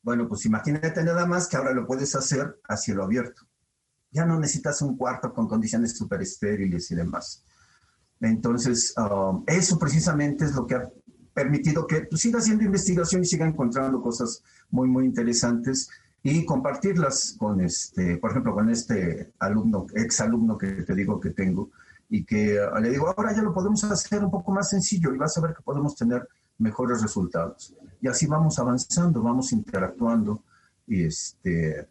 Bueno, 0.02 0.28
pues 0.28 0.46
imagínate 0.46 1.04
nada 1.04 1.26
más 1.26 1.48
que 1.48 1.56
ahora 1.56 1.72
lo 1.72 1.86
puedes 1.86 2.14
hacer 2.14 2.60
a 2.68 2.76
cielo 2.76 3.04
abierto. 3.04 3.42
Ya 4.10 4.24
no 4.24 4.38
necesitas 4.38 4.80
un 4.82 4.96
cuarto 4.96 5.32
con 5.32 5.46
condiciones 5.46 5.96
súper 5.96 6.22
estériles 6.22 6.90
y 6.90 6.94
demás. 6.94 7.44
Entonces, 8.20 8.94
um, 8.96 9.44
eso 9.46 9.78
precisamente 9.78 10.44
es 10.44 10.54
lo 10.54 10.66
que 10.66 10.76
ha 10.76 10.88
permitido 11.34 11.86
que 11.86 12.02
pues, 12.02 12.22
siga 12.22 12.38
haciendo 12.38 12.64
investigación 12.64 13.22
y 13.22 13.26
siga 13.26 13.46
encontrando 13.46 14.00
cosas 14.00 14.42
muy, 14.70 14.88
muy 14.88 15.04
interesantes 15.04 15.90
y 16.28 16.44
compartirlas 16.44 17.36
con 17.38 17.60
este, 17.60 18.16
por 18.16 18.32
ejemplo, 18.32 18.52
con 18.52 18.68
este 18.68 19.32
alumno, 19.38 19.86
ex 19.94 20.20
alumno 20.20 20.58
que 20.58 20.82
te 20.82 20.92
digo 20.92 21.20
que 21.20 21.30
tengo 21.30 21.70
y 22.10 22.24
que 22.24 22.58
ah, 22.58 22.80
le 22.80 22.90
digo, 22.90 23.06
ahora 23.06 23.32
ya 23.32 23.42
lo 23.42 23.54
podemos 23.54 23.84
hacer 23.84 24.24
un 24.24 24.30
poco 24.32 24.50
más 24.50 24.70
sencillo 24.70 25.14
y 25.14 25.18
vas 25.18 25.38
a 25.38 25.40
ver 25.40 25.54
que 25.54 25.62
podemos 25.62 25.94
tener 25.94 26.28
mejores 26.58 27.00
resultados. 27.00 27.72
Y 28.00 28.08
así 28.08 28.26
vamos 28.26 28.58
avanzando, 28.58 29.22
vamos 29.22 29.52
interactuando 29.52 30.42
y, 30.88 31.04
este, 31.04 31.86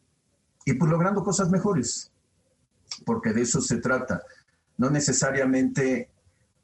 y 0.66 0.74
pues 0.74 0.92
logrando 0.92 1.24
cosas 1.24 1.50
mejores, 1.50 2.12
porque 3.06 3.32
de 3.32 3.44
eso 3.44 3.62
se 3.62 3.78
trata. 3.78 4.22
No 4.78 4.90
necesariamente 4.90 6.10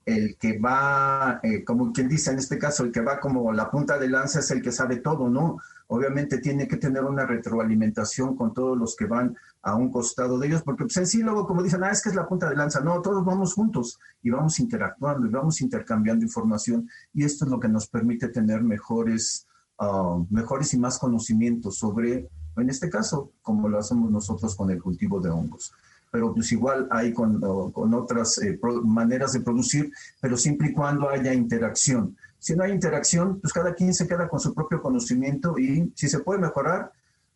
el 0.06 0.36
que 0.38 0.58
va, 0.60 1.40
eh, 1.44 1.64
como 1.64 1.92
quien 1.92 2.10
dice 2.10 2.32
en 2.32 2.40
este 2.40 2.58
caso, 2.58 2.84
el 2.84 2.92
que 2.92 3.02
va 3.02 3.20
como 3.20 3.52
la 3.54 3.70
punta 3.70 3.98
de 3.98 4.10
lanza 4.10 4.40
es 4.40 4.52
el 4.52 4.62
que 4.62 4.72
sabe 4.72 4.98
todo, 4.98 5.30
¿no? 5.30 5.58
obviamente 5.92 6.38
tiene 6.38 6.70
que 6.70 6.78
tener 6.78 7.04
una 7.04 7.26
retroalimentación 7.26 8.38
con 8.38 8.54
todos 8.54 8.78
los 8.78 8.96
que 8.96 9.06
van 9.06 9.36
a 9.62 9.76
un 9.76 9.92
costado 9.92 10.40
de 10.40 10.48
ellos, 10.48 10.64
porque 10.64 10.86
pues 10.86 10.96
en 10.96 11.06
sí 11.06 11.22
luego 11.22 11.46
como 11.46 11.62
dicen, 11.62 11.84
ah, 11.84 11.92
es 11.92 12.02
que 12.02 12.08
es 12.08 12.16
la 12.16 12.30
punta 12.30 12.50
de 12.50 12.56
lanza, 12.56 12.80
no, 12.80 13.02
todos 13.02 13.26
vamos 13.26 13.54
juntos 13.54 14.00
y 14.24 14.30
vamos 14.30 14.58
interactuando 14.62 15.28
y 15.28 15.30
vamos 15.30 15.60
intercambiando 15.60 16.24
información 16.24 16.90
y 17.14 17.26
esto 17.26 17.44
es 17.44 17.52
lo 17.52 17.60
que 17.60 17.68
nos 17.68 17.88
permite 17.88 18.30
tener 18.30 18.64
mejores, 18.64 19.46
ah, 19.80 20.18
mejores 20.30 20.74
y 20.74 20.80
más 20.80 20.98
conocimientos 20.98 21.78
sobre, 21.78 22.30
en 22.56 22.70
este 22.70 22.90
caso, 22.90 23.34
como 23.42 23.68
lo 23.68 23.78
hacemos 23.78 24.10
nosotros 24.10 24.56
con 24.56 24.72
el 24.72 24.82
cultivo 24.82 25.20
de 25.20 25.30
hongos. 25.30 25.74
Pero 26.12 26.34
pues 26.34 26.52
igual 26.52 26.88
hay 26.92 27.14
con, 27.14 27.40
con 27.72 27.94
otras 27.94 28.38
eh, 28.40 28.60
maneras 28.84 29.32
de 29.34 29.40
producir, 29.42 29.92
pero 30.20 30.36
siempre 30.38 30.70
y 30.70 30.74
cuando 30.74 31.10
haya 31.10 31.34
interacción 31.34 32.16
si 32.42 32.56
no 32.56 32.64
hay 32.64 32.72
interacción, 32.72 33.40
pues 33.40 33.54
cada 33.54 33.76
quien 33.76 33.94
se 33.94 34.08
queda 34.08 34.28
con 34.28 34.40
su 34.40 34.56
propio 34.56 34.82
conocimiento 34.82 35.60
y 35.60 35.94
si 35.96 36.10
se 36.10 36.22
puede 36.22 36.40
mejorar, 36.40 36.92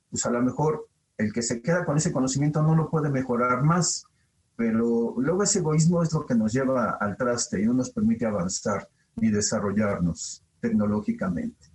pues 0.10 0.26
a 0.26 0.32
lo 0.32 0.42
mejor 0.42 0.88
el 1.20 1.32
que 1.32 1.44
se 1.44 1.62
queda 1.62 1.86
con 1.86 1.96
ese 1.96 2.12
conocimiento 2.12 2.64
no 2.64 2.76
lo 2.76 2.90
puede 2.90 3.12
mejorar 3.12 3.62
más, 3.62 4.08
pero 4.56 5.14
luego 5.16 5.44
ese 5.44 5.60
egoísmo 5.60 6.02
es 6.02 6.12
lo 6.12 6.26
que 6.26 6.34
nos 6.34 6.54
lleva 6.54 6.98
al 7.00 7.18
traste 7.18 7.62
y 7.62 7.66
no 7.68 7.76
nos 7.76 7.92
permite 7.92 8.26
avanzar 8.26 8.90
ni 9.18 9.30
desarrollarnos 9.30 10.42
tecnológicamente. 10.60 11.68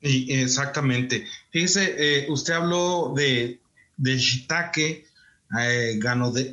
Y 0.00 0.32
exactamente. 0.32 1.26
Fíjese, 1.50 1.94
eh, 1.98 2.26
usted 2.30 2.54
habló 2.54 3.12
de, 3.14 3.60
de 3.98 4.16
shiitake, 4.16 5.04
eh, 5.60 6.00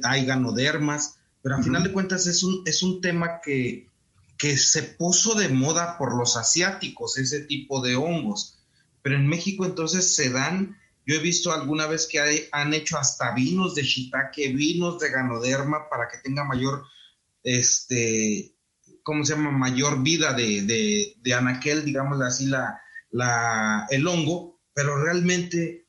hay 0.03 0.25
ganodermas, 0.25 1.17
pero 1.41 1.55
al 1.55 1.63
final 1.63 1.83
de 1.83 1.91
cuentas 1.91 2.27
es 2.27 2.43
un, 2.43 2.63
es 2.65 2.81
un 2.83 3.01
tema 3.01 3.39
que, 3.43 3.89
que 4.37 4.57
se 4.57 4.83
puso 4.83 5.35
de 5.35 5.49
moda 5.49 5.97
por 5.97 6.15
los 6.17 6.37
asiáticos, 6.37 7.17
ese 7.17 7.41
tipo 7.41 7.81
de 7.81 7.95
hongos. 7.95 8.57
Pero 9.01 9.15
en 9.15 9.27
México 9.27 9.65
entonces 9.65 10.15
se 10.15 10.29
dan, 10.29 10.77
yo 11.05 11.15
he 11.15 11.19
visto 11.19 11.53
alguna 11.53 11.87
vez 11.87 12.07
que 12.07 12.47
han 12.51 12.73
hecho 12.73 12.97
hasta 12.97 13.33
vinos 13.35 13.75
de 13.75 13.83
shiitake, 13.83 14.53
vinos 14.53 14.99
de 14.99 15.11
ganoderma 15.11 15.89
para 15.89 16.07
que 16.07 16.17
tenga 16.17 16.43
mayor, 16.43 16.83
este, 17.43 18.55
¿cómo 19.03 19.23
se 19.23 19.35
llama? 19.35 19.51
Mayor 19.51 20.01
vida 20.01 20.33
de, 20.33 20.63
de, 20.63 21.15
de 21.21 21.33
anaquel, 21.33 21.85
digamos 21.85 22.19
así, 22.21 22.47
la, 22.47 22.81
la, 23.11 23.85
el 23.91 24.07
hongo, 24.07 24.59
pero 24.73 25.01
realmente 25.01 25.85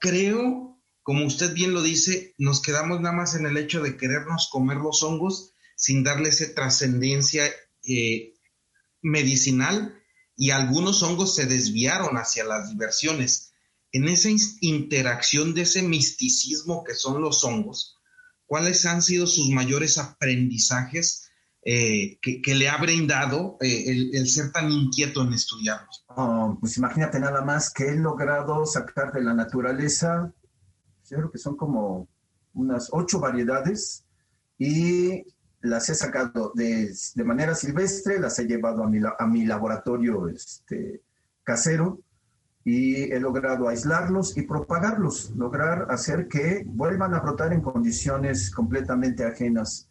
creo, 0.00 0.69
como 1.10 1.26
usted 1.26 1.52
bien 1.52 1.74
lo 1.74 1.82
dice, 1.82 2.36
nos 2.38 2.62
quedamos 2.62 3.00
nada 3.00 3.12
más 3.12 3.34
en 3.34 3.44
el 3.44 3.56
hecho 3.56 3.82
de 3.82 3.96
querernos 3.96 4.48
comer 4.48 4.76
los 4.76 5.02
hongos 5.02 5.54
sin 5.74 6.04
darle 6.04 6.28
esa 6.28 6.54
trascendencia 6.54 7.50
eh, 7.82 8.34
medicinal 9.02 10.00
y 10.36 10.50
algunos 10.50 11.02
hongos 11.02 11.34
se 11.34 11.46
desviaron 11.46 12.14
hacia 12.14 12.44
las 12.44 12.70
diversiones. 12.70 13.50
En 13.90 14.06
esa 14.06 14.28
interacción 14.60 15.52
de 15.52 15.62
ese 15.62 15.82
misticismo 15.82 16.84
que 16.84 16.94
son 16.94 17.20
los 17.20 17.42
hongos, 17.42 17.98
¿cuáles 18.46 18.86
han 18.86 19.02
sido 19.02 19.26
sus 19.26 19.48
mayores 19.48 19.98
aprendizajes 19.98 21.28
eh, 21.64 22.20
que, 22.22 22.54
le 22.54 22.68
ha 22.68 22.76
brindado 22.76 23.56
eh, 23.60 24.10
el, 24.12 24.28
ser 24.28 24.52
tan 24.52 24.70
inquieto 24.70 25.22
en 25.22 25.32
estudiarlos? 25.32 26.04
Oh, 26.06 26.56
pues 26.60 26.76
imagínate 26.76 27.18
nada 27.18 27.42
más 27.42 27.72
que 27.72 27.88
he 27.88 27.96
logrado 27.96 28.64
sacar 28.64 29.12
de 29.12 29.22
la 29.22 29.34
naturaleza, 29.34 30.32
yo 31.10 31.18
creo 31.18 31.30
que 31.30 31.38
son 31.38 31.56
como 31.56 32.08
unas 32.54 32.88
ocho 32.92 33.20
variedades 33.20 34.04
y 34.58 35.24
las 35.60 35.88
he 35.88 35.94
sacado 35.94 36.52
de, 36.54 36.94
manera 37.24 37.54
silvestre, 37.54 38.18
las 38.18 38.38
he 38.38 38.46
llevado 38.46 38.84
a 38.84 38.88
mi, 38.88 39.00
a 39.18 39.26
mi 39.26 39.44
laboratorio 39.44 40.28
este, 40.28 41.02
casero 41.42 42.00
y 42.64 43.12
he 43.12 43.18
logrado 43.20 43.68
aislarlos 43.68 44.36
y 44.36 44.42
propagarlos, 44.42 45.30
lograr 45.36 45.86
hacer 45.90 46.28
que 46.28 46.62
vuelvan 46.66 47.14
a 47.14 47.20
brotar 47.20 47.52
en 47.52 47.62
condiciones 47.62 48.50
completamente 48.50 49.24
ajenas 49.24 49.90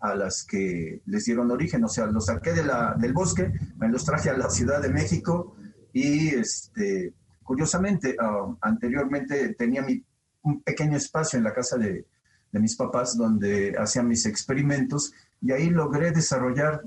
a 0.00 0.14
las 0.14 0.44
que 0.44 1.02
les 1.06 1.24
dieron 1.24 1.50
origen. 1.50 1.84
O 1.84 1.88
sea, 1.88 2.06
los 2.06 2.26
saqué 2.26 2.52
de 2.52 2.64
la, 2.64 2.94
del 2.98 3.12
bosque, 3.12 3.52
me 3.76 3.88
los 3.88 4.04
traje 4.04 4.30
a 4.30 4.36
la 4.36 4.50
Ciudad 4.50 4.80
de 4.80 4.90
México 4.90 5.56
y 5.92 6.28
este, 6.28 7.14
curiosamente, 7.42 8.16
ah, 8.20 8.54
anteriormente 8.60 9.54
tenía 9.54 9.82
mi, 9.82 10.04
un 10.42 10.62
pequeño 10.62 10.96
espacio 10.96 11.38
en 11.38 11.44
la 11.44 11.52
casa 11.52 11.76
de, 11.76 12.06
de 12.52 12.60
mis 12.60 12.76
papás 12.76 13.16
donde 13.16 13.76
hacía 13.78 14.02
mis 14.02 14.26
experimentos 14.26 15.12
y 15.40 15.52
ahí 15.52 15.70
logré 15.70 16.10
desarrollar 16.12 16.82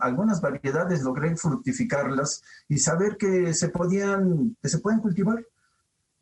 algunas 0.00 0.40
variedades, 0.40 1.02
logré 1.02 1.36
fructificarlas 1.36 2.42
y 2.68 2.78
saber 2.78 3.16
que 3.16 3.52
se 3.52 3.68
podían, 3.68 4.56
que 4.62 4.68
se 4.68 4.78
pueden 4.78 5.00
cultivar. 5.00 5.44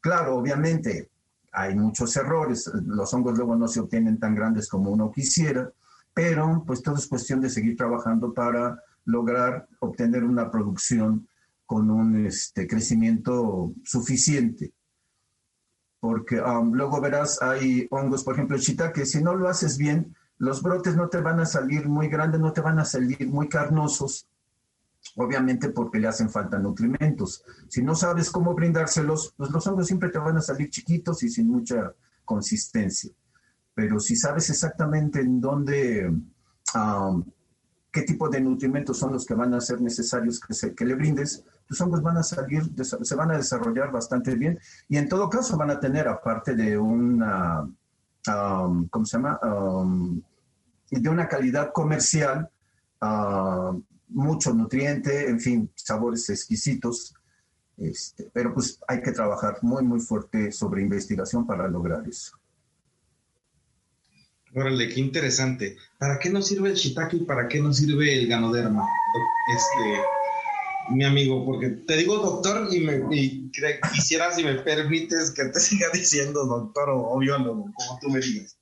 Claro, 0.00 0.36
obviamente 0.36 1.10
hay 1.52 1.74
muchos 1.76 2.16
errores, 2.16 2.70
los 2.86 3.12
hongos 3.14 3.36
luego 3.36 3.54
no 3.56 3.68
se 3.68 3.80
obtienen 3.80 4.18
tan 4.18 4.34
grandes 4.34 4.68
como 4.68 4.90
uno 4.90 5.12
quisiera, 5.12 5.70
pero 6.12 6.64
pues 6.66 6.82
todo 6.82 6.96
es 6.96 7.06
cuestión 7.06 7.40
de 7.40 7.50
seguir 7.50 7.76
trabajando 7.76 8.34
para 8.34 8.82
lograr 9.04 9.68
obtener 9.80 10.24
una 10.24 10.50
producción 10.50 11.28
con 11.66 11.90
un 11.90 12.26
este, 12.26 12.66
crecimiento 12.66 13.72
suficiente. 13.84 14.72
Porque 16.04 16.38
um, 16.38 16.74
luego 16.74 17.00
verás, 17.00 17.40
hay 17.40 17.86
hongos, 17.90 18.24
por 18.24 18.34
ejemplo, 18.34 18.56
el 18.56 18.60
shiitake, 18.60 19.06
si 19.06 19.22
no 19.22 19.34
lo 19.34 19.48
haces 19.48 19.78
bien, 19.78 20.14
los 20.36 20.60
brotes 20.60 20.96
no 20.96 21.08
te 21.08 21.18
van 21.22 21.40
a 21.40 21.46
salir 21.46 21.88
muy 21.88 22.08
grandes, 22.08 22.42
no 22.42 22.52
te 22.52 22.60
van 22.60 22.78
a 22.78 22.84
salir 22.84 23.26
muy 23.26 23.48
carnosos, 23.48 24.28
obviamente 25.16 25.70
porque 25.70 25.98
le 25.98 26.08
hacen 26.08 26.28
falta 26.28 26.58
nutrimentos. 26.58 27.42
Si 27.68 27.82
no 27.82 27.94
sabes 27.94 28.28
cómo 28.28 28.52
brindárselos, 28.54 29.32
pues 29.34 29.50
los 29.50 29.66
hongos 29.66 29.86
siempre 29.86 30.10
te 30.10 30.18
van 30.18 30.36
a 30.36 30.42
salir 30.42 30.68
chiquitos 30.68 31.22
y 31.22 31.30
sin 31.30 31.48
mucha 31.48 31.94
consistencia. 32.26 33.10
Pero 33.72 33.98
si 33.98 34.14
sabes 34.14 34.50
exactamente 34.50 35.20
en 35.20 35.40
dónde, 35.40 36.06
um, 36.74 37.24
qué 37.90 38.02
tipo 38.02 38.28
de 38.28 38.42
nutrimentos 38.42 38.98
son 38.98 39.14
los 39.14 39.24
que 39.24 39.32
van 39.32 39.54
a 39.54 39.60
ser 39.62 39.80
necesarios 39.80 40.38
que, 40.38 40.74
que 40.74 40.84
le 40.84 40.96
brindes, 40.96 41.42
tus 41.66 41.80
hongos 41.80 42.02
van 42.02 42.16
a 42.16 42.22
salir, 42.22 42.62
se 42.82 43.14
van 43.14 43.30
a 43.30 43.36
desarrollar 43.36 43.90
bastante 43.90 44.34
bien 44.34 44.58
y 44.88 44.96
en 44.96 45.08
todo 45.08 45.30
caso 45.30 45.56
van 45.56 45.70
a 45.70 45.80
tener, 45.80 46.08
aparte 46.08 46.54
de 46.54 46.78
una, 46.78 47.62
um, 47.62 48.88
¿cómo 48.88 49.04
se 49.04 49.16
llama? 49.16 49.38
Um, 49.42 50.20
de 50.90 51.08
una 51.08 51.28
calidad 51.28 51.72
comercial, 51.72 52.48
uh, 53.00 53.80
mucho 54.08 54.52
nutriente, 54.52 55.28
en 55.28 55.40
fin, 55.40 55.70
sabores 55.74 56.28
exquisitos. 56.30 57.14
Este, 57.76 58.30
pero 58.32 58.54
pues 58.54 58.78
hay 58.86 59.02
que 59.02 59.10
trabajar 59.12 59.58
muy, 59.62 59.82
muy 59.82 60.00
fuerte 60.00 60.52
sobre 60.52 60.82
investigación 60.82 61.46
para 61.46 61.66
lograr 61.66 62.06
eso. 62.08 62.38
Órale, 64.54 64.88
qué 64.88 65.00
interesante. 65.00 65.76
¿Para 65.98 66.20
qué 66.20 66.30
nos 66.30 66.46
sirve 66.46 66.70
el 66.70 66.76
shiitake 66.76 67.14
y 67.14 67.24
para 67.24 67.48
qué 67.48 67.60
nos 67.60 67.78
sirve 67.78 68.16
el 68.16 68.28
ganoderma? 68.28 68.86
Este, 69.52 70.00
mi 70.90 71.04
amigo, 71.04 71.44
porque 71.44 71.70
te 71.70 71.96
digo 71.96 72.18
doctor 72.18 72.68
y, 72.72 72.80
me, 72.80 73.08
quisiera, 73.92 74.32
si 74.32 74.44
me 74.44 74.54
permites, 74.56 75.30
que 75.30 75.44
te 75.46 75.60
siga 75.60 75.88
diciendo 75.92 76.44
doctor 76.44 76.90
o, 76.90 77.18
biólogo, 77.18 77.70
como 77.74 77.98
tú 78.00 78.10
me 78.10 78.20
digas. 78.20 78.58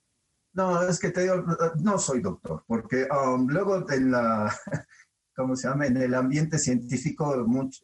No, 0.54 0.82
es 0.82 0.98
que 0.98 1.10
te 1.10 1.22
digo, 1.22 1.44
no 1.80 1.98
soy 1.98 2.20
doctor, 2.20 2.62
porque 2.66 3.08
um, 3.10 3.46
luego 3.48 3.90
en 3.90 4.10
la, 4.10 4.54
¿cómo 5.34 5.56
se 5.56 5.68
llama? 5.68 5.86
En 5.86 5.96
el 5.96 6.14
ambiente 6.14 6.58
científico 6.58 7.34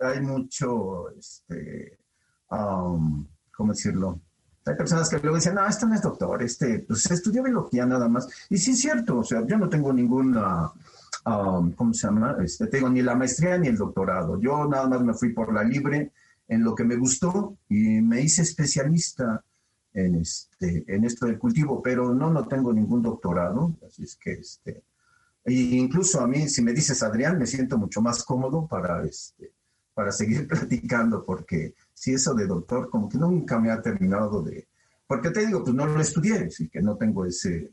hay 0.01 0.21
mucho, 0.21 1.11
este, 1.11 1.99
um, 2.51 3.27
¿cómo 3.57 3.73
decirlo? 3.73 4.21
Hay 4.67 4.77
personas 4.77 5.09
que 5.09 5.19
luego 5.19 5.37
dicen, 5.37 5.55
no, 5.55 5.67
este 5.67 5.87
no 5.87 5.95
es 5.95 6.03
doctor, 6.03 6.43
este, 6.43 6.81
pues 6.81 7.11
estudió 7.11 7.43
biología 7.43 7.87
nada 7.87 8.07
más. 8.07 8.29
Y 8.51 8.59
sí 8.59 8.73
es 8.73 8.81
cierto, 8.81 9.21
o 9.21 9.25
sea, 9.25 9.45
yo 9.47 9.57
no 9.57 9.69
tengo 9.71 9.93
ninguna 9.95 10.71
Um, 11.29 11.73
¿cómo 11.73 11.93
se 11.93 12.07
llama? 12.07 12.39
Este, 12.43 12.69
tengo 12.69 12.89
ni 12.89 13.03
la 13.03 13.15
maestría 13.15 13.59
ni 13.59 13.69
el 13.69 13.77
doctorado. 13.77 14.41
Yo 14.41 14.67
nada 14.67 14.89
más 14.89 15.03
me 15.03 15.13
fui 15.13 15.35
por 15.35 15.53
la 15.53 15.63
libre 15.63 16.13
en 16.47 16.65
lo 16.65 16.75
que 16.75 16.85
me 16.85 16.97
gustó 16.97 17.59
y 17.69 18.01
me 18.01 18.23
hice 18.23 18.43
especialista 18.43 19.45
en, 19.93 20.15
este, 20.15 20.85
en 20.87 21.05
esto 21.05 21.27
del 21.27 21.39
cultivo, 21.39 21.83
pero 21.83 22.15
no, 22.15 22.31
no 22.31 22.49
tengo 22.49 22.73
ningún 22.73 23.03
doctorado, 23.03 23.77
así 23.87 24.05
es 24.05 24.17
que, 24.17 24.33
este, 24.33 24.83
e 25.45 25.53
incluso 25.53 26.21
a 26.21 26.27
mí, 26.27 26.49
si 26.49 26.63
me 26.63 26.73
dices 26.73 27.03
Adrián, 27.03 27.39
me 27.39 27.47
siento 27.47 27.77
mucho 27.77 28.01
más 28.01 28.23
cómodo 28.25 28.67
para, 28.67 29.05
este, 29.05 29.53
para 29.93 30.13
seguir 30.13 30.49
platicando, 30.49 31.25
porque 31.27 31.75
si 31.93 32.15
eso 32.15 32.33
de 32.35 32.47
doctor, 32.47 32.89
como 32.89 33.09
que 33.09 33.19
nunca 33.19 33.59
me 33.59 33.71
ha 33.71 33.83
terminado 33.83 34.43
de, 34.43 34.67
porque 35.07 35.31
te 35.31 35.45
digo, 35.45 35.63
pues 35.63 35.75
no 35.75 35.87
lo 35.87 36.01
estudié, 36.01 36.47
así 36.47 36.69
que 36.69 36.81
no 36.81 36.97
tengo 36.97 37.27
ese, 37.27 37.71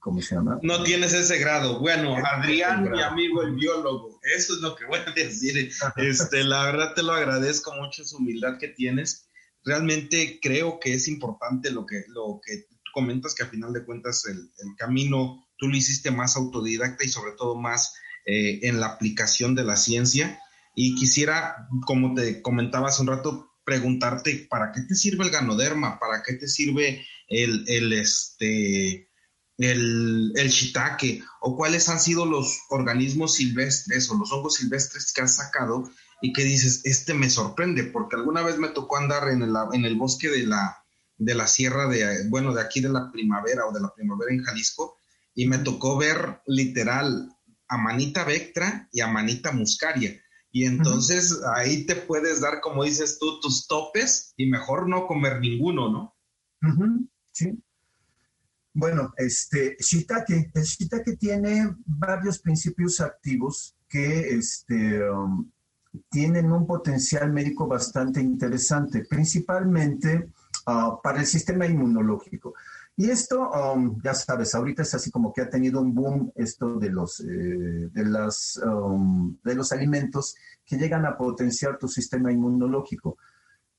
¿cómo 0.00 0.20
se 0.20 0.34
llama? 0.34 0.58
No 0.62 0.82
tienes 0.82 1.12
ese 1.12 1.38
grado. 1.38 1.78
Bueno, 1.78 2.16
Adrián, 2.16 2.90
mi 2.90 3.00
amigo 3.00 3.42
el 3.42 3.54
biólogo, 3.54 4.18
eso 4.34 4.54
es 4.54 4.60
lo 4.60 4.74
que 4.74 4.86
voy 4.86 4.98
a 5.06 5.10
decir. 5.12 5.70
Este, 5.96 6.42
la 6.42 6.64
verdad 6.64 6.94
te 6.94 7.02
lo 7.02 7.12
agradezco 7.12 7.74
mucho 7.74 8.04
su 8.04 8.16
humildad 8.16 8.58
que 8.58 8.68
tienes. 8.68 9.28
Realmente 9.64 10.38
creo 10.40 10.80
que 10.80 10.94
es 10.94 11.06
importante 11.06 11.70
lo 11.70 11.84
que, 11.84 12.04
lo 12.08 12.40
que 12.44 12.66
comentas, 12.92 13.34
que 13.34 13.42
a 13.42 13.48
final 13.48 13.72
de 13.72 13.84
cuentas 13.84 14.24
el, 14.26 14.50
camino 14.76 15.46
tú 15.58 15.68
lo 15.68 15.76
hiciste 15.76 16.10
más 16.10 16.36
autodidacta 16.36 17.04
y 17.04 17.08
sobre 17.08 17.32
todo 17.32 17.54
más 17.54 17.94
eh, 18.24 18.60
en 18.62 18.80
la 18.80 18.86
aplicación 18.86 19.54
de 19.54 19.64
la 19.64 19.76
ciencia. 19.76 20.40
Y 20.74 20.94
quisiera, 20.94 21.68
como 21.84 22.14
te 22.14 22.40
comentaba 22.40 22.88
hace 22.88 23.02
un 23.02 23.08
rato, 23.08 23.52
preguntarte, 23.64 24.46
¿para 24.48 24.72
qué 24.72 24.80
te 24.82 24.94
sirve 24.94 25.24
el 25.24 25.30
ganoderma? 25.30 25.98
¿Para 25.98 26.22
qué 26.22 26.34
te 26.34 26.48
sirve 26.48 27.06
el, 27.28 27.64
el 27.68 27.92
este, 27.92 29.09
el, 29.60 30.32
el 30.34 30.48
shiitake 30.48 31.22
o 31.40 31.56
cuáles 31.56 31.88
han 31.88 32.00
sido 32.00 32.24
los 32.24 32.60
organismos 32.70 33.34
silvestres 33.34 34.10
o 34.10 34.14
los 34.16 34.32
hongos 34.32 34.54
silvestres 34.54 35.12
que 35.12 35.20
has 35.20 35.36
sacado 35.36 35.90
y 36.22 36.32
que 36.32 36.44
dices, 36.44 36.80
este 36.84 37.14
me 37.14 37.30
sorprende, 37.30 37.84
porque 37.84 38.16
alguna 38.16 38.42
vez 38.42 38.58
me 38.58 38.68
tocó 38.68 38.96
andar 38.96 39.28
en 39.28 39.42
el, 39.42 39.54
en 39.72 39.84
el 39.84 39.96
bosque 39.96 40.28
de 40.28 40.46
la, 40.46 40.84
de 41.16 41.34
la 41.34 41.46
sierra 41.46 41.88
de, 41.88 42.28
bueno, 42.28 42.54
de 42.54 42.62
aquí 42.62 42.80
de 42.80 42.90
la 42.90 43.10
primavera 43.12 43.66
o 43.66 43.72
de 43.72 43.80
la 43.80 43.92
primavera 43.94 44.32
en 44.32 44.42
Jalisco, 44.42 44.96
y 45.34 45.46
me 45.46 45.58
tocó 45.58 45.96
ver 45.96 46.40
literal 46.46 47.30
a 47.68 47.78
manita 47.78 48.24
vectra 48.24 48.88
y 48.92 49.00
a 49.00 49.06
manita 49.06 49.52
muscaria. 49.52 50.20
Y 50.52 50.64
entonces 50.64 51.38
ahí 51.54 51.86
te 51.86 51.94
puedes 51.94 52.40
dar, 52.40 52.60
como 52.60 52.84
dices 52.84 53.18
tú, 53.18 53.40
tus 53.40 53.68
topes 53.68 54.34
y 54.36 54.46
mejor 54.46 54.88
no 54.88 55.06
comer 55.06 55.40
ninguno, 55.40 55.90
¿no? 55.90 56.16
Sí. 57.32 57.62
Bueno, 58.72 59.12
este 59.16 59.76
shiitake, 59.80 60.52
el 60.54 60.62
shiitake 60.62 61.16
tiene 61.16 61.74
varios 61.84 62.38
principios 62.38 63.00
activos 63.00 63.76
que 63.88 64.36
este, 64.36 65.10
um, 65.10 65.50
tienen 66.08 66.52
un 66.52 66.66
potencial 66.66 67.32
médico 67.32 67.66
bastante 67.66 68.20
interesante, 68.20 69.04
principalmente 69.04 70.30
uh, 70.66 71.00
para 71.02 71.20
el 71.20 71.26
sistema 71.26 71.66
inmunológico. 71.66 72.54
Y 72.96 73.10
esto, 73.10 73.50
um, 73.50 74.00
ya 74.04 74.14
sabes, 74.14 74.54
ahorita 74.54 74.82
es 74.82 74.94
así 74.94 75.10
como 75.10 75.32
que 75.32 75.40
ha 75.40 75.50
tenido 75.50 75.80
un 75.80 75.92
boom 75.94 76.32
esto 76.36 76.78
de 76.78 76.90
los, 76.90 77.20
eh, 77.20 77.88
de, 77.90 78.04
las, 78.04 78.60
um, 78.64 79.36
de 79.42 79.54
los 79.54 79.72
alimentos 79.72 80.36
que 80.64 80.76
llegan 80.76 81.06
a 81.06 81.16
potenciar 81.16 81.78
tu 81.78 81.88
sistema 81.88 82.30
inmunológico. 82.30 83.16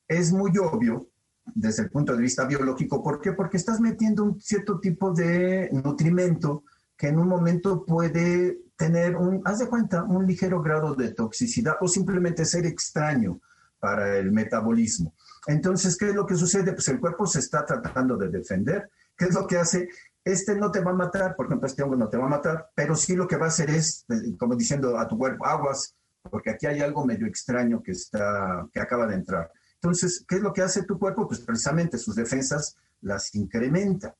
Es 0.07 0.33
muy 0.33 0.51
obvio 0.57 1.10
desde 1.45 1.83
el 1.83 1.89
punto 1.89 2.15
de 2.15 2.21
vista 2.21 2.45
biológico. 2.45 3.03
¿Por 3.03 3.21
qué? 3.21 3.33
Porque 3.33 3.57
estás 3.57 3.79
metiendo 3.79 4.23
un 4.23 4.39
cierto 4.39 4.79
tipo 4.79 5.11
de 5.11 5.69
nutrimento 5.71 6.63
que 6.97 7.07
en 7.07 7.19
un 7.19 7.27
momento 7.27 7.83
puede 7.85 8.59
tener 8.75 9.15
un, 9.15 9.41
haz 9.45 9.59
de 9.59 9.67
cuenta, 9.67 10.03
un 10.03 10.25
ligero 10.25 10.61
grado 10.61 10.95
de 10.95 11.13
toxicidad 11.13 11.75
o 11.81 11.87
simplemente 11.87 12.45
ser 12.45 12.65
extraño 12.65 13.39
para 13.79 14.17
el 14.17 14.31
metabolismo. 14.31 15.13
Entonces, 15.47 15.97
¿qué 15.97 16.09
es 16.09 16.15
lo 16.15 16.25
que 16.25 16.35
sucede? 16.35 16.73
Pues 16.73 16.87
el 16.89 16.99
cuerpo 16.99 17.25
se 17.25 17.39
está 17.39 17.65
tratando 17.65 18.17
de 18.17 18.29
defender. 18.29 18.89
¿Qué 19.17 19.25
es 19.25 19.33
lo 19.33 19.47
que 19.47 19.57
hace? 19.57 19.89
Este 20.23 20.55
no 20.55 20.71
te 20.71 20.81
va 20.81 20.91
a 20.91 20.95
matar, 20.95 21.35
por 21.35 21.47
ejemplo, 21.47 21.67
este 21.67 21.81
hongo 21.81 21.95
no 21.95 22.09
te 22.09 22.17
va 22.17 22.25
a 22.25 22.29
matar, 22.29 22.69
pero 22.75 22.95
sí 22.95 23.15
lo 23.15 23.27
que 23.27 23.37
va 23.37 23.45
a 23.45 23.49
hacer 23.49 23.71
es, 23.71 24.05
eh, 24.09 24.37
como 24.37 24.55
diciendo 24.55 24.97
a 24.97 25.07
tu 25.07 25.17
cuerpo, 25.17 25.45
aguas, 25.47 25.95
porque 26.29 26.51
aquí 26.51 26.67
hay 26.67 26.81
algo 26.81 27.05
medio 27.05 27.25
extraño 27.25 27.81
que, 27.81 27.91
está, 27.93 28.67
que 28.71 28.79
acaba 28.79 29.07
de 29.07 29.15
entrar. 29.15 29.51
Entonces, 29.81 30.23
¿qué 30.27 30.35
es 30.35 30.41
lo 30.41 30.53
que 30.53 30.61
hace 30.61 30.83
tu 30.83 30.99
cuerpo? 30.99 31.27
Pues 31.27 31.39
precisamente 31.39 31.97
sus 31.97 32.15
defensas 32.15 32.77
las 33.01 33.33
incrementa. 33.33 34.15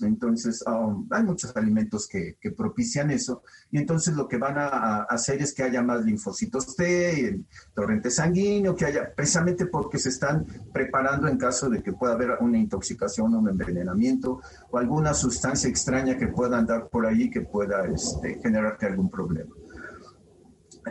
Entonces, 0.00 0.62
um, 0.66 1.08
hay 1.10 1.24
muchos 1.24 1.54
alimentos 1.56 2.08
que, 2.08 2.36
propician 2.56 3.10
eso 3.10 3.42
y 3.70 3.78
entonces 3.78 4.14
lo 4.14 4.28
que 4.28 4.38
van 4.38 4.56
a, 4.58 5.02
hacer 5.02 5.42
es 5.42 5.52
que 5.52 5.64
haya 5.64 5.82
más 5.82 6.04
linfocitos 6.04 6.76
T, 6.76 7.28
el 7.28 7.46
torrente 7.74 8.10
sanguíneo, 8.10 8.76
que 8.76 8.86
haya, 8.86 9.12
precisamente 9.14 9.66
porque 9.66 9.98
se 9.98 10.10
están 10.10 10.46
preparando 10.72 11.26
en 11.26 11.36
caso 11.36 11.68
de 11.68 11.82
que 11.82 11.92
pueda 11.92 12.14
haber 12.14 12.38
una 12.40 12.58
intoxicación, 12.58 13.34
un 13.34 13.48
envenenamiento 13.48 14.40
o 14.70 14.78
alguna 14.78 15.14
sustancia 15.14 15.68
extraña 15.68 16.16
que 16.16 16.28
pueda 16.28 16.56
andar 16.56 16.88
por 16.88 17.06
ahí 17.06 17.28
que 17.28 17.40
pueda 17.40 17.86
este, 17.86 18.38
generarte 18.40 18.86
algún 18.86 19.10
problema. 19.10 19.52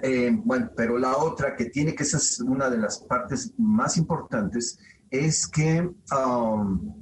Eh, 0.02 0.32
bueno, 0.44 0.72
pero 0.76 0.98
la 0.98 1.18
otra 1.18 1.56
que 1.56 1.66
tiene 1.66 1.96
que 1.96 2.06
ser 2.06 2.46
una 2.48 2.70
de 2.70 2.78
las 2.78 3.00
partes 3.00 3.54
más 3.58 3.98
importantes 3.98 4.78
es 5.10 5.48
que 5.48 5.90
um, 6.16 6.94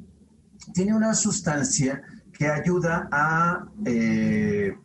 tiene 0.74 0.96
una 0.96 1.14
sustancia 1.14 2.02
que 2.32 2.48
ayuda 2.48 3.10
a 3.12 3.66
eh, 3.86 4.76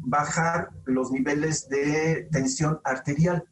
bajar 0.00 0.70
los 0.84 1.10
niveles 1.10 1.68
de 1.68 2.28
tensión 2.30 2.80
arterial. 2.84 3.44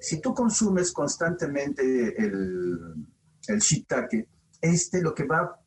Si 0.00 0.20
tú 0.20 0.34
consumes 0.34 0.92
constantemente 0.92 1.82
el, 2.22 3.06
el 3.48 3.58
shiitake, 3.58 4.28
este 4.60 5.02
lo 5.02 5.14
que 5.14 5.24
va 5.24 5.38
a 5.38 5.60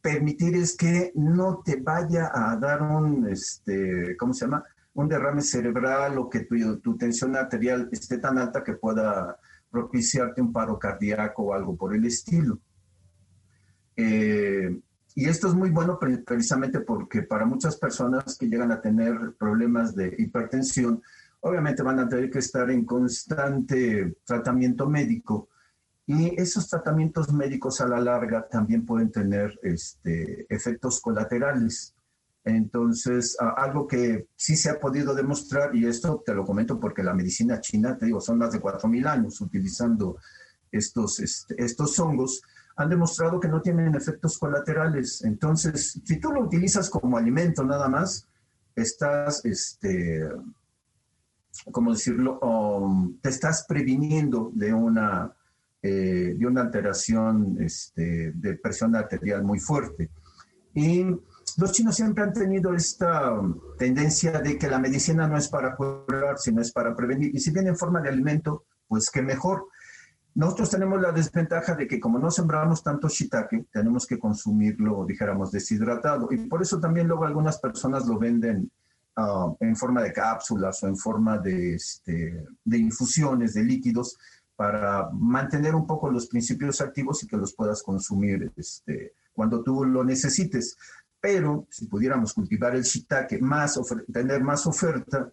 permitir 0.00 0.56
es 0.56 0.76
que 0.76 1.12
no 1.14 1.62
te 1.64 1.76
vaya 1.76 2.30
a 2.32 2.56
dar 2.56 2.82
un, 2.82 3.28
este, 3.28 4.16
¿cómo 4.16 4.32
se 4.32 4.44
llama? 4.44 4.64
Un 4.96 5.08
derrame 5.08 5.42
cerebral 5.42 6.18
o 6.18 6.28
que 6.28 6.40
tu, 6.40 6.96
tensión 6.96 7.36
arterial 7.36 7.88
esté 7.92 8.18
tan 8.18 8.38
alta 8.38 8.64
que 8.64 8.74
pueda 8.74 9.38
propiciarte 9.70 10.40
un 10.40 10.52
paro 10.52 10.78
cardíaco 10.78 11.44
o 11.44 11.54
algo 11.54 11.76
por 11.76 11.94
el 11.94 12.04
estilo. 12.06 12.58
Eh, 13.94 14.80
y 15.14 15.24
esto 15.26 15.48
es 15.48 15.54
muy 15.54 15.70
bueno 15.70 15.98
precisamente 15.98 16.80
porque 16.80 17.22
para 17.22 17.46
muchas 17.46 17.76
personas 17.76 18.36
que 18.38 18.46
llegan 18.46 18.72
a 18.72 18.80
tener 18.80 19.34
problemas 19.38 19.94
de 19.94 20.14
hipertensión, 20.18 21.02
obviamente 21.40 21.82
van 21.82 22.00
a 22.00 22.08
tener 22.08 22.30
que 22.30 22.38
estar 22.38 22.70
en 22.70 22.84
constante 22.84 24.16
tratamiento 24.24 24.88
médico 24.88 25.48
y 26.06 26.40
esos 26.40 26.68
tratamientos 26.68 27.32
médicos 27.32 27.80
a 27.80 27.88
la 27.88 27.98
larga 27.98 28.46
también 28.48 28.86
pueden 28.86 29.10
tener 29.10 29.58
este, 29.62 30.46
efectos 30.48 31.00
colaterales. 31.00 31.95
Entonces, 32.46 33.36
algo 33.56 33.88
que 33.88 34.28
sí 34.36 34.56
se 34.56 34.70
ha 34.70 34.78
podido 34.78 35.16
demostrar, 35.16 35.74
y 35.74 35.84
esto 35.84 36.22
te 36.24 36.32
lo 36.32 36.44
comento 36.44 36.78
porque 36.78 37.02
la 37.02 37.12
medicina 37.12 37.60
china, 37.60 37.98
te 37.98 38.06
digo, 38.06 38.20
son 38.20 38.38
más 38.38 38.52
de 38.52 38.60
4.000 38.60 39.04
años 39.08 39.40
utilizando 39.40 40.16
estos, 40.70 41.18
este, 41.18 41.56
estos 41.58 41.98
hongos, 41.98 42.40
han 42.76 42.88
demostrado 42.88 43.40
que 43.40 43.48
no 43.48 43.60
tienen 43.60 43.96
efectos 43.96 44.38
colaterales. 44.38 45.24
Entonces, 45.24 46.00
si 46.04 46.20
tú 46.20 46.30
lo 46.30 46.42
utilizas 46.42 46.88
como 46.88 47.18
alimento 47.18 47.64
nada 47.64 47.88
más, 47.88 48.28
estás, 48.76 49.44
este, 49.44 50.22
¿cómo 51.72 51.94
decirlo? 51.94 52.38
Um, 52.38 53.18
te 53.20 53.30
estás 53.30 53.64
previniendo 53.66 54.52
de 54.54 54.72
una, 54.72 55.34
eh, 55.82 56.36
de 56.38 56.46
una 56.46 56.60
alteración 56.60 57.56
este, 57.60 58.30
de 58.36 58.54
presión 58.54 58.94
arterial 58.94 59.42
muy 59.42 59.58
fuerte. 59.58 60.10
Y 60.74 61.06
los 61.58 61.72
chinos 61.72 61.96
siempre 61.96 62.22
han 62.22 62.32
tenido 62.32 62.74
esta 62.74 63.32
tendencia 63.78 64.40
de 64.40 64.58
que 64.58 64.68
la 64.68 64.78
medicina 64.78 65.26
no 65.26 65.38
es 65.38 65.48
para 65.48 65.74
curar, 65.74 66.38
sino 66.38 66.60
es 66.60 66.70
para 66.70 66.94
prevenir. 66.94 67.34
Y 67.34 67.40
si 67.40 67.50
viene 67.50 67.70
en 67.70 67.76
forma 67.76 68.00
de 68.00 68.10
alimento, 68.10 68.64
pues 68.86 69.10
qué 69.10 69.22
mejor. 69.22 69.68
Nosotros 70.34 70.68
tenemos 70.68 71.00
la 71.00 71.12
desventaja 71.12 71.74
de 71.74 71.86
que 71.86 71.98
como 71.98 72.18
no 72.18 72.30
sembramos 72.30 72.82
tanto 72.82 73.08
shiitake, 73.08 73.68
tenemos 73.72 74.06
que 74.06 74.18
consumirlo, 74.18 75.06
dijéramos, 75.06 75.50
deshidratado. 75.50 76.28
Y 76.30 76.46
por 76.46 76.60
eso 76.60 76.78
también 76.78 77.08
luego 77.08 77.24
algunas 77.24 77.58
personas 77.58 78.06
lo 78.06 78.18
venden 78.18 78.70
ah, 79.16 79.54
en 79.60 79.76
forma 79.76 80.02
de 80.02 80.12
cápsulas 80.12 80.82
o 80.82 80.88
en 80.88 80.96
forma 80.98 81.38
de, 81.38 81.76
este, 81.76 82.44
de 82.64 82.78
infusiones, 82.78 83.54
de 83.54 83.64
líquidos, 83.64 84.18
para 84.56 85.08
mantener 85.10 85.74
un 85.74 85.86
poco 85.86 86.10
los 86.10 86.26
principios 86.26 86.82
activos 86.82 87.22
y 87.22 87.26
que 87.26 87.38
los 87.38 87.54
puedas 87.54 87.82
consumir 87.82 88.52
este, 88.56 89.14
cuando 89.32 89.62
tú 89.62 89.84
lo 89.84 90.04
necesites. 90.04 90.76
Pero 91.26 91.66
si 91.68 91.86
pudiéramos 91.86 92.32
cultivar 92.32 92.76
el 92.76 92.84
shiitake, 92.84 93.40
más, 93.40 93.80
tener 94.12 94.44
más 94.44 94.64
oferta, 94.64 95.28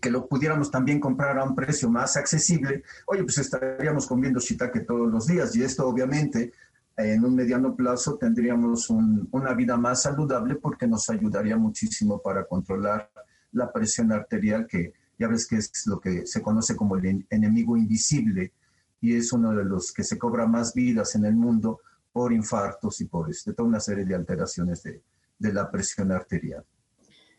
que 0.00 0.10
lo 0.12 0.28
pudiéramos 0.28 0.70
también 0.70 1.00
comprar 1.00 1.36
a 1.36 1.42
un 1.42 1.56
precio 1.56 1.90
más 1.90 2.16
accesible, 2.16 2.84
oye, 3.06 3.24
pues 3.24 3.38
estaríamos 3.38 4.06
comiendo 4.06 4.38
shiitake 4.38 4.86
todos 4.86 5.10
los 5.10 5.26
días. 5.26 5.56
Y 5.56 5.64
esto 5.64 5.88
obviamente 5.88 6.52
en 6.96 7.24
un 7.24 7.34
mediano 7.34 7.74
plazo 7.74 8.16
tendríamos 8.16 8.88
una 8.90 9.54
vida 9.54 9.76
más 9.76 10.02
saludable 10.02 10.54
porque 10.54 10.86
nos 10.86 11.10
ayudaría 11.10 11.56
muchísimo 11.56 12.22
para 12.22 12.44
controlar 12.44 13.10
la 13.50 13.72
presión 13.72 14.12
arterial 14.12 14.68
que 14.68 14.92
ya 15.18 15.26
ves 15.26 15.48
que 15.48 15.56
es 15.56 15.84
lo 15.86 15.98
que 15.98 16.28
se 16.28 16.42
conoce 16.42 16.76
como 16.76 16.94
el 16.94 17.26
enemigo 17.28 17.76
invisible 17.76 18.52
y 19.00 19.16
es 19.16 19.32
uno 19.32 19.52
de 19.52 19.64
los 19.64 19.92
que 19.92 20.04
se 20.04 20.16
cobra 20.16 20.46
más 20.46 20.74
vidas 20.74 21.16
en 21.16 21.24
el 21.24 21.34
mundo 21.34 21.80
por 22.12 22.32
infartos 22.32 23.00
y 23.00 23.06
por 23.06 23.30
este, 23.30 23.52
toda 23.52 23.68
una 23.68 23.80
serie 23.80 24.04
de 24.04 24.14
alteraciones 24.14 24.82
de, 24.82 25.02
de 25.38 25.52
la 25.52 25.70
presión 25.70 26.12
arterial. 26.12 26.64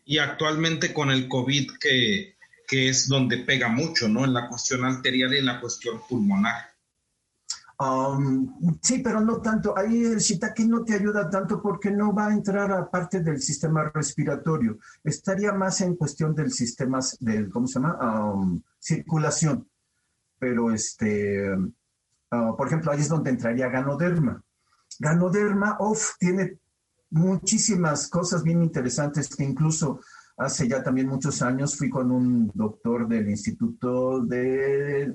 Y 0.05 0.17
actualmente 0.17 0.93
con 0.93 1.11
el 1.11 1.27
COVID 1.27 1.77
que 1.79 2.35
que 2.71 2.87
es 2.87 3.09
donde 3.09 3.39
pega 3.39 3.67
mucho, 3.67 4.07
¿no? 4.07 4.23
En 4.23 4.33
la 4.33 4.47
cuestión 4.47 4.85
arterial 4.85 5.33
y 5.33 5.39
en 5.39 5.45
la 5.45 5.59
cuestión 5.59 5.99
pulmonar. 6.07 6.71
Um, 7.77 8.77
sí, 8.81 8.99
pero 8.99 9.19
no 9.19 9.41
tanto. 9.41 9.77
Ahí 9.77 10.05
el 10.05 10.19
shiitake 10.19 10.63
no 10.65 10.81
te 10.85 10.93
ayuda 10.93 11.29
tanto 11.29 11.61
porque 11.61 11.91
no 11.91 12.15
va 12.15 12.27
a 12.27 12.33
entrar 12.33 12.71
a 12.71 12.89
parte 12.89 13.19
del 13.19 13.41
sistema 13.41 13.91
respiratorio. 13.93 14.79
Estaría 15.03 15.51
más 15.51 15.81
en 15.81 15.97
cuestión 15.97 16.33
del 16.33 16.49
sistema, 16.49 16.99
del, 17.19 17.49
¿cómo 17.49 17.67
se 17.67 17.73
llama? 17.73 18.31
Um, 18.31 18.61
circulación. 18.79 19.67
Pero, 20.39 20.71
este, 20.71 21.51
uh, 21.53 22.55
por 22.55 22.67
ejemplo, 22.67 22.93
ahí 22.93 23.01
es 23.01 23.09
donde 23.09 23.31
entraría 23.31 23.67
ganoderma. 23.67 24.41
Ganoderma, 25.01 25.77
off, 25.79 26.11
tiene 26.19 26.59
muchísimas 27.09 28.07
cosas 28.07 28.43
bien 28.43 28.61
interesantes 28.61 29.35
que 29.35 29.43
incluso 29.43 29.99
hace 30.37 30.67
ya 30.67 30.83
también 30.83 31.07
muchos 31.07 31.41
años 31.41 31.75
fui 31.75 31.89
con 31.89 32.11
un 32.11 32.51
doctor 32.53 33.07
del 33.07 33.27
Instituto 33.29 34.21
de 34.21 35.11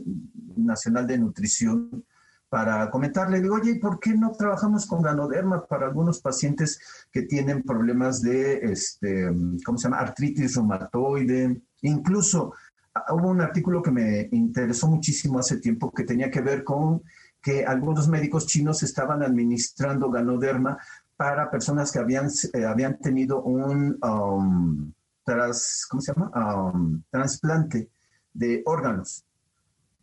Nacional 0.56 1.06
de 1.06 1.18
Nutrición 1.18 2.04
para 2.48 2.90
comentarle, 2.90 3.40
digo, 3.40 3.54
oye, 3.54 3.76
¿por 3.76 4.00
qué 4.00 4.14
no 4.14 4.32
trabajamos 4.32 4.86
con 4.86 5.02
ganoderma 5.02 5.64
para 5.66 5.86
algunos 5.86 6.20
pacientes 6.20 6.80
que 7.12 7.22
tienen 7.22 7.62
problemas 7.62 8.22
de, 8.22 8.58
este, 8.72 9.30
¿cómo 9.64 9.78
se 9.78 9.84
llama?, 9.84 9.98
artritis 9.98 10.56
reumatoide. 10.56 11.62
Incluso 11.82 12.54
ah, 12.94 13.14
hubo 13.14 13.28
un 13.28 13.40
artículo 13.40 13.82
que 13.82 13.90
me 13.92 14.28
interesó 14.32 14.88
muchísimo 14.88 15.38
hace 15.38 15.58
tiempo 15.58 15.92
que 15.92 16.04
tenía 16.04 16.30
que 16.30 16.40
ver 16.40 16.64
con 16.64 17.02
que 17.42 17.64
algunos 17.64 18.08
médicos 18.08 18.46
chinos 18.46 18.82
estaban 18.82 19.22
administrando 19.22 20.10
ganoderma 20.10 20.78
para 21.16 21.50
personas 21.50 21.92
que 21.92 21.98
habían, 21.98 22.28
eh, 22.52 22.64
habían 22.64 22.98
tenido 22.98 23.42
un, 23.42 23.98
um, 24.02 24.92
tras, 25.24 25.86
¿cómo 25.88 26.00
se 26.00 26.12
llama? 26.12 26.30
Um, 26.72 27.02
trasplante 27.10 27.88
de 28.32 28.62
órganos. 28.66 29.24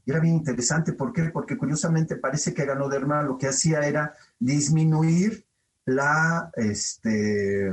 Era 0.05 0.19
bien 0.19 0.35
interesante, 0.35 0.93
¿por 0.93 1.13
qué? 1.13 1.25
Porque 1.25 1.57
curiosamente 1.57 2.17
parece 2.17 2.53
que 2.53 2.65
Ganoderma 2.65 3.23
lo 3.23 3.37
que 3.37 3.47
hacía 3.47 3.81
era 3.81 4.13
disminuir 4.37 5.45
la, 5.85 6.51
este, 6.55 7.71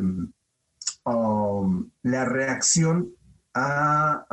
um, 1.04 1.90
la 2.02 2.24
reacción 2.24 3.12
a, 3.54 4.26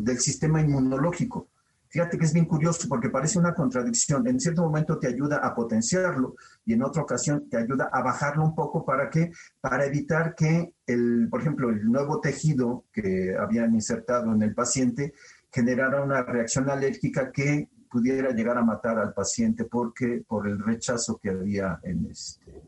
del 0.00 0.18
sistema 0.18 0.60
inmunológico. 0.60 1.48
Fíjate 1.90 2.18
que 2.18 2.24
es 2.24 2.32
bien 2.32 2.46
curioso 2.46 2.86
porque 2.88 3.10
parece 3.10 3.36
una 3.36 3.52
contradicción. 3.52 4.26
En 4.28 4.38
cierto 4.38 4.62
momento 4.62 5.00
te 5.00 5.08
ayuda 5.08 5.38
a 5.38 5.52
potenciarlo 5.52 6.36
y 6.64 6.74
en 6.74 6.84
otra 6.84 7.02
ocasión 7.02 7.48
te 7.50 7.56
ayuda 7.56 7.90
a 7.92 8.00
bajarlo 8.00 8.44
un 8.44 8.54
poco 8.54 8.84
para 8.84 9.10
que, 9.10 9.32
para 9.60 9.86
evitar 9.86 10.36
que 10.36 10.72
el, 10.86 11.26
por 11.28 11.40
ejemplo, 11.40 11.68
el 11.68 11.84
nuevo 11.90 12.20
tejido 12.20 12.84
que 12.92 13.34
habían 13.36 13.74
insertado 13.74 14.32
en 14.32 14.40
el 14.42 14.54
paciente 14.54 15.14
generara 15.52 16.04
una 16.04 16.22
reacción 16.22 16.70
alérgica 16.70 17.32
que 17.32 17.68
pudiera 17.90 18.30
llegar 18.30 18.56
a 18.56 18.64
matar 18.64 18.96
al 18.98 19.12
paciente 19.12 19.64
porque 19.64 20.22
por 20.28 20.46
el 20.46 20.60
rechazo 20.60 21.18
que 21.20 21.30
había 21.30 21.80
en 21.82 22.06
este, 22.06 22.62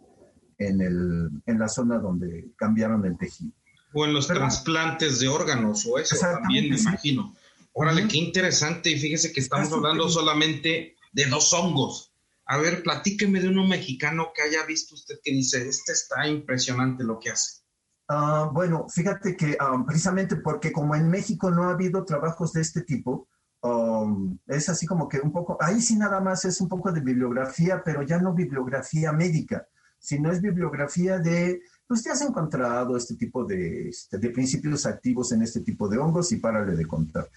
en, 0.59 0.81
el, 0.81 1.31
en 1.47 1.59
la 1.61 1.69
zona 1.69 2.01
donde 2.01 2.51
cambiaron 2.57 3.07
el 3.07 3.17
tejido. 3.17 3.53
O 3.95 4.05
en 4.05 4.15
los 4.15 4.27
trasplantes 4.27 5.21
de 5.21 5.29
órganos 5.29 5.87
o 5.87 5.99
eso 5.99 6.17
también 6.19 6.71
me 6.71 6.77
imagino. 6.77 7.37
Órale, 7.73 8.07
qué 8.09 8.19
interesante. 8.19 8.91
Y 8.91 8.99
fíjese 8.99 9.33
que 9.33 9.41
estamos 9.41 9.73
hablando 9.73 10.09
solamente 10.09 10.97
de 11.13 11.25
dos 11.27 11.53
hongos. 11.53 12.13
A 12.47 12.59
ver, 12.59 12.83
platíqueme 12.83 13.41
de 13.41 13.49
uno 13.49 13.67
mexicano 13.67 14.33
que 14.35 14.43
haya 14.43 14.67
visto 14.67 14.95
usted 14.95 15.17
que 15.23 15.33
dice, 15.33 15.69
este 15.69 15.93
está 15.93 16.27
impresionante 16.27 17.05
lo 17.05 17.19
que 17.19 17.31
hace. 17.31 17.63
Ah, 18.09 18.51
bueno, 18.53 18.87
fíjate 18.89 19.37
que 19.37 19.57
ah, 19.59 19.83
precisamente 19.87 20.37
porque 20.37 20.73
como 20.73 20.95
en 20.95 21.09
México 21.09 21.51
no 21.51 21.65
ha 21.65 21.73
habido 21.73 22.05
trabajos 22.05 22.53
de 22.53 22.61
este 22.61 22.83
tipo, 22.83 23.29
um, 23.63 24.37
es 24.49 24.69
así 24.69 24.87
como 24.87 25.09
que 25.09 25.21
un 25.21 25.33
poco, 25.33 25.57
ahí 25.61 25.81
sí 25.81 25.97
nada 25.97 26.21
más 26.21 26.45
es 26.45 26.61
un 26.61 26.69
poco 26.69 26.93
de 26.93 27.01
bibliografía, 27.01 27.81
pero 27.83 28.03
ya 28.03 28.19
no 28.19 28.35
bibliografía 28.35 29.13
médica, 29.13 29.67
sino 29.99 30.31
es 30.31 30.43
bibliografía 30.43 31.19
de 31.21 31.61
pues 31.87 32.03
te 32.03 32.11
has 32.11 32.23
encontrado 32.23 32.97
este 32.97 33.17
tipo 33.17 33.45
de, 33.45 33.89
este, 33.89 34.19
de, 34.19 34.31
principios 34.31 34.87
activos 34.87 35.31
en 35.33 35.43
este 35.43 35.61
tipo 35.61 35.89
de 35.89 35.99
hongos 35.99 36.33
y 36.33 36.37
párale 36.37 36.75
de 36.75 36.87
contar. 36.87 37.29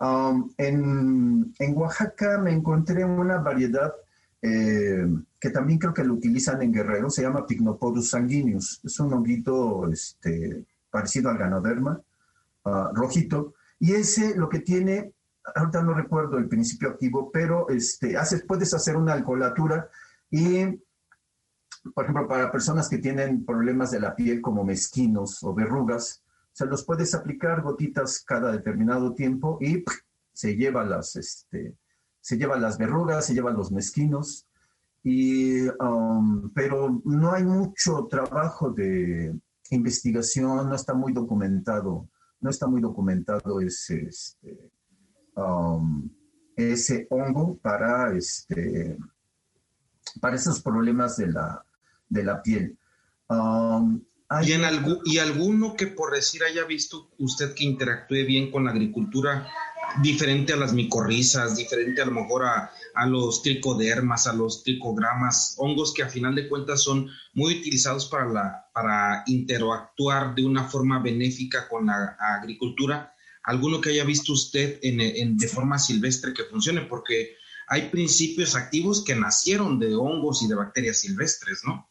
Um, 0.00 0.50
en, 0.58 1.54
en, 1.58 1.76
Oaxaca 1.76 2.38
me 2.38 2.52
encontré 2.52 3.04
una 3.04 3.38
variedad 3.38 3.94
eh, 4.42 5.06
que 5.40 5.50
también 5.50 5.78
creo 5.78 5.94
que 5.94 6.04
lo 6.04 6.14
utilizan 6.14 6.60
en 6.62 6.72
Guerrero, 6.72 7.08
se 7.10 7.22
llama 7.22 7.46
Pycnoporus 7.46 8.10
sanguineus. 8.10 8.80
Es 8.84 8.98
un 9.00 9.12
honguito 9.12 9.88
este, 9.90 10.64
parecido 10.90 11.30
al 11.30 11.38
ganoderma, 11.38 12.00
uh, 12.64 12.94
rojito, 12.94 13.54
y 13.78 13.92
ese 13.92 14.36
lo 14.36 14.48
que 14.48 14.60
tiene, 14.60 15.12
ahorita 15.54 15.82
no 15.82 15.94
recuerdo 15.94 16.38
el 16.38 16.48
principio 16.48 16.90
activo, 16.90 17.30
pero 17.32 17.68
este, 17.68 18.16
haces, 18.16 18.44
puedes 18.46 18.74
hacer 18.74 18.96
una 18.96 19.12
alcoholatura 19.12 19.88
y 20.30 20.78
por 21.92 22.04
ejemplo, 22.04 22.26
para 22.26 22.50
personas 22.50 22.88
que 22.88 22.98
tienen 22.98 23.44
problemas 23.44 23.90
de 23.90 24.00
la 24.00 24.14
piel 24.14 24.40
como 24.40 24.64
mezquinos 24.64 25.42
o 25.42 25.54
verrugas, 25.54 26.22
se 26.54 26.66
los 26.66 26.84
puedes 26.84 27.12
aplicar 27.16 27.62
gotitas 27.62 28.22
cada 28.24 28.52
determinado 28.52 29.12
tiempo 29.12 29.58
y 29.60 29.84
se 30.32 30.54
lleva 30.54 30.84
las, 30.84 31.16
este, 31.16 31.74
se 32.20 32.38
lleva 32.38 32.56
las 32.56 32.78
verrugas, 32.78 33.26
se 33.26 33.34
llevan 33.34 33.56
los 33.56 33.72
mezquinos. 33.72 34.46
Y, 35.02 35.66
um, 35.80 36.50
pero 36.54 37.02
no 37.04 37.32
hay 37.32 37.42
mucho 37.42 38.06
trabajo 38.08 38.70
de 38.70 39.36
investigación, 39.70 40.68
no 40.68 40.76
está 40.76 40.94
muy 40.94 41.12
documentado, 41.12 42.08
no 42.40 42.50
está 42.50 42.68
muy 42.68 42.80
documentado 42.80 43.60
ese, 43.60 44.04
este, 44.04 44.70
um, 45.34 46.08
ese 46.54 47.08
hongo 47.10 47.58
para, 47.58 48.16
este, 48.16 48.96
para 50.20 50.36
esos 50.36 50.62
problemas 50.62 51.16
de 51.16 51.32
la, 51.32 51.66
de 52.08 52.22
la 52.22 52.40
piel. 52.40 52.78
Um, 53.28 54.00
¿Y, 54.42 54.52
en 54.52 54.62
¿Y 55.04 55.18
alguno 55.18 55.74
que 55.74 55.86
por 55.86 56.14
decir 56.14 56.42
haya 56.44 56.64
visto 56.64 57.10
usted 57.18 57.54
que 57.54 57.64
interactúe 57.64 58.24
bien 58.26 58.50
con 58.50 58.64
la 58.64 58.70
agricultura, 58.70 59.48
diferente 60.02 60.52
a 60.52 60.56
las 60.56 60.72
micorrizas, 60.72 61.56
diferente 61.56 62.02
a 62.02 62.06
lo 62.06 62.12
mejor 62.12 62.44
a, 62.44 62.70
a, 62.94 63.06
los 63.06 63.42
tricodermas, 63.42 64.26
a 64.26 64.32
los 64.32 64.62
tricogramas, 64.62 65.54
hongos 65.58 65.92
que 65.92 66.02
a 66.02 66.08
final 66.08 66.34
de 66.34 66.48
cuentas 66.48 66.82
son 66.82 67.08
muy 67.34 67.58
utilizados 67.58 68.06
para, 68.06 68.26
la, 68.26 68.66
para 68.72 69.22
interactuar 69.26 70.34
de 70.34 70.44
una 70.44 70.64
forma 70.64 71.00
benéfica 71.00 71.68
con 71.68 71.86
la 71.86 72.16
agricultura? 72.18 73.14
¿Alguno 73.42 73.80
que 73.80 73.90
haya 73.90 74.04
visto 74.04 74.32
usted 74.32 74.78
en, 74.82 75.00
en, 75.00 75.36
de 75.36 75.48
forma 75.48 75.78
silvestre 75.78 76.32
que 76.32 76.44
funcione? 76.44 76.82
Porque 76.82 77.36
hay 77.68 77.88
principios 77.90 78.56
activos 78.56 79.04
que 79.04 79.14
nacieron 79.14 79.78
de 79.78 79.94
hongos 79.94 80.42
y 80.42 80.48
de 80.48 80.54
bacterias 80.54 81.00
silvestres, 81.00 81.62
¿no? 81.64 81.88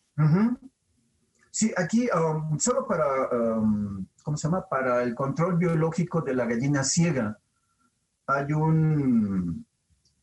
Sí, 1.54 1.72
aquí 1.78 2.10
um, 2.10 2.58
solo 2.58 2.88
para, 2.88 3.30
um, 3.30 4.04
¿cómo 4.24 4.36
se 4.36 4.48
llama? 4.48 4.68
Para 4.68 5.04
el 5.04 5.14
control 5.14 5.56
biológico 5.56 6.22
de 6.22 6.34
la 6.34 6.46
gallina 6.46 6.84
ciega, 6.84 7.38
hay 8.26 8.52
un, 8.54 9.64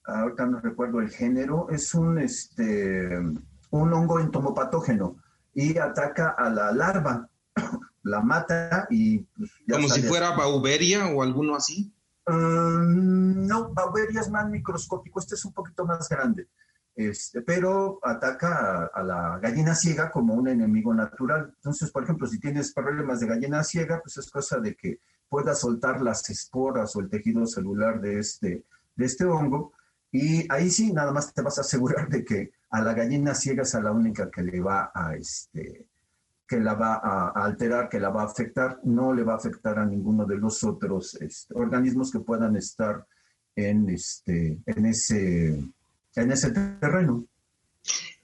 ahorita 0.05 0.47
no 0.47 0.59
recuerdo 0.59 1.01
el 1.01 1.09
género, 1.09 1.69
es 1.71 1.95
un, 1.95 2.19
este, 2.19 3.17
un 3.17 3.93
hongo 3.93 4.19
entomopatógeno 4.19 5.19
y 5.55 5.79
ataca 5.79 6.31
a 6.31 6.51
la 6.51 6.73
larva, 6.73 7.29
la 8.03 8.23
mata 8.23 8.89
y... 8.91 9.21
Pues, 9.21 9.53
Como 9.71 9.89
si 9.89 10.03
fuera 10.03 10.33
bauberia 10.33 11.07
o 11.07 11.23
alguno 11.23 11.55
así. 11.55 11.95
Um, 12.27 13.47
no, 13.47 13.73
bauberia 13.73 14.21
es 14.21 14.31
más 14.31 14.51
microscópico, 14.51 15.21
este 15.21 15.37
es 15.37 15.45
un 15.45 15.53
poquito 15.53 15.85
más 15.85 16.09
grande. 16.09 16.49
Este, 16.95 17.41
pero 17.43 17.99
ataca 18.03 18.91
a, 18.93 19.03
la 19.03 19.39
gallina 19.41 19.75
ciega 19.75 20.11
como 20.11 20.35
un 20.35 20.49
enemigo 20.49 20.93
natural. 20.93 21.53
Entonces, 21.57 21.91
por 21.91 22.05
ejemplo, 22.05 22.27
si 22.27 22.39
tienes 22.39 22.73
problemas 22.73 23.21
de 23.21 23.27
gallina 23.27 23.65
ciega, 23.65 24.01
pues 24.03 24.17
es 24.19 24.31
cosa 24.31 24.59
de 24.59 24.75
que 24.75 25.01
pueda 25.29 25.55
soltar 25.55 26.03
las 26.03 26.29
esporas 26.29 26.95
o 26.97 27.01
el 27.01 27.09
tejido 27.09 27.47
celular 27.47 28.01
de 28.01 28.19
este, 28.19 28.65
de 28.97 29.05
este 29.05 29.25
hongo. 29.25 29.73
Y 30.13 30.53
ahí 30.53 30.71
sí, 30.71 30.93
nada 30.93 31.13
más 31.13 31.33
te 31.33 31.43
vas 31.43 31.59
a 31.59 31.63
asegurar 31.63 32.09
de 32.09 32.25
que 32.25 32.51
a 32.71 32.83
la 32.83 32.95
gallina 32.95 33.35
ciega 33.35 33.63
es 33.63 33.75
a 33.75 33.81
la 33.81 33.93
única 33.93 34.31
que 34.31 34.43
le 34.43 34.61
va 34.61 34.91
a, 34.93 35.15
este, 35.15 35.87
que 36.47 36.59
la 36.59 36.75
va 36.75 36.95
a, 36.97 37.31
alterar, 37.45 37.89
que 37.89 38.01
la 38.01 38.11
va 38.11 38.23
a 38.23 38.27
afectar, 38.27 38.81
no 38.83 39.15
le 39.15 39.23
va 39.23 39.35
a 39.35 39.37
afectar 39.37 39.79
a 39.79 39.87
ninguno 39.87 40.27
de 40.27 40.37
los 40.37 40.65
otros 40.65 41.15
este, 41.15 41.55
organismos 41.55 42.11
que 42.11 42.19
puedan 42.19 42.57
estar 42.57 43.07
en, 43.55 43.89
este, 43.89 44.59
en 44.67 44.87
ese 44.87 45.73
en 46.21 46.33
ese 46.33 46.51
terreno. 46.51 47.27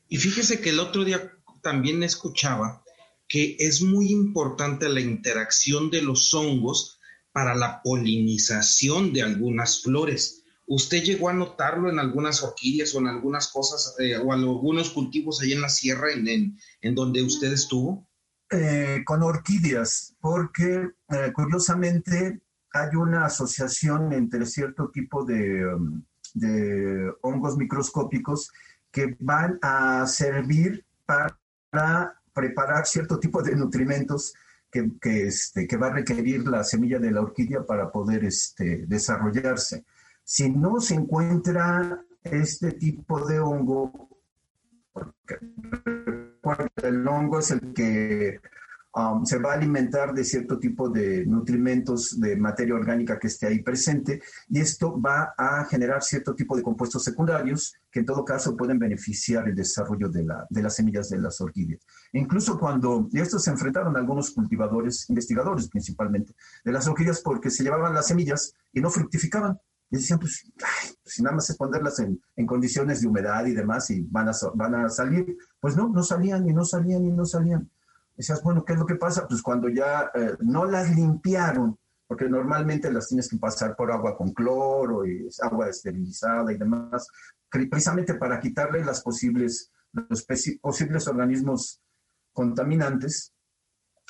Y 0.09 0.19
fíjese 0.19 0.61
que 0.61 0.71
el 0.71 0.81
otro 0.81 1.05
día 1.05 1.33
también 1.63 2.03
escuchaba 2.03 2.83
que 3.29 3.57
es 3.59 3.83
muy 3.83 4.11
importante 4.13 4.89
la 4.89 5.01
interacción 5.01 5.91
de 5.91 6.03
los 6.03 6.33
hongos 6.33 7.01
para 7.33 7.55
la 7.55 7.83
polinización 7.83 9.13
de 9.13 9.23
algunas 9.23 9.83
flores. 9.83 10.45
¿Usted 10.67 11.03
llegó 11.03 11.29
a 11.29 11.35
notarlo 11.35 11.91
en 11.91 11.99
algunas 11.99 12.43
orquídeas 12.43 12.95
o 12.95 12.99
en 12.99 13.09
algunas 13.09 13.49
cosas 13.49 13.95
eh, 13.99 14.17
o 14.17 14.35
en 14.35 14.41
algunos 14.41 14.91
cultivos 14.91 15.41
ahí 15.41 15.53
en 15.53 15.61
la 15.61 15.69
sierra 15.69 16.13
en, 16.13 16.59
en, 16.81 16.95
donde 16.95 17.23
usted 17.23 17.53
estuvo? 17.53 18.09
Eh, 18.51 19.03
con 19.05 19.23
orquídeas, 19.23 20.15
porque 20.21 20.91
eh, 21.09 21.33
curiosamente 21.35 22.41
hay 22.73 22.97
una 22.97 23.27
asociación 23.27 24.13
entre 24.13 24.47
cierto 24.47 24.91
tipo 24.91 25.25
de, 25.25 25.67
um, 25.67 26.03
de 26.37 27.13
hongos 27.23 27.57
microscópicos 27.57 28.53
que 28.91 29.17
van 29.19 29.59
a 29.63 30.07
servir 30.07 30.85
para 31.07 32.21
preparar 32.33 32.87
cierto 32.87 33.19
tipo 33.19 33.43
de 33.43 33.57
nutrimentos 33.57 34.35
que, 34.71 34.91
que, 35.01 35.27
este, 35.29 35.67
que 35.67 35.77
va 35.77 35.89
a 35.89 35.95
requerir 35.95 36.47
la 36.47 36.63
semilla 36.63 36.99
de 36.99 37.11
la 37.11 37.23
orquídea 37.23 37.65
para 37.65 37.91
poder 37.91 38.25
este, 38.25 38.85
desarrollarse. 38.87 39.85
Si 40.23 40.51
no 40.51 40.81
se 40.81 40.95
encuentra 40.95 42.03
este 42.23 42.73
tipo 42.73 43.27
de 43.27 43.41
hongo, 43.41 44.09
porque 44.93 45.39
el 46.83 47.07
hongo 47.09 47.39
es 47.39 47.51
el 47.51 47.73
que 47.73 48.41
Um, 48.97 49.27
se 49.27 49.39
va 49.39 49.51
a 49.51 49.57
alimentar 49.57 50.15
de 50.15 50.25
cierto 50.25 50.59
tipo 50.59 50.89
de 50.89 51.27
nutrimentos, 51.27 52.19
de 52.19 52.35
materia 52.35 52.75
orgánica 52.75 53.19
que 53.19 53.27
esté 53.27 53.47
ahí 53.47 53.63
presente, 53.63 54.23
y 54.49 54.59
esto 54.59 54.99
va 54.99 55.35
a 55.37 55.67
generar 55.67 56.03
cierto 56.03 56.35
tipo 56.35 56.57
de 56.57 56.63
compuestos 56.63 57.05
secundarios 57.05 57.75
que 57.91 58.01
en 58.01 58.07
todo 58.07 58.25
caso 58.25 58.57
pueden 58.57 58.79
beneficiar 58.79 59.51
el 59.51 59.55
desarrollo 59.55 60.09
de, 60.09 60.25
la, 60.25 60.47
de 60.49 60.63
las 60.63 60.77
semillas 60.77 61.11
de 61.11 61.19
las 61.19 61.39
orquídeas. 61.43 61.83
incluso 62.15 62.59
cuando, 62.59 63.07
y 63.13 63.21
esto 63.21 63.39
se 63.39 63.51
enfrentaron 63.51 63.95
algunos 63.99 64.31
cultivadores, 64.31 65.11
investigadores 65.11 65.69
principalmente, 65.69 66.35
de 66.65 66.73
las 66.73 66.89
orquídeas 66.89 67.21
porque 67.21 67.51
se 67.51 67.65
llevaban 67.65 67.93
las 67.93 68.07
semillas 68.07 68.55
y 68.73 68.81
no 68.81 68.89
fructificaban. 68.89 69.59
Y 69.91 69.99
decían, 69.99 70.19
pues, 70.19 70.51
pues 70.57 70.99
si 71.15 71.23
nada 71.23 71.37
más 71.37 71.51
es 71.51 71.57
ponerlas 71.57 71.99
en, 71.99 72.19
en, 72.35 72.47
condiciones 72.47 73.03
de 73.03 73.09
humedad 73.09 73.45
y 73.45 73.53
demás 73.53 73.91
y 73.91 74.01
van 74.01 74.31
a, 74.31 74.33
van 74.55 74.75
a 74.75 74.89
salir, 74.89 75.37
pues 75.61 75.77
no, 75.77 75.87
no 75.91 76.03
salían 76.03 76.49
y 76.49 76.55
no 76.55 76.65
salían 76.65 77.05
y 77.05 77.11
no 77.13 77.27
salían. 77.27 77.71
Decías, 78.17 78.43
bueno, 78.43 78.65
¿qué 78.65 78.73
es 78.73 78.79
lo 78.79 78.87
que 78.87 78.95
pasa? 78.97 79.27
Pues 79.29 79.43
cuando 79.43 79.69
ya 79.69 80.11
eh, 80.15 80.37
no 80.41 80.65
las 80.65 80.95
limpiaron, 80.95 81.79
porque 82.07 82.29
normalmente 82.29 82.93
las 82.93 83.09
tienes 83.09 83.29
que 83.29 83.37
pasar 83.37 83.77
por 83.77 83.91
agua 83.93 84.17
con 84.17 84.33
cloro 84.33 85.07
y 85.07 85.29
agua 85.43 85.69
esterilizada 85.69 86.53
y 86.53 86.57
demás, 86.57 87.09
precisamente 87.51 88.15
para 88.15 88.41
quitarle 88.41 88.85
las 88.85 89.03
posibles, 89.03 89.71
los 89.93 90.27
posibles 90.61 91.09
organismos 91.09 91.81
contaminantes, 92.33 93.33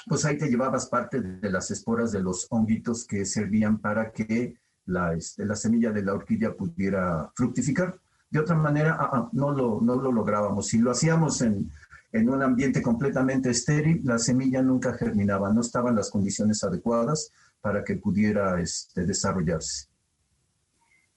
pues 0.06 0.24
ahí 0.24 0.36
te 0.36 0.48
llevabas 0.48 0.86
parte 0.86 1.20
de 1.20 1.50
las 1.50 1.70
esporas 1.70 2.12
de 2.12 2.20
los 2.20 2.46
honguitos 2.50 3.06
que 3.06 3.24
servían 3.24 3.78
para 3.78 4.12
que 4.12 4.54
la, 4.84 5.14
este, 5.14 5.44
la 5.44 5.56
semilla 5.56 5.90
de 5.90 6.02
la 6.02 6.14
orquídea 6.14 6.54
pudiera 6.54 7.30
fructificar. 7.34 7.98
De 8.30 8.40
otra 8.40 8.56
manera, 8.56 8.96
ah, 9.00 9.10
ah, 9.12 9.28
no, 9.32 9.52
lo, 9.52 9.80
no 9.80 9.96
lo 9.96 10.12
lográbamos. 10.12 10.66
Si 10.66 10.78
lo 10.78 10.90
hacíamos 10.90 11.40
en 11.42 11.70
en 12.12 12.28
un 12.28 12.42
ambiente 12.42 12.82
completamente 12.82 13.50
estéril, 13.50 14.00
la 14.04 14.18
semilla 14.18 14.62
nunca 14.62 14.94
germinaba, 14.94 15.52
no 15.52 15.60
estaban 15.60 15.96
las 15.96 16.10
condiciones 16.10 16.62
adecuadas 16.64 17.30
para 17.60 17.84
que 17.84 17.96
pudiera 17.96 18.60
este, 18.60 19.04
desarrollarse. 19.04 19.88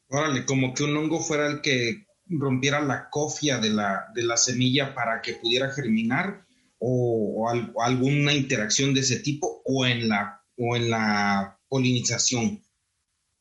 Órale, 0.08 0.46
como 0.46 0.74
que 0.74 0.84
un 0.84 0.98
hongo 0.98 1.20
fuera 1.20 1.48
el 1.48 1.62
que 1.62 2.08
rompiera 2.28 2.82
la 2.82 3.10
cofia 3.10 3.60
de 3.60 3.70
la, 3.70 4.08
de 4.14 4.24
la 4.24 4.38
semilla 4.38 4.94
para 4.94 5.22
que 5.22 5.34
pudiera 5.34 5.72
germinar 5.72 6.46
o, 6.80 7.48
alguna 7.82 8.34
interacción 8.34 8.94
de 8.94 9.02
ese 9.02 9.20
tipo 9.20 9.62
o 9.66 9.86
en 9.86 10.10
la, 10.10 10.42
o 10.58 10.76
en 10.76 10.90
la 10.90 11.60
polinización. 11.68 12.62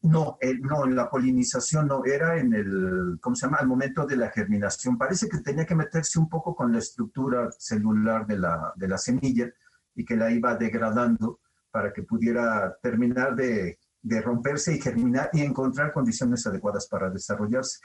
No, 0.01 0.39
eh, 0.41 0.55
no, 0.61 0.85
en 0.85 0.95
la 0.95 1.11
polinización 1.11 1.89
no, 1.89 2.05
era 2.05 2.39
en 2.39 2.55
el, 2.55 3.19
¿cómo 3.21 3.35
se 3.35 3.47
llama? 3.47 3.59
Al 3.59 3.67
momento 3.67 4.07
de 4.07 4.17
la 4.17 4.31
germinación. 4.31 4.97
Parece 4.97 5.29
que 5.29 5.39
tenía 5.39 5.67
que 5.67 5.75
meterse 5.75 6.19
un 6.19 6.29
poco 6.29 6.55
con 6.55 6.73
la 6.73 6.79
estructura 6.79 7.51
celular 7.59 8.27
de 8.27 8.39
la, 8.39 8.73
de 8.77 8.89
la 8.89 8.99
semilla 8.99 9.51
y 9.95 10.05
que 10.05 10.17
la 10.17 10.31
iba 10.31 10.55
degradando 10.55 11.41
para 11.71 11.93
que 11.93 12.05
pudiera 12.05 12.77
terminar 12.81 13.35
de, 13.35 13.79
de 14.03 14.21
romperse 14.23 14.75
y 14.75 14.81
germinar 14.81 15.31
y 15.33 15.43
encontrar 15.43 15.93
condiciones 15.93 16.47
adecuadas 16.47 16.87
para 16.87 17.11
desarrollarse. 17.11 17.79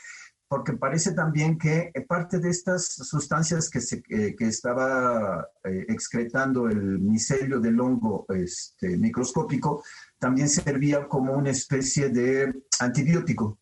Porque 0.48 0.74
parece 0.74 1.14
también 1.14 1.58
que 1.58 1.92
parte 2.08 2.38
de 2.38 2.50
estas 2.50 2.86
sustancias 2.86 3.70
que, 3.70 3.82
se, 3.82 4.04
eh, 4.10 4.36
que 4.38 4.48
estaba 4.48 5.48
eh, 5.64 5.86
excretando 5.90 6.68
el 6.68 7.00
micelio 7.00 7.60
del 7.60 7.80
hongo 7.80 8.28
este, 8.30 8.98
microscópico 8.98 9.84
también 10.24 10.48
servía 10.48 11.06
como 11.10 11.34
una 11.34 11.50
especie 11.50 12.08
de 12.08 12.64
antibiótico 12.80 13.60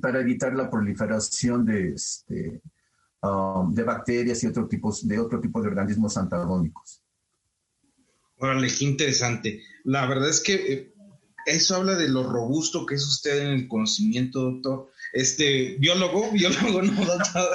para 0.00 0.20
evitar 0.20 0.54
la 0.54 0.70
proliferación 0.70 1.66
de, 1.66 1.92
este, 1.92 2.62
um, 3.20 3.74
de 3.74 3.82
bacterias 3.82 4.42
y 4.42 4.46
otro 4.46 4.66
tipos, 4.66 5.06
de 5.06 5.20
otro 5.20 5.38
tipo 5.38 5.60
de 5.60 5.68
organismos 5.68 6.16
antagónicos. 6.16 7.02
Órale, 8.38 8.68
qué 8.68 8.86
interesante. 8.86 9.62
La 9.84 10.06
verdad 10.06 10.30
es 10.30 10.40
que 10.40 10.54
eh, 10.54 10.94
eso 11.44 11.76
habla 11.76 11.94
de 11.94 12.08
lo 12.08 12.22
robusto 12.22 12.86
que 12.86 12.94
es 12.94 13.06
usted 13.06 13.42
en 13.42 13.48
el 13.48 13.68
conocimiento, 13.68 14.50
doctor. 14.50 14.90
Este, 15.12 15.76
biólogo, 15.78 16.30
biólogo, 16.32 16.80
no, 16.80 17.04
doctor, 17.04 17.50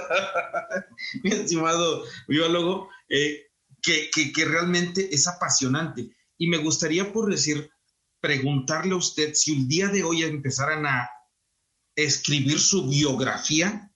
mi 1.23 1.31
estimado 1.31 2.03
biólogo, 2.27 2.87
eh, 3.09 3.47
que, 3.81 4.11
que, 4.13 4.31
que 4.31 4.45
realmente 4.45 5.09
es 5.11 5.27
apasionante. 5.27 6.11
Y 6.37 6.49
me 6.49 6.57
gustaría, 6.57 7.11
por 7.11 7.31
decir, 7.31 7.71
preguntarle 8.21 8.93
a 8.93 8.97
usted 8.97 9.33
si 9.33 9.51
un 9.51 9.67
día 9.67 9.87
de 9.89 10.03
hoy 10.03 10.23
empezaran 10.23 10.85
a 10.85 11.09
escribir 11.95 12.59
su 12.59 12.87
biografía, 12.87 13.91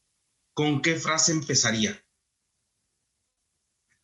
¿con 0.53 0.81
qué 0.81 0.95
frase 0.95 1.31
empezaría? 1.31 1.97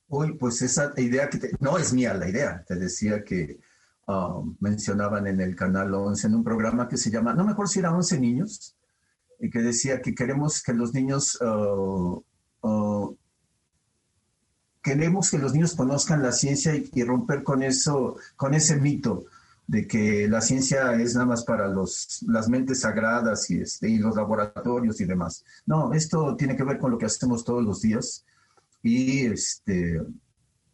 Uy, 0.07 0.33
pues 0.37 0.61
esa 0.61 0.93
idea 0.97 1.29
que 1.29 1.51
no 1.59 1.77
es 1.77 1.91
mía 1.93 2.13
la 2.13 2.29
idea, 2.29 2.63
te 2.67 2.75
decía 2.75 3.23
que 3.23 3.59
um, 4.07 4.55
mencionaban 4.59 5.25
en 5.27 5.41
el 5.41 5.55
canal 5.55 5.93
11 5.93 6.27
en 6.27 6.35
un 6.35 6.43
programa 6.43 6.87
que 6.87 6.97
se 6.97 7.09
llama, 7.09 7.33
no 7.33 7.43
me 7.43 7.53
acuerdo 7.53 7.71
si 7.71 7.79
era 7.79 7.93
11 7.93 8.19
niños, 8.19 8.75
y 9.39 9.49
que 9.49 9.59
decía 9.59 10.01
que 10.01 10.13
queremos 10.13 10.61
que 10.61 10.73
los 10.73 10.93
niños 10.93 11.39
uh, 11.41 12.23
uh, 12.61 13.17
queremos 14.83 15.31
que 15.31 15.39
los 15.39 15.53
niños 15.53 15.75
conozcan 15.75 16.21
la 16.21 16.31
ciencia 16.31 16.75
y, 16.75 17.03
romper 17.03 17.43
con 17.43 17.63
eso, 17.63 18.17
con 18.35 18.53
ese 18.53 18.75
mito 18.75 19.25
de 19.71 19.87
que 19.87 20.27
la 20.27 20.41
ciencia 20.41 20.95
es 20.95 21.13
nada 21.13 21.27
más 21.27 21.45
para 21.45 21.65
los, 21.69 22.25
las 22.27 22.49
mentes 22.49 22.81
sagradas 22.81 23.49
y, 23.49 23.61
este, 23.61 23.89
los 23.99 24.17
laboratorios 24.17 24.99
y 24.99 25.05
demás. 25.05 25.45
No, 25.65 25.93
esto 25.93 26.35
tiene 26.35 26.57
que 26.57 26.65
ver 26.65 26.77
con 26.77 26.91
lo 26.91 26.97
que 26.97 27.05
hacemos 27.05 27.45
todos 27.45 27.63
los 27.63 27.81
días 27.81 28.25
y 28.83 29.27
este 29.27 30.01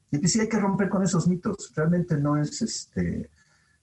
y 0.09 0.17
pues 0.17 0.31
sí 0.31 0.39
hay 0.39 0.49
que 0.49 0.57
romper 0.57 0.89
con 0.89 1.03
esos 1.03 1.27
mitos. 1.27 1.71
Realmente 1.75 2.17
no 2.17 2.41
es 2.41 2.59
este 2.63 3.29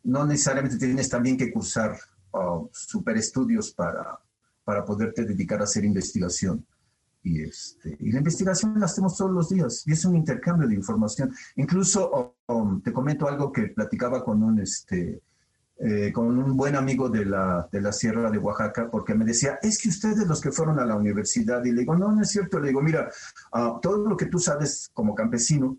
no 0.02 0.26
necesariamente 0.26 0.78
tienes 0.78 1.08
también 1.08 1.36
que 1.36 1.52
cursar 1.52 1.96
uh, 2.32 2.68
super 2.72 3.16
estudios 3.16 3.70
para, 3.70 4.18
para 4.64 4.84
poderte 4.84 5.24
dedicar 5.24 5.60
a 5.60 5.64
hacer 5.64 5.84
investigación. 5.84 6.66
Y, 7.26 7.42
este, 7.42 7.96
y 8.00 8.12
la 8.12 8.18
investigación 8.18 8.78
la 8.78 8.84
hacemos 8.84 9.16
todos 9.16 9.30
los 9.30 9.48
días 9.48 9.82
y 9.86 9.92
es 9.92 10.04
un 10.04 10.14
intercambio 10.14 10.68
de 10.68 10.74
información. 10.74 11.34
Incluso 11.56 12.36
um, 12.48 12.82
te 12.82 12.92
comento 12.92 13.26
algo 13.26 13.50
que 13.50 13.68
platicaba 13.68 14.22
con 14.22 14.42
un, 14.42 14.60
este, 14.60 15.22
eh, 15.78 16.12
con 16.12 16.38
un 16.38 16.54
buen 16.54 16.76
amigo 16.76 17.08
de 17.08 17.24
la, 17.24 17.66
de 17.72 17.80
la 17.80 17.92
Sierra 17.92 18.30
de 18.30 18.36
Oaxaca, 18.36 18.90
porque 18.90 19.14
me 19.14 19.24
decía, 19.24 19.58
es 19.62 19.80
que 19.80 19.88
ustedes 19.88 20.26
los 20.26 20.42
que 20.42 20.52
fueron 20.52 20.78
a 20.78 20.84
la 20.84 20.96
universidad, 20.96 21.64
y 21.64 21.72
le 21.72 21.80
digo, 21.80 21.96
no, 21.96 22.12
no 22.12 22.20
es 22.20 22.28
cierto, 22.28 22.60
le 22.60 22.68
digo, 22.68 22.82
mira, 22.82 23.10
uh, 23.54 23.80
todo 23.80 24.06
lo 24.06 24.16
que 24.18 24.26
tú 24.26 24.38
sabes 24.38 24.90
como 24.92 25.14
campesino, 25.14 25.78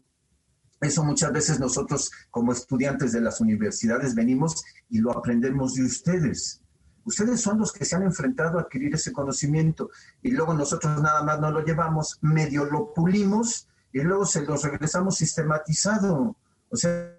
eso 0.81 1.03
muchas 1.03 1.31
veces 1.31 1.59
nosotros 1.59 2.11
como 2.31 2.53
estudiantes 2.53 3.11
de 3.11 3.21
las 3.21 3.39
universidades 3.39 4.15
venimos 4.15 4.63
y 4.89 4.97
lo 4.97 5.11
aprendemos 5.11 5.75
de 5.75 5.83
ustedes. 5.83 6.61
Ustedes 7.05 7.39
son 7.39 7.59
los 7.59 7.71
que 7.71 7.85
se 7.85 7.95
han 7.95 8.03
enfrentado 8.03 8.57
a 8.57 8.63
adquirir 8.63 8.93
ese 8.95 9.13
conocimiento 9.13 9.91
y 10.21 10.31
luego 10.31 10.53
nosotros 10.53 11.01
nada 11.01 11.23
más 11.23 11.39
no 11.39 11.51
lo 11.51 11.63
llevamos, 11.63 12.17
medio 12.21 12.65
lo 12.65 12.93
pulimos 12.93 13.67
y 13.93 14.01
luego 14.01 14.25
se 14.25 14.43
los 14.43 14.63
regresamos 14.63 15.15
sistematizado. 15.15 16.35
O 16.69 16.75
sea, 16.75 17.15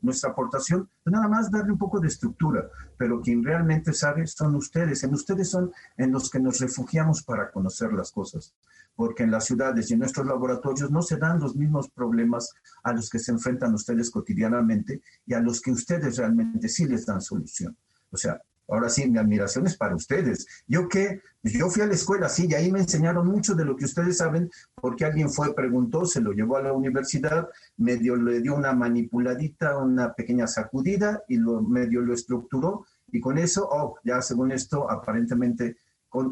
nuestra 0.00 0.30
aportación, 0.30 0.88
pues 1.02 1.12
nada 1.12 1.28
más 1.28 1.50
darle 1.50 1.72
un 1.72 1.78
poco 1.78 2.00
de 2.00 2.08
estructura, 2.08 2.68
pero 2.96 3.20
quien 3.20 3.44
realmente 3.44 3.92
sabe 3.92 4.26
son 4.26 4.54
ustedes, 4.54 5.02
en 5.04 5.12
ustedes 5.12 5.50
son 5.50 5.72
en 5.96 6.12
los 6.12 6.30
que 6.30 6.40
nos 6.40 6.60
refugiamos 6.60 7.22
para 7.22 7.50
conocer 7.50 7.92
las 7.92 8.10
cosas, 8.10 8.54
porque 8.96 9.24
en 9.24 9.30
las 9.30 9.44
ciudades 9.44 9.90
y 9.90 9.94
en 9.94 10.00
nuestros 10.00 10.26
laboratorios 10.26 10.90
no 10.90 11.02
se 11.02 11.16
dan 11.16 11.40
los 11.40 11.56
mismos 11.56 11.90
problemas 11.90 12.52
a 12.82 12.92
los 12.92 13.10
que 13.10 13.18
se 13.18 13.32
enfrentan 13.32 13.74
ustedes 13.74 14.10
cotidianamente 14.10 15.02
y 15.26 15.34
a 15.34 15.40
los 15.40 15.60
que 15.60 15.72
ustedes 15.72 16.16
realmente 16.16 16.68
sí 16.68 16.86
les 16.86 17.04
dan 17.04 17.20
solución. 17.20 17.76
O 18.14 18.16
sea, 18.16 18.40
ahora 18.68 18.88
sí, 18.88 19.10
mi 19.10 19.18
admiración 19.18 19.66
es 19.66 19.76
para 19.76 19.94
ustedes. 19.94 20.46
Yo 20.66 20.88
que, 20.88 21.20
yo 21.42 21.68
fui 21.68 21.82
a 21.82 21.86
la 21.86 21.94
escuela, 21.94 22.28
sí, 22.28 22.46
y 22.48 22.54
ahí 22.54 22.70
me 22.70 22.78
enseñaron 22.78 23.26
mucho 23.26 23.54
de 23.54 23.64
lo 23.64 23.76
que 23.76 23.84
ustedes 23.84 24.18
saben, 24.18 24.50
porque 24.76 25.04
alguien 25.04 25.30
fue, 25.30 25.54
preguntó, 25.54 26.06
se 26.06 26.20
lo 26.20 26.32
llevó 26.32 26.56
a 26.56 26.62
la 26.62 26.72
universidad, 26.72 27.48
medio 27.76 28.16
le 28.16 28.40
dio 28.40 28.54
una 28.54 28.72
manipuladita, 28.72 29.76
una 29.78 30.14
pequeña 30.14 30.46
sacudida, 30.46 31.22
y 31.28 31.36
lo, 31.36 31.60
medio 31.60 32.00
lo 32.00 32.14
estructuró, 32.14 32.86
y 33.08 33.20
con 33.20 33.36
eso, 33.36 33.68
oh, 33.70 33.96
ya 34.04 34.22
según 34.22 34.52
esto, 34.52 34.90
aparentemente 34.90 35.76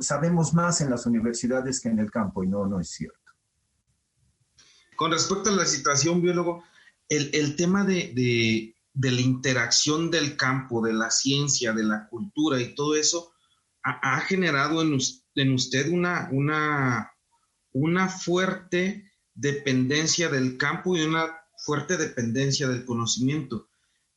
sabemos 0.00 0.54
más 0.54 0.80
en 0.80 0.90
las 0.90 1.06
universidades 1.06 1.80
que 1.80 1.88
en 1.88 1.98
el 1.98 2.10
campo, 2.10 2.44
y 2.44 2.48
no, 2.48 2.66
no 2.66 2.80
es 2.80 2.88
cierto. 2.90 3.18
Con 4.96 5.10
respecto 5.10 5.50
a 5.50 5.54
la 5.54 5.64
situación, 5.64 6.22
biólogo, 6.22 6.62
el, 7.08 7.30
el 7.34 7.56
tema 7.56 7.84
de, 7.84 8.12
de 8.14 8.74
de 8.94 9.10
la 9.10 9.20
interacción 9.20 10.10
del 10.10 10.36
campo, 10.36 10.82
de 10.82 10.92
la 10.92 11.10
ciencia, 11.10 11.72
de 11.72 11.84
la 11.84 12.08
cultura 12.08 12.60
y 12.60 12.74
todo 12.74 12.94
eso, 12.94 13.32
ha, 13.82 14.20
generado 14.20 14.80
en, 14.80 15.52
usted 15.52 15.90
una, 15.90 16.28
una, 16.30 17.12
una 17.72 18.08
fuerte 18.08 19.10
dependencia 19.34 20.28
del 20.28 20.56
campo 20.56 20.96
y 20.96 21.02
una 21.02 21.26
fuerte 21.56 21.96
dependencia 21.96 22.68
del 22.68 22.84
conocimiento. 22.84 23.68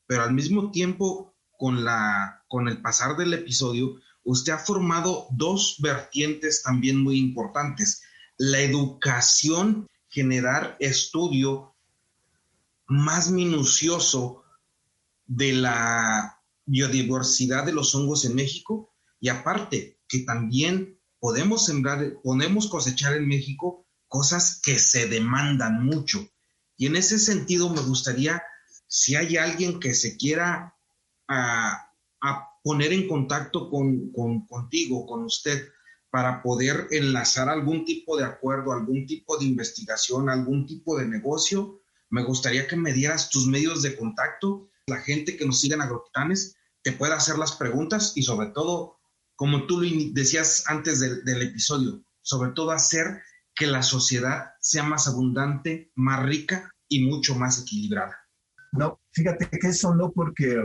Pero 0.05 0.23
al 0.23 0.33
mismo 0.33 0.71
tiempo, 0.71 1.35
con, 1.57 1.83
la, 1.83 2.43
con 2.47 2.67
el 2.67 2.81
pasar 2.81 3.15
del 3.17 3.33
episodio, 3.33 3.95
usted 4.23 4.53
ha 4.53 4.59
formado 4.59 5.27
dos 5.31 5.77
vertientes 5.79 6.61
también 6.61 7.01
muy 7.01 7.17
importantes. 7.17 8.03
La 8.37 8.59
educación, 8.59 9.87
generar 10.09 10.75
estudio 10.79 11.75
más 12.87 13.31
minucioso 13.31 14.44
de 15.25 15.53
la 15.53 16.41
biodiversidad 16.65 17.65
de 17.65 17.73
los 17.73 17.93
hongos 17.95 18.25
en 18.25 18.35
México 18.35 18.93
y 19.19 19.29
aparte 19.29 19.99
que 20.07 20.19
también 20.19 20.99
podemos 21.19 21.65
sembrar, 21.65 22.17
podemos 22.23 22.67
cosechar 22.67 23.13
en 23.15 23.27
México 23.27 23.87
cosas 24.07 24.61
que 24.63 24.77
se 24.79 25.07
demandan 25.07 25.83
mucho. 25.83 26.27
Y 26.77 26.87
en 26.87 26.95
ese 26.95 27.19
sentido 27.19 27.69
me 27.69 27.81
gustaría, 27.81 28.43
si 28.87 29.15
hay 29.15 29.37
alguien 29.37 29.79
que 29.79 29.93
se 29.93 30.17
quiera 30.17 30.75
a, 31.27 31.81
poner 32.63 32.93
en 32.93 33.07
contacto 33.07 33.69
con, 33.69 34.11
con, 34.11 34.47
contigo, 34.47 35.05
con 35.05 35.23
usted, 35.23 35.67
para 36.09 36.41
poder 36.41 36.87
enlazar 36.89 37.47
algún 37.47 37.85
tipo 37.85 38.17
de 38.17 38.23
acuerdo, 38.23 38.71
algún 38.71 39.05
tipo 39.05 39.37
de 39.37 39.45
investigación, 39.45 40.29
algún 40.29 40.65
tipo 40.65 40.97
de 40.97 41.05
negocio, 41.05 41.81
me 42.09 42.23
gustaría 42.23 42.67
que 42.67 42.75
me 42.75 42.93
dieras 42.93 43.29
tus 43.29 43.45
medios 43.45 43.83
de 43.83 43.95
contacto 43.95 44.69
la 44.87 44.97
gente 44.97 45.35
que 45.35 45.45
nos 45.45 45.59
sigue 45.59 45.75
en 45.75 45.81
Agrotitanes 45.81 46.55
te 46.83 46.91
pueda 46.91 47.15
hacer 47.15 47.37
las 47.37 47.55
preguntas 47.55 48.13
y 48.15 48.21
sobre 48.21 48.49
todo, 48.49 48.97
como 49.35 49.65
tú 49.65 49.81
lo 49.81 49.89
decías 50.13 50.65
antes 50.67 50.99
del, 50.99 51.41
episodio, 51.41 52.03
sobre 52.21 52.51
todo 52.51 52.71
hacer 52.71 53.21
que 53.55 53.65
la 53.65 53.81
sociedad 53.81 54.51
sea 54.59 54.83
más 54.83 55.07
abundante, 55.07 55.91
más 55.95 56.23
rica 56.23 56.71
y 56.87 57.05
mucho 57.05 57.35
más 57.35 57.61
equilibrada. 57.61 58.15
No, 58.73 58.99
fíjate 59.11 59.49
que 59.49 59.67
eso 59.67 59.95
no, 59.95 60.11
porque 60.11 60.63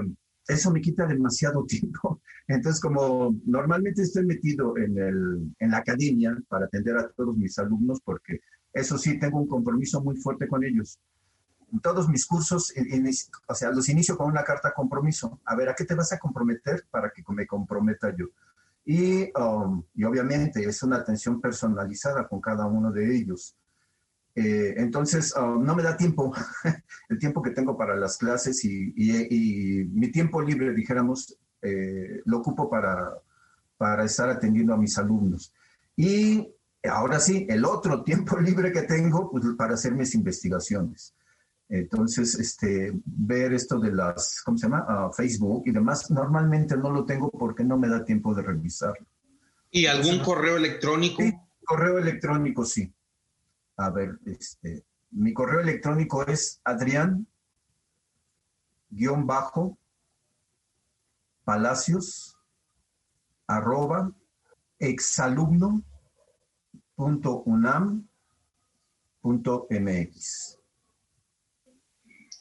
eso 0.48 0.70
me 0.70 0.80
quita 0.80 1.06
demasiado 1.06 1.64
tiempo. 1.68 2.20
Entonces, 2.48 2.80
como 2.80 3.34
normalmente 3.46 4.02
estoy 4.02 4.26
metido 4.26 4.76
en 4.76 5.54
la 5.60 5.78
academia 5.78 6.36
para 6.48 6.66
atender 6.66 6.96
a 6.98 7.08
todos 7.12 7.36
mis 7.36 7.56
alumnos, 7.58 8.00
porque 8.04 8.40
eso 8.74 8.98
sí, 8.98 9.18
tengo 9.18 9.40
un 9.40 9.48
compromiso 9.48 10.02
muy 10.02 10.16
fuerte 10.16 10.48
con 10.48 10.64
ellos 10.64 10.98
todos 11.82 12.08
mis 12.08 12.26
cursos, 12.26 12.72
o 13.46 13.54
sea, 13.54 13.70
los 13.70 13.88
inicio 13.88 14.16
con 14.16 14.28
una 14.28 14.42
carta 14.42 14.72
compromiso. 14.72 15.40
A 15.44 15.54
ver, 15.54 15.68
¿a 15.68 15.74
qué 15.74 15.84
te 15.84 15.94
vas 15.94 16.12
a 16.12 16.18
comprometer 16.18 16.86
para 16.90 17.10
que 17.10 17.22
me 17.28 17.46
comprometa 17.46 18.14
yo? 18.16 18.26
Y, 18.84 19.30
um, 19.38 19.84
y 19.94 20.04
obviamente 20.04 20.64
es 20.64 20.82
una 20.82 20.96
atención 20.96 21.40
personalizada 21.40 22.26
con 22.26 22.40
cada 22.40 22.66
uno 22.66 22.90
de 22.90 23.14
ellos. 23.14 23.56
Eh, 24.34 24.74
entonces, 24.78 25.34
um, 25.36 25.62
no 25.62 25.74
me 25.74 25.82
da 25.82 25.96
tiempo, 25.96 26.32
el 27.08 27.18
tiempo 27.18 27.42
que 27.42 27.50
tengo 27.50 27.76
para 27.76 27.96
las 27.96 28.16
clases 28.16 28.64
y, 28.64 28.92
y, 28.96 29.84
mi 29.84 30.10
tiempo 30.10 30.40
libre, 30.40 30.72
dijéramos, 30.72 31.36
eh, 31.62 32.22
lo 32.24 32.38
ocupo 32.38 32.70
para, 32.70 33.12
para 33.76 34.04
estar 34.04 34.28
atendiendo 34.28 34.74
a 34.74 34.78
mis 34.78 34.96
alumnos. 34.98 35.52
Y 35.96 36.48
ahora 36.84 37.20
sí, 37.20 37.46
el 37.48 37.64
otro 37.64 38.02
tiempo 38.04 38.38
libre 38.38 38.72
que 38.72 38.82
tengo, 38.82 39.30
pues 39.30 39.44
para 39.56 39.74
hacer 39.74 39.94
mis 39.94 40.14
investigaciones. 40.14 41.14
Entonces, 41.72 42.34
este, 42.34 42.92
ver 43.04 43.52
esto 43.52 43.78
de 43.78 43.92
las, 43.92 44.42
¿cómo 44.44 44.58
se 44.58 44.66
llama? 44.66 44.84
Ah, 44.88 45.10
Facebook 45.16 45.62
y 45.66 45.70
demás, 45.70 46.10
normalmente 46.10 46.76
no 46.76 46.90
lo 46.90 47.04
tengo 47.04 47.30
porque 47.30 47.62
no 47.62 47.78
me 47.78 47.88
da 47.88 48.04
tiempo 48.04 48.34
de 48.34 48.42
revisarlo. 48.42 49.06
¿Y 49.70 49.86
algún 49.86 50.18
correo 50.18 50.56
electrónico? 50.56 51.22
Sí, 51.22 51.32
correo 51.64 51.98
electrónico, 51.98 52.64
sí. 52.64 52.92
A 53.76 53.88
ver, 53.90 54.18
este, 54.26 54.84
mi 55.12 55.32
correo 55.32 55.60
electrónico 55.60 56.26
es 56.26 56.60
adrián 56.64 57.28
guion 58.88 59.24
bajo 59.24 59.78
palacios 61.44 62.36
arroba 63.46 64.12
exalumno 64.78 65.84
punto 66.96 67.42
unam 67.46 68.08
punto 69.20 69.68
mx. 69.70 70.59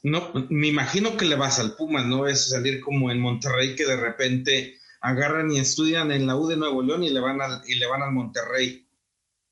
No, 0.04 0.32
me 0.50 0.68
imagino 0.68 1.18
que 1.18 1.26
le 1.26 1.36
vas 1.36 1.60
al 1.60 1.76
Pumas, 1.76 2.06
¿no? 2.06 2.28
Es 2.28 2.50
salir 2.50 2.80
como 2.82 3.12
en 3.12 3.20
Monterrey 3.20 3.76
que 3.76 3.86
de 3.86 3.98
repente 3.98 4.78
agarran 5.02 5.52
y 5.52 5.60
estudian 5.60 6.12
en 6.12 6.28
la 6.28 6.36
U 6.38 6.48
de 6.48 6.58
Nuevo 6.58 6.82
León 6.82 7.04
y 7.04 7.10
le 7.10 7.20
van 7.20 7.42
al, 7.42 7.62
y 7.68 7.76
le 7.76 7.88
van 7.88 8.02
al 8.02 8.12
Monterrey. 8.12 8.88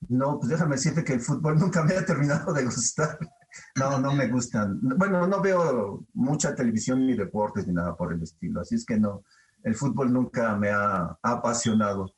No, 0.09 0.39
pues 0.39 0.49
déjame 0.49 0.75
decirte 0.75 1.03
que 1.03 1.13
el 1.13 1.21
fútbol 1.21 1.57
nunca 1.59 1.83
me 1.83 1.95
ha 1.95 2.05
terminado 2.05 2.53
de 2.53 2.65
gustar. 2.65 3.19
No, 3.75 3.99
no 3.99 4.13
me 4.13 4.27
gustan. 4.27 4.79
Bueno, 4.81 5.25
no 5.27 5.41
veo 5.41 6.05
mucha 6.13 6.53
televisión 6.55 7.05
ni 7.05 7.15
deportes 7.15 7.67
ni 7.67 7.73
nada 7.73 7.95
por 7.95 8.13
el 8.13 8.21
estilo, 8.21 8.61
así 8.61 8.75
es 8.75 8.85
que 8.85 8.99
no, 8.99 9.23
el 9.63 9.75
fútbol 9.75 10.13
nunca 10.13 10.55
me 10.55 10.69
ha 10.69 11.17
apasionado. 11.21 12.16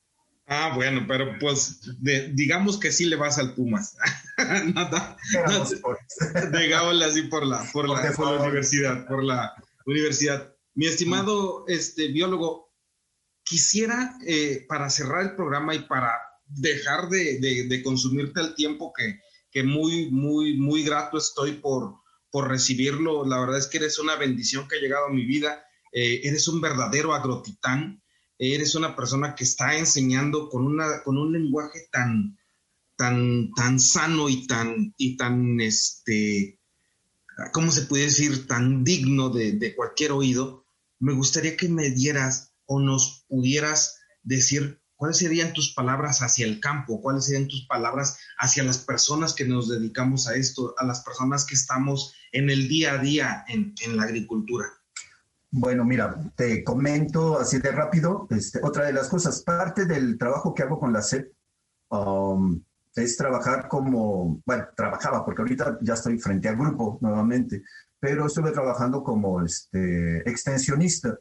Ah, 0.52 0.74
bueno, 0.76 1.06
pero 1.08 1.38
pues 1.40 1.80
digamos 2.00 2.80
que 2.80 2.92
sí 2.92 3.06
le 3.06 3.16
vas 3.16 3.38
al 3.38 3.54
Pumas. 3.54 3.96
Nada, 4.74 5.16
digámosle 6.60 7.06
así 7.06 7.22
por 7.24 7.46
la, 7.46 7.64
por, 7.72 7.88
la, 7.88 8.12
universidad, 8.42 9.06
por 9.06 9.24
la 9.24 9.54
universidad. 9.86 10.52
Mi 10.74 10.88
estimado 10.88 11.66
este, 11.68 12.08
biólogo, 12.08 12.74
quisiera 13.44 14.18
eh, 14.26 14.66
para 14.68 14.90
cerrar 14.90 15.22
el 15.22 15.36
programa 15.36 15.76
y 15.76 15.80
para 15.80 16.14
dejar 16.48 17.10
de, 17.10 17.40
de, 17.68 17.84
consumirte 17.84 18.42
el 18.42 18.56
tiempo 18.56 18.92
que, 18.92 19.20
que 19.52 19.64
muy, 19.64 20.10
muy, 20.10 20.58
muy 20.58 20.84
grato 20.84 21.20
estoy 21.20 21.54
por, 21.54 21.94
por 22.32 22.50
recibirlo. 22.50 23.24
La 23.24 23.40
verdad 23.40 23.60
es 23.60 23.68
que 23.68 23.78
eres 23.78 24.00
una 24.00 24.16
bendición 24.16 24.68
que 24.68 24.78
ha 24.78 24.82
llegado 24.82 25.06
a 25.06 25.14
mi 25.14 25.26
vida. 25.26 25.64
Eh, 25.92 26.22
eres 26.24 26.48
un 26.48 26.60
verdadero 26.60 27.14
agrotitán. 27.14 28.02
Eres 28.40 28.74
una 28.76 28.96
persona 28.96 29.36
que 29.36 29.44
está 29.44 29.78
enseñando 29.78 30.50
con, 30.50 30.66
una, 30.66 31.04
con 31.04 31.18
un 31.18 31.32
lenguaje 31.32 31.88
tan, 31.92 32.38
tan, 32.96 33.52
tan 33.54 33.80
sano 33.80 34.30
y 34.30 34.48
tan, 34.48 34.94
y 34.98 35.18
tan, 35.18 35.60
este, 35.60 36.60
¿cómo 37.52 37.70
se 37.72 37.84
puede 37.84 38.06
decir? 38.06 38.48
Tan 38.48 38.84
digno 38.84 39.30
de, 39.30 39.52
de 39.52 39.76
cualquier 39.76 40.14
oído. 40.14 40.66
Me 41.00 41.14
gustaría 41.14 41.56
que 41.56 41.70
me 41.70 41.92
dieras 41.92 42.54
o 42.66 42.80
nos 42.80 43.26
pudieras 43.28 44.00
decir 44.24 44.80
¿Cuáles 45.00 45.20
serían 45.20 45.54
tus 45.54 45.74
palabras 45.74 46.22
hacia 46.24 46.46
el 46.46 46.60
campo? 46.60 47.02
¿Cuáles 47.02 47.28
serían 47.28 47.48
tus 47.48 47.66
palabras 47.68 48.18
hacia 48.38 48.64
las 48.64 48.80
personas 48.80 49.34
que 49.34 49.46
nos 49.46 49.70
dedicamos 49.70 50.28
a 50.28 50.36
esto, 50.36 50.76
a 50.78 50.84
las 50.84 51.06
personas 51.06 51.46
que 51.46 51.56
estamos 51.56 52.14
en 52.34 52.50
el 52.50 52.68
día 52.68 52.96
a 52.96 52.98
día 52.98 53.46
en, 53.48 53.74
la 53.96 54.04
agricultura? 54.04 54.66
Bueno, 55.52 55.84
mira, 55.84 56.16
te 56.36 56.64
comento 56.64 57.40
así 57.40 57.60
de 57.60 57.72
rápido. 57.72 58.28
Este, 58.30 58.60
otra 58.62 58.86
de 58.86 58.94
las 58.94 59.10
cosas, 59.10 59.42
parte 59.42 59.86
del 59.86 60.18
trabajo 60.18 60.54
que 60.54 60.64
hago 60.64 60.80
con 60.80 60.94
la 60.94 61.02
SEP 61.02 61.34
um, 61.90 62.62
es 62.96 63.18
trabajar 63.18 63.68
como, 63.68 64.42
bueno, 64.46 64.68
trabajaba, 64.76 65.26
porque 65.26 65.42
ahorita 65.42 65.80
ya 65.82 65.96
estoy 65.96 66.20
frente 66.20 66.50
al 66.50 66.58
grupo 66.58 67.00
nuevamente, 67.02 67.64
pero 68.00 68.28
estuve 68.28 68.52
trabajando 68.52 69.04
como 69.04 69.44
este, 69.44 70.20
extensionista 70.30 71.18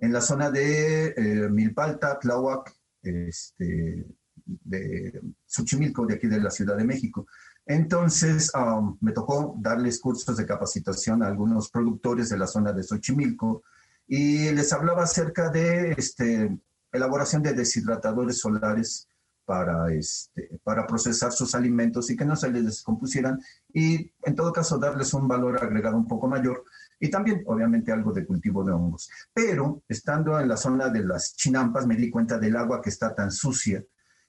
en 0.00 0.12
la 0.12 0.20
zona 0.20 0.50
de 0.50 1.14
eh, 1.16 1.48
Milpalta, 1.48 2.18
Tláhuac, 2.18 2.74
este, 3.02 4.06
de 4.44 5.20
Xochimilco, 5.46 6.06
de 6.06 6.14
aquí 6.14 6.26
de 6.26 6.40
la 6.40 6.50
Ciudad 6.50 6.76
de 6.76 6.84
México. 6.84 7.26
Entonces, 7.70 8.50
um, 8.56 8.96
me 9.00 9.12
tocó 9.12 9.54
darles 9.56 10.00
cursos 10.00 10.36
de 10.36 10.44
capacitación 10.44 11.22
a 11.22 11.28
algunos 11.28 11.70
productores 11.70 12.28
de 12.28 12.36
la 12.36 12.48
zona 12.48 12.72
de 12.72 12.82
Xochimilco 12.82 13.62
y 14.08 14.50
les 14.50 14.72
hablaba 14.72 15.04
acerca 15.04 15.50
de 15.50 15.92
este, 15.92 16.58
elaboración 16.90 17.44
de 17.44 17.52
deshidratadores 17.52 18.38
solares 18.38 19.06
para, 19.44 19.92
este, 19.92 20.58
para 20.64 20.84
procesar 20.84 21.30
sus 21.30 21.54
alimentos 21.54 22.10
y 22.10 22.16
que 22.16 22.24
no 22.24 22.34
se 22.34 22.50
les 22.50 22.64
descompusieran 22.64 23.40
y 23.72 24.10
en 24.24 24.34
todo 24.34 24.52
caso 24.52 24.76
darles 24.76 25.14
un 25.14 25.28
valor 25.28 25.62
agregado 25.62 25.96
un 25.96 26.08
poco 26.08 26.26
mayor 26.26 26.64
y 26.98 27.08
también 27.08 27.44
obviamente 27.46 27.92
algo 27.92 28.12
de 28.12 28.26
cultivo 28.26 28.64
de 28.64 28.72
hongos. 28.72 29.08
Pero 29.32 29.80
estando 29.88 30.40
en 30.40 30.48
la 30.48 30.56
zona 30.56 30.88
de 30.88 31.04
las 31.04 31.36
chinampas 31.36 31.86
me 31.86 31.94
di 31.94 32.10
cuenta 32.10 32.36
del 32.36 32.56
agua 32.56 32.82
que 32.82 32.90
está 32.90 33.14
tan 33.14 33.30
sucia 33.30 33.84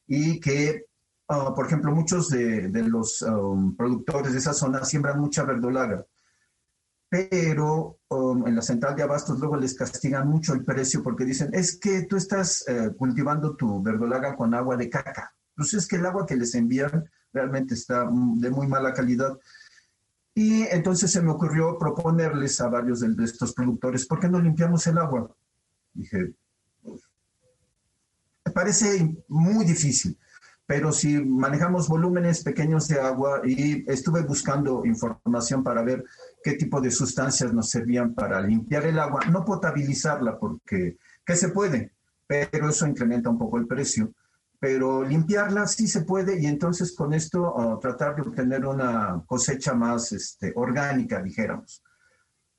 y 0.05 0.39
que, 0.39 0.90
ah, 1.32 1.53
por 1.55 1.65
ejemplo, 1.65 1.91
muchos 1.91 2.29
de, 2.29 2.69
los 2.88 3.21
um, 3.21 3.75
productores 3.75 4.34
de 4.34 4.39
esa 4.39 4.53
zona 4.53 4.84
siembran 4.84 5.19
mucha 5.19 5.43
verdolaga, 5.43 6.05
pero 7.09 7.99
um, 8.09 8.47
en 8.47 8.55
la 8.55 8.61
central 8.61 8.95
de 8.95 9.03
abastos 9.03 9.39
luego 9.39 9.57
les 9.57 9.73
castigan 9.73 10.27
mucho 10.27 10.53
el 10.53 10.63
precio 10.63 11.01
porque 11.01 11.25
dicen, 11.25 11.49
es 11.53 11.77
que 11.77 12.03
tú 12.03 12.15
estás 12.15 12.65
eh, 12.67 12.91
cultivando 12.97 13.55
tu 13.55 13.82
verdolaga 13.82 14.36
con 14.36 14.53
agua 14.53 14.77
de 14.77 14.89
caca. 14.89 15.34
Entonces 15.51 15.84
es 15.84 15.88
que 15.88 15.97
el 15.97 16.05
agua 16.05 16.25
que 16.25 16.36
les 16.36 16.55
envían 16.55 17.09
realmente 17.34 17.73
está 17.73 18.05
de 18.05 18.49
muy 18.49 18.67
mala 18.67 18.93
calidad. 18.93 19.38
Y 20.34 20.63
entonces 20.63 21.11
se 21.11 21.21
me 21.21 21.32
ocurrió 21.32 21.77
proponerles 21.77 22.61
a 22.61 22.69
varios 22.69 23.01
de 23.01 23.23
estos 23.23 23.53
productores, 23.53 24.05
¿por 24.05 24.19
qué 24.19 24.29
no 24.29 24.39
limpiamos 24.39 24.88
el 24.88 24.97
agua? 24.97 25.36
Dije, 25.93 26.34
me 28.45 28.51
parece 28.53 29.15
muy 29.27 29.65
difícil, 29.65 30.17
pero 30.66 30.91
si 30.91 31.24
manejamos 31.24 31.88
volúmenes 31.88 32.43
pequeños 32.43 32.88
de 32.88 32.99
agua 32.99 33.41
y 33.43 33.84
estuve 33.91 34.22
buscando 34.22 34.86
información 34.86 35.64
para 35.64 35.84
ver 35.84 36.03
qué 36.43 36.53
tipo 36.53 36.80
de 36.80 36.91
sustancias 36.91 37.53
nos 37.53 37.70
servían 37.70 38.14
para 38.14 38.39
limpiar 38.41 38.86
el 38.86 38.99
agua, 38.99 39.22
no 39.30 39.43
potabilizarla 39.43 40.39
porque, 40.39 40.97
¿qué 41.26 41.36
se 41.36 41.49
puede? 41.49 41.93
Pero 42.26 42.70
eso 42.70 42.88
incrementa 42.88 43.30
un 43.30 43.38
poco 43.38 43.57
el 43.57 43.68
precio 43.68 44.14
pero 44.62 45.03
limpiarla 45.03 45.66
sí 45.66 45.88
se 45.88 46.03
puede 46.03 46.39
y 46.39 46.45
entonces 46.45 46.95
con 46.95 47.16
esto 47.16 47.59
ah, 47.59 47.80
tratar 47.82 48.16
de 48.16 48.22
obtener 48.22 48.64
una 48.64 49.24
cosecha 49.26 49.74
más 49.74 50.12
este, 50.12 50.53
orgánica, 50.55 51.20
dijéramos. 51.20 51.82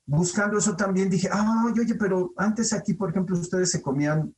Buscando 0.05 0.59
eso 0.59 0.75
también 0.75 1.09
dije, 1.09 1.29
ah, 1.31 1.65
oye, 1.65 1.95
pero 1.95 2.33
antes 2.37 2.73
aquí, 2.73 2.95
por 2.95 3.11
ejemplo, 3.11 3.39
ustedes 3.39 3.71
se 3.71 3.81
comían 3.81 4.35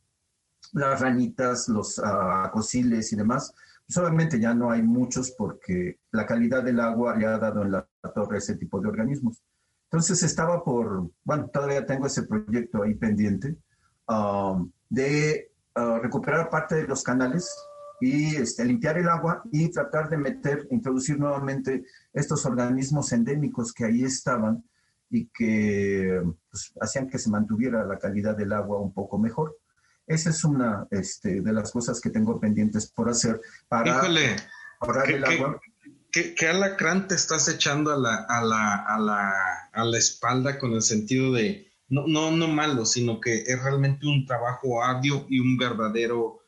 las 0.74 1.00
ranitas, 1.00 1.68
los 1.68 1.98
uh, 1.98 2.04
acosiles 2.04 3.12
y 3.12 3.16
demás. 3.16 3.54
Solamente 3.88 4.38
ya 4.38 4.54
no 4.54 4.70
hay 4.70 4.82
muchos 4.82 5.30
porque 5.32 6.00
la 6.10 6.26
calidad 6.26 6.62
del 6.62 6.80
agua 6.80 7.16
le 7.16 7.26
ha 7.26 7.38
dado 7.38 7.62
en 7.62 7.72
la 7.72 7.88
torre 8.14 8.38
ese 8.38 8.56
tipo 8.56 8.80
de 8.80 8.88
organismos. 8.88 9.42
Entonces 9.84 10.22
estaba 10.22 10.64
por, 10.64 11.10
bueno, 11.22 11.48
todavía 11.52 11.86
tengo 11.86 12.06
ese 12.06 12.24
proyecto 12.24 12.82
ahí 12.82 12.94
pendiente 12.94 13.56
de 14.88 15.52
recuperar 16.02 16.50
parte 16.50 16.74
de 16.74 16.88
los 16.88 17.02
canales 17.02 17.48
y 18.00 18.36
este, 18.36 18.64
limpiar 18.64 18.98
el 18.98 19.08
agua 19.08 19.42
y 19.52 19.70
tratar 19.70 20.08
de 20.08 20.18
meter, 20.18 20.66
introducir 20.70 21.18
nuevamente 21.18 21.84
estos 22.12 22.44
organismos 22.44 23.12
endémicos 23.12 23.72
que 23.72 23.84
ahí 23.84 24.02
estaban 24.02 24.64
y 25.10 25.26
que 25.26 26.22
pues, 26.50 26.72
hacían 26.80 27.08
que 27.08 27.18
se 27.18 27.30
mantuviera 27.30 27.84
la 27.84 27.98
calidad 27.98 28.36
del 28.36 28.52
agua 28.52 28.80
un 28.80 28.92
poco 28.92 29.18
mejor. 29.18 29.56
Esa 30.06 30.30
es 30.30 30.44
una 30.44 30.86
este, 30.90 31.40
de 31.40 31.52
las 31.52 31.72
cosas 31.72 32.00
que 32.00 32.10
tengo 32.10 32.38
pendientes 32.38 32.90
por 32.90 33.08
hacer 33.08 33.40
para 33.68 34.00
ahorrar 34.80 35.10
el 35.10 35.24
agua. 35.24 35.60
¿qué, 36.12 36.34
¿Qué, 36.34 36.48
alacrán 36.48 37.08
te 37.08 37.14
estás 37.14 37.48
echando 37.48 37.92
a 37.92 37.96
la, 37.96 38.26
a, 38.28 38.44
la, 38.44 38.74
a, 38.86 38.98
la, 38.98 39.32
a 39.72 39.84
la 39.84 39.98
espalda 39.98 40.58
con 40.58 40.72
el 40.72 40.82
sentido 40.82 41.32
de 41.32 41.72
no, 41.88 42.06
no, 42.06 42.30
no 42.30 42.48
malo, 42.48 42.84
sino 42.84 43.20
que 43.20 43.42
es 43.46 43.62
realmente 43.62 44.06
un 44.06 44.26
trabajo 44.26 44.82
arduo 44.82 45.26
y 45.28 45.38
un 45.38 45.56
verdadero 45.56 46.40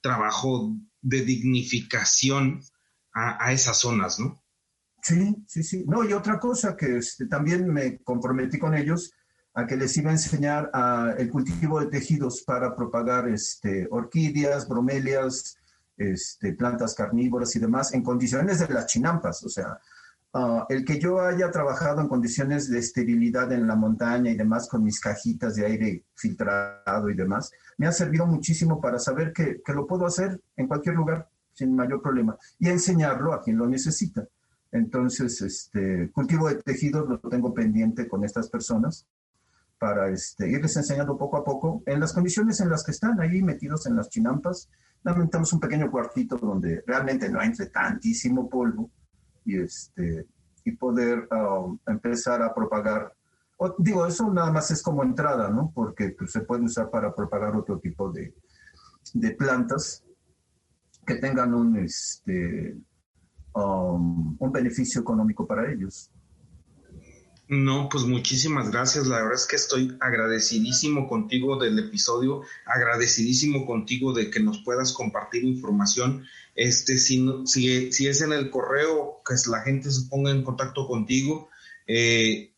trabajo 0.00 0.74
de 1.00 1.22
dignificación 1.24 2.62
a, 3.14 3.52
esas 3.52 3.78
zonas, 3.78 4.18
¿no? 4.18 4.42
Sí, 5.02 5.36
sí, 5.46 5.62
sí. 5.62 5.84
No, 5.86 6.02
y 6.08 6.12
otra 6.14 6.38
cosa 6.38 6.76
que 6.76 6.96
este, 6.96 7.26
también 7.26 7.70
me 7.70 7.98
comprometí 8.02 8.58
con 8.58 8.74
ellos 8.74 9.12
a 9.54 9.66
que 9.66 9.76
les 9.76 9.96
iba 9.96 10.10
a 10.10 10.14
enseñar 10.14 10.70
a, 10.72 11.14
el 11.18 11.30
cultivo 11.30 11.80
de 11.80 11.86
tejidos 11.86 12.42
para 12.42 12.74
propagar 12.74 13.28
este, 13.28 13.86
orquídeas, 13.90 14.68
bromelias, 14.68 15.56
este, 15.96 16.54
plantas 16.54 16.94
carnívoras 16.94 17.54
y 17.56 17.58
demás 17.58 17.92
en 17.92 18.02
condiciones 18.02 18.58
de 18.60 18.72
las 18.72 18.86
chinampas, 18.86 19.42
o 19.44 19.48
sea, 19.48 19.78
Ah, 20.34 20.64
el 20.70 20.82
que 20.86 20.98
yo 20.98 21.20
haya 21.20 21.50
trabajado 21.50 22.00
en 22.00 22.08
condiciones 22.08 22.70
de 22.70 22.78
esterilidad 22.78 23.52
en 23.52 23.66
la 23.66 23.76
montaña 23.76 24.30
y 24.30 24.34
demás 24.34 24.66
con 24.66 24.82
mis 24.82 24.98
cajitas 24.98 25.56
de 25.56 25.66
aire 25.66 26.04
filtrado 26.14 27.10
y 27.10 27.14
demás, 27.14 27.52
me 27.76 27.86
ha 27.86 27.92
servido 27.92 28.26
muchísimo 28.26 28.80
para 28.80 28.98
saber 28.98 29.34
que, 29.34 29.60
que 29.62 29.74
lo 29.74 29.86
puedo 29.86 30.06
hacer 30.06 30.40
en 30.56 30.68
cualquier 30.68 30.94
lugar 30.94 31.28
sin 31.52 31.76
mayor 31.76 32.00
problema 32.00 32.38
y 32.58 32.70
enseñarlo 32.70 33.34
a 33.34 33.42
quien 33.42 33.58
lo 33.58 33.66
necesita. 33.66 34.26
Entonces, 34.70 35.42
este 35.42 36.10
cultivo 36.12 36.48
de 36.48 36.62
tejidos 36.62 37.06
lo 37.06 37.18
tengo 37.18 37.52
pendiente 37.52 38.08
con 38.08 38.24
estas 38.24 38.48
personas 38.48 39.06
para 39.82 40.10
este, 40.10 40.48
irles 40.48 40.76
enseñando 40.76 41.18
poco 41.18 41.38
a 41.38 41.42
poco 41.42 41.82
en 41.86 41.98
las 41.98 42.12
condiciones 42.12 42.60
en 42.60 42.70
las 42.70 42.84
que 42.84 42.92
están 42.92 43.20
ahí 43.20 43.42
metidos 43.42 43.84
en 43.86 43.96
las 43.96 44.08
chinampas. 44.08 44.70
Lamentamos 45.02 45.52
un 45.52 45.58
pequeño 45.58 45.90
cuartito 45.90 46.36
donde 46.36 46.84
realmente 46.86 47.28
no 47.28 47.42
entre 47.42 47.66
tantísimo 47.66 48.48
polvo 48.48 48.88
y, 49.44 49.58
este, 49.58 50.28
y 50.64 50.70
poder 50.76 51.26
um, 51.32 51.76
empezar 51.84 52.42
a 52.42 52.54
propagar. 52.54 53.12
digo, 53.78 54.06
eso 54.06 54.32
nada 54.32 54.52
más 54.52 54.70
es 54.70 54.80
como 54.84 55.02
entrada, 55.02 55.50
¿no? 55.50 55.72
Porque 55.74 56.10
pues, 56.10 56.30
se 56.30 56.42
puede 56.42 56.62
usar 56.62 56.88
para 56.88 57.12
propagar 57.12 57.56
otro 57.56 57.80
tipo 57.80 58.12
de, 58.12 58.32
de 59.14 59.30
plantas 59.32 60.04
que 61.04 61.16
tengan 61.16 61.54
un, 61.54 61.76
este, 61.78 62.76
um, 63.52 64.36
un 64.38 64.52
beneficio 64.52 65.00
económico 65.00 65.44
para 65.44 65.72
ellos. 65.72 66.11
No, 67.52 67.90
pues 67.90 68.04
muchísimas 68.04 68.70
gracias. 68.70 69.06
La 69.08 69.16
verdad 69.16 69.34
es 69.34 69.46
que 69.46 69.56
estoy 69.56 69.94
agradecidísimo 70.00 71.06
contigo 71.06 71.58
del 71.58 71.78
episodio, 71.78 72.40
agradecidísimo 72.64 73.66
contigo 73.66 74.14
de 74.14 74.30
que 74.30 74.40
nos 74.40 74.60
puedas 74.60 74.94
compartir 74.94 75.44
información. 75.44 76.24
Este, 76.54 76.96
si, 76.96 77.22
si, 77.44 77.92
si 77.92 78.06
es 78.06 78.22
en 78.22 78.32
el 78.32 78.48
correo, 78.48 79.20
que 79.26 79.34
la 79.50 79.60
gente 79.60 79.90
se 79.90 80.08
ponga 80.08 80.30
en 80.30 80.44
contacto 80.44 80.86
contigo. 80.86 81.50
Eh, 81.86 82.54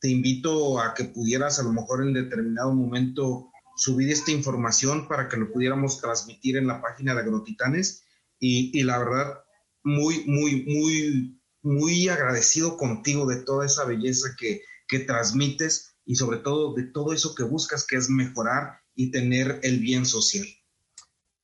te 0.00 0.08
invito 0.08 0.80
a 0.80 0.94
que 0.94 1.04
pudieras 1.04 1.60
a 1.60 1.62
lo 1.62 1.72
mejor 1.72 2.02
en 2.02 2.12
determinado 2.12 2.74
momento 2.74 3.52
subir 3.76 4.10
esta 4.10 4.32
información 4.32 5.06
para 5.06 5.28
que 5.28 5.36
lo 5.36 5.52
pudiéramos 5.52 6.00
transmitir 6.00 6.56
en 6.56 6.66
la 6.66 6.82
página 6.82 7.14
de 7.14 7.20
Agrotitanes. 7.20 8.02
Y, 8.40 8.76
y 8.76 8.82
la 8.82 8.98
verdad, 8.98 9.44
muy, 9.84 10.24
muy, 10.26 10.64
muy 10.64 11.38
muy 11.64 12.08
agradecido 12.08 12.76
contigo 12.76 13.26
de 13.26 13.42
toda 13.42 13.66
esa 13.66 13.84
belleza 13.84 14.36
que, 14.38 14.62
que 14.86 15.00
transmites 15.00 15.96
y 16.04 16.14
sobre 16.14 16.38
todo 16.38 16.74
de 16.74 16.84
todo 16.84 17.12
eso 17.12 17.34
que 17.34 17.42
buscas, 17.42 17.86
que 17.86 17.96
es 17.96 18.10
mejorar 18.10 18.80
y 18.94 19.10
tener 19.10 19.60
el 19.62 19.80
bien 19.80 20.04
social. 20.04 20.46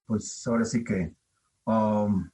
Pues 0.07 0.47
ahora 0.47 0.65
sí 0.65 0.85
que 0.85 1.15
um, 1.65 2.31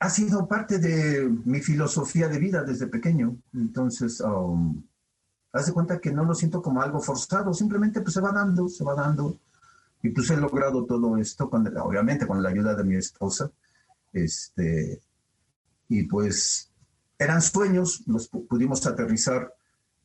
ha 0.00 0.10
sido 0.10 0.48
parte 0.48 0.78
de 0.78 1.28
mi 1.44 1.60
filosofía 1.60 2.28
de 2.28 2.38
vida 2.38 2.64
desde 2.64 2.88
pequeño. 2.88 3.36
Entonces, 3.54 4.20
um, 4.20 4.82
haz 5.52 5.66
de 5.66 5.72
cuenta 5.72 6.00
que 6.00 6.12
no 6.12 6.24
lo 6.24 6.34
siento 6.34 6.60
como 6.60 6.82
algo 6.82 7.00
forzado, 7.00 7.54
simplemente 7.54 8.00
pues 8.00 8.14
se 8.14 8.20
va 8.20 8.32
dando, 8.32 8.68
se 8.68 8.82
va 8.82 8.94
dando. 8.94 9.38
Y 10.02 10.10
pues 10.10 10.28
he 10.30 10.36
logrado 10.36 10.84
todo 10.84 11.16
esto, 11.16 11.48
con, 11.48 11.66
obviamente 11.78 12.26
con 12.26 12.42
la 12.42 12.50
ayuda 12.50 12.74
de 12.74 12.84
mi 12.84 12.96
esposa. 12.96 13.50
Este, 14.12 15.00
y 15.88 16.04
pues 16.04 16.70
eran 17.18 17.42
sueños, 17.42 18.02
los 18.06 18.28
pudimos 18.28 18.86
aterrizar 18.86 19.54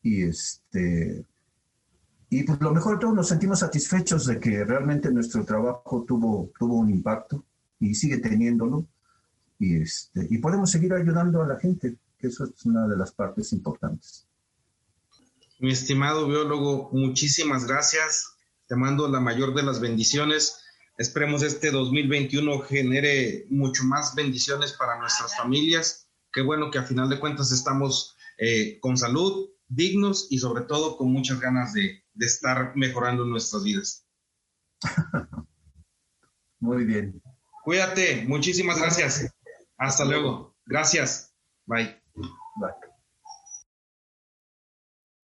y 0.02 0.22
este, 0.22 1.26
y 2.32 2.44
pues 2.44 2.60
lo 2.60 2.72
mejor 2.72 2.94
de 2.94 3.00
todo, 3.00 3.12
nos 3.12 3.28
sentimos 3.28 3.58
satisfechos 3.58 4.26
de 4.26 4.38
que 4.38 4.64
realmente 4.64 5.10
nuestro 5.10 5.44
trabajo 5.44 6.04
tuvo, 6.06 6.52
tuvo 6.56 6.76
un 6.76 6.90
impacto 6.90 7.44
y 7.80 7.94
sigue 7.94 8.18
teniéndolo. 8.18 8.86
Y, 9.58 9.82
este, 9.82 10.28
y 10.30 10.38
podemos 10.38 10.70
seguir 10.70 10.94
ayudando 10.94 11.42
a 11.42 11.46
la 11.46 11.58
gente, 11.58 11.96
que 12.16 12.28
eso 12.28 12.44
es 12.44 12.64
una 12.64 12.86
de 12.86 12.96
las 12.96 13.10
partes 13.10 13.52
importantes. 13.52 14.28
Mi 15.58 15.72
estimado 15.72 16.28
biólogo, 16.28 16.90
muchísimas 16.92 17.66
gracias. 17.66 18.36
Te 18.68 18.76
mando 18.76 19.08
la 19.08 19.20
mayor 19.20 19.52
de 19.52 19.64
las 19.64 19.80
bendiciones. 19.80 20.60
Esperemos 21.00 21.42
este 21.42 21.70
2021 21.70 22.58
genere 22.60 23.46
mucho 23.48 23.84
más 23.84 24.14
bendiciones 24.14 24.74
para 24.74 24.98
nuestras 24.98 25.34
familias. 25.34 26.10
Qué 26.30 26.42
bueno 26.42 26.70
que 26.70 26.76
a 26.76 26.82
final 26.82 27.08
de 27.08 27.18
cuentas 27.18 27.52
estamos 27.52 28.18
eh, 28.36 28.78
con 28.80 28.98
salud, 28.98 29.48
dignos 29.66 30.26
y 30.28 30.36
sobre 30.36 30.64
todo 30.64 30.98
con 30.98 31.10
muchas 31.10 31.40
ganas 31.40 31.72
de, 31.72 32.04
de 32.12 32.26
estar 32.26 32.76
mejorando 32.76 33.24
nuestras 33.24 33.64
vidas. 33.64 34.06
Muy 36.60 36.84
bien. 36.84 37.22
Cuídate, 37.64 38.26
muchísimas 38.28 38.78
gracias. 38.78 39.26
Hasta 39.78 40.04
luego. 40.04 40.54
Gracias. 40.66 41.34
Bye. 41.64 41.98
Bye. 42.14 42.89